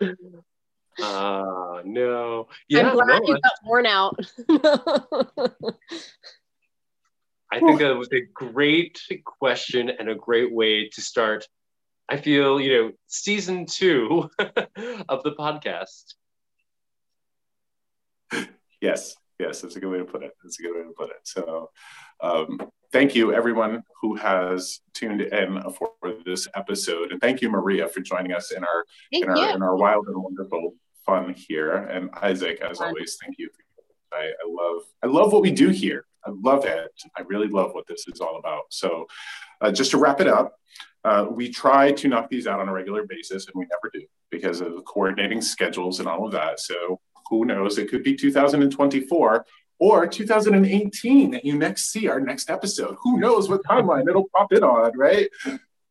Uh, 1.02 1.82
no. 1.84 2.48
Yeah, 2.68 2.90
I'm 2.90 2.94
glad 2.94 3.22
no, 3.22 3.28
you 3.28 3.38
got 3.40 3.52
worn 3.64 3.86
out. 3.86 4.18
I 7.52 7.60
think 7.60 7.78
that 7.80 7.96
was 7.96 8.12
a 8.12 8.22
great 8.34 9.00
question 9.24 9.90
and 9.90 10.08
a 10.08 10.14
great 10.14 10.52
way 10.52 10.88
to 10.88 11.00
start. 11.00 11.46
I 12.08 12.16
feel, 12.16 12.60
you 12.60 12.72
know, 12.72 12.92
season 13.06 13.66
two 13.66 14.30
of 14.38 15.22
the 15.22 15.32
podcast. 15.38 16.14
Yes, 18.82 19.16
Yes, 19.38 19.60
that's 19.60 19.76
a 19.76 19.80
good 19.80 19.90
way 19.90 19.98
to 19.98 20.04
put 20.04 20.22
it. 20.22 20.32
That's 20.42 20.58
a 20.58 20.62
good 20.62 20.74
way 20.74 20.82
to 20.82 20.92
put 20.96 21.10
it. 21.10 21.20
So, 21.24 21.70
um, 22.22 22.58
thank 22.90 23.14
you 23.14 23.34
everyone 23.34 23.82
who 24.00 24.14
has 24.16 24.80
tuned 24.94 25.20
in 25.20 25.62
for 25.72 25.90
this 26.24 26.48
episode, 26.54 27.12
and 27.12 27.20
thank 27.20 27.42
you 27.42 27.50
Maria 27.50 27.86
for 27.88 28.00
joining 28.00 28.32
us 28.32 28.50
in 28.50 28.64
our 28.64 28.84
thank 29.12 29.24
in 29.24 29.30
our 29.30 29.36
you. 29.36 29.54
in 29.54 29.62
our 29.62 29.76
wild 29.76 30.06
and 30.06 30.22
wonderful 30.22 30.74
fun 31.06 31.34
here. 31.34 31.72
And 31.72 32.10
Isaac, 32.20 32.60
as 32.60 32.78
fun. 32.78 32.88
always, 32.88 33.16
thank 33.22 33.36
you. 33.38 33.48
I, 34.12 34.26
I 34.26 34.46
love 34.48 34.82
I 35.02 35.06
love 35.06 35.32
what 35.32 35.42
we 35.42 35.50
do 35.50 35.68
here. 35.68 36.04
I 36.26 36.30
love 36.42 36.64
it. 36.64 36.90
I 37.16 37.22
really 37.22 37.48
love 37.48 37.72
what 37.72 37.86
this 37.86 38.04
is 38.08 38.20
all 38.20 38.38
about. 38.38 38.64
So, 38.70 39.06
uh, 39.60 39.70
just 39.70 39.92
to 39.92 39.98
wrap 39.98 40.20
it 40.20 40.26
up, 40.26 40.56
uh, 41.04 41.26
we 41.30 41.48
try 41.48 41.92
to 41.92 42.08
knock 42.08 42.28
these 42.28 42.46
out 42.46 42.60
on 42.60 42.68
a 42.68 42.72
regular 42.72 43.06
basis, 43.06 43.46
and 43.46 43.54
we 43.54 43.66
never 43.66 43.90
do 43.92 44.04
because 44.30 44.60
of 44.60 44.84
coordinating 44.84 45.40
schedules 45.40 46.00
and 46.00 46.08
all 46.08 46.26
of 46.26 46.32
that. 46.32 46.60
So, 46.60 47.00
who 47.30 47.44
knows? 47.44 47.78
It 47.78 47.90
could 47.90 48.02
be 48.02 48.16
2024 48.16 49.46
or 49.78 50.06
2018 50.06 51.30
that 51.30 51.44
you 51.44 51.56
next 51.56 51.92
see 51.92 52.08
our 52.08 52.20
next 52.20 52.50
episode. 52.50 52.96
Who 53.02 53.18
knows 53.18 53.48
what 53.48 53.62
timeline 53.64 54.08
it'll 54.08 54.28
pop 54.34 54.52
in 54.52 54.64
on, 54.64 54.92
right? 54.96 55.28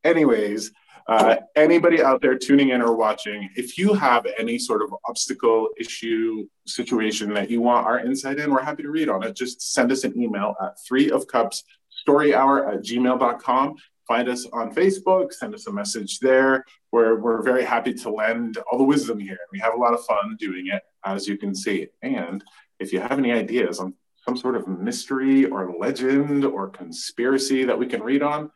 Anyways, 0.03 0.71
uh, 1.07 1.35
anybody 1.55 2.01
out 2.01 2.21
there 2.21 2.37
tuning 2.37 2.69
in 2.69 2.81
or 2.81 2.95
watching, 2.95 3.49
if 3.55 3.77
you 3.77 3.93
have 3.93 4.25
any 4.39 4.57
sort 4.57 4.81
of 4.81 4.93
obstacle, 5.07 5.69
issue, 5.77 6.47
situation 6.65 7.33
that 7.33 7.49
you 7.49 7.61
want 7.61 7.85
our 7.85 7.99
insight 7.99 8.39
in, 8.39 8.51
we're 8.51 8.63
happy 8.63 8.81
to 8.83 8.89
read 8.89 9.09
on 9.09 9.23
it. 9.23 9.35
Just 9.35 9.73
send 9.73 9.91
us 9.91 10.03
an 10.03 10.19
email 10.19 10.55
at 10.61 10.73
three 10.87 11.11
of 11.11 11.27
cups 11.27 11.63
story 11.89 12.33
hour 12.33 12.69
at 12.69 12.81
gmail.com. 12.81 13.75
Find 14.07 14.29
us 14.29 14.45
on 14.53 14.73
Facebook, 14.73 15.33
send 15.33 15.55
us 15.55 15.65
a 15.65 15.73
message 15.73 16.19
there. 16.19 16.63
We're, 16.91 17.19
we're 17.19 17.41
very 17.41 17.63
happy 17.63 17.93
to 17.95 18.09
lend 18.11 18.57
all 18.71 18.77
the 18.77 18.83
wisdom 18.83 19.19
here. 19.19 19.39
We 19.51 19.59
have 19.59 19.73
a 19.73 19.77
lot 19.77 19.93
of 19.93 20.05
fun 20.05 20.37
doing 20.39 20.67
it, 20.67 20.83
as 21.03 21.27
you 21.27 21.37
can 21.37 21.55
see. 21.55 21.87
And 22.03 22.43
if 22.79 22.93
you 22.93 22.99
have 22.99 23.17
any 23.17 23.31
ideas 23.31 23.79
on 23.79 23.95
some 24.23 24.37
sort 24.37 24.55
of 24.55 24.67
mystery 24.67 25.45
or 25.45 25.73
legend 25.79 26.45
or 26.45 26.69
conspiracy 26.69 27.63
that 27.63 27.77
we 27.77 27.87
can 27.87 28.03
read 28.03 28.21
on, 28.21 28.51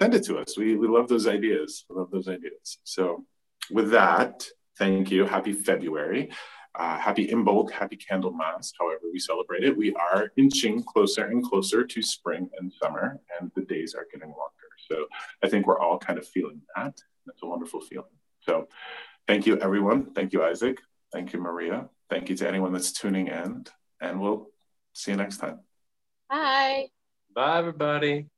send 0.00 0.14
it 0.14 0.24
to 0.24 0.38
us. 0.38 0.56
We, 0.56 0.76
we 0.76 0.88
love 0.88 1.08
those 1.08 1.26
ideas. 1.26 1.84
We 1.88 1.96
love 1.96 2.10
those 2.10 2.28
ideas. 2.28 2.78
So, 2.84 3.24
with 3.70 3.90
that, 3.90 4.46
thank 4.78 5.10
you. 5.10 5.26
Happy 5.26 5.52
February. 5.52 6.30
Uh, 6.78 6.96
happy 6.96 7.26
Imbolc, 7.26 7.70
happy 7.72 7.96
Candlemas, 7.96 8.72
however 8.78 9.02
we 9.12 9.18
celebrate 9.18 9.64
it. 9.64 9.76
We 9.76 9.92
are 9.94 10.30
inching 10.36 10.84
closer 10.84 11.24
and 11.26 11.44
closer 11.44 11.84
to 11.84 12.02
spring 12.02 12.48
and 12.58 12.72
summer, 12.80 13.20
and 13.38 13.50
the 13.56 13.62
days 13.62 13.94
are 13.94 14.06
getting 14.12 14.28
longer. 14.28 14.68
So 14.88 15.06
I 15.42 15.48
think 15.48 15.66
we're 15.66 15.80
all 15.80 15.98
kind 15.98 16.18
of 16.18 16.26
feeling 16.26 16.62
that. 16.76 16.96
That's 17.26 17.42
a 17.42 17.46
wonderful 17.46 17.80
feeling. 17.80 18.06
So 18.40 18.68
thank 19.26 19.46
you, 19.46 19.58
everyone. 19.58 20.12
Thank 20.14 20.32
you, 20.32 20.44
Isaac. 20.44 20.78
Thank 21.12 21.32
you, 21.32 21.40
Maria. 21.40 21.88
Thank 22.08 22.28
you 22.28 22.36
to 22.36 22.48
anyone 22.48 22.72
that's 22.72 22.92
tuning 22.92 23.26
in, 23.26 23.64
and 24.00 24.20
we'll 24.20 24.50
see 24.92 25.10
you 25.10 25.16
next 25.16 25.38
time. 25.38 25.60
Bye. 26.28 26.86
Bye, 27.34 27.58
everybody. 27.58 28.29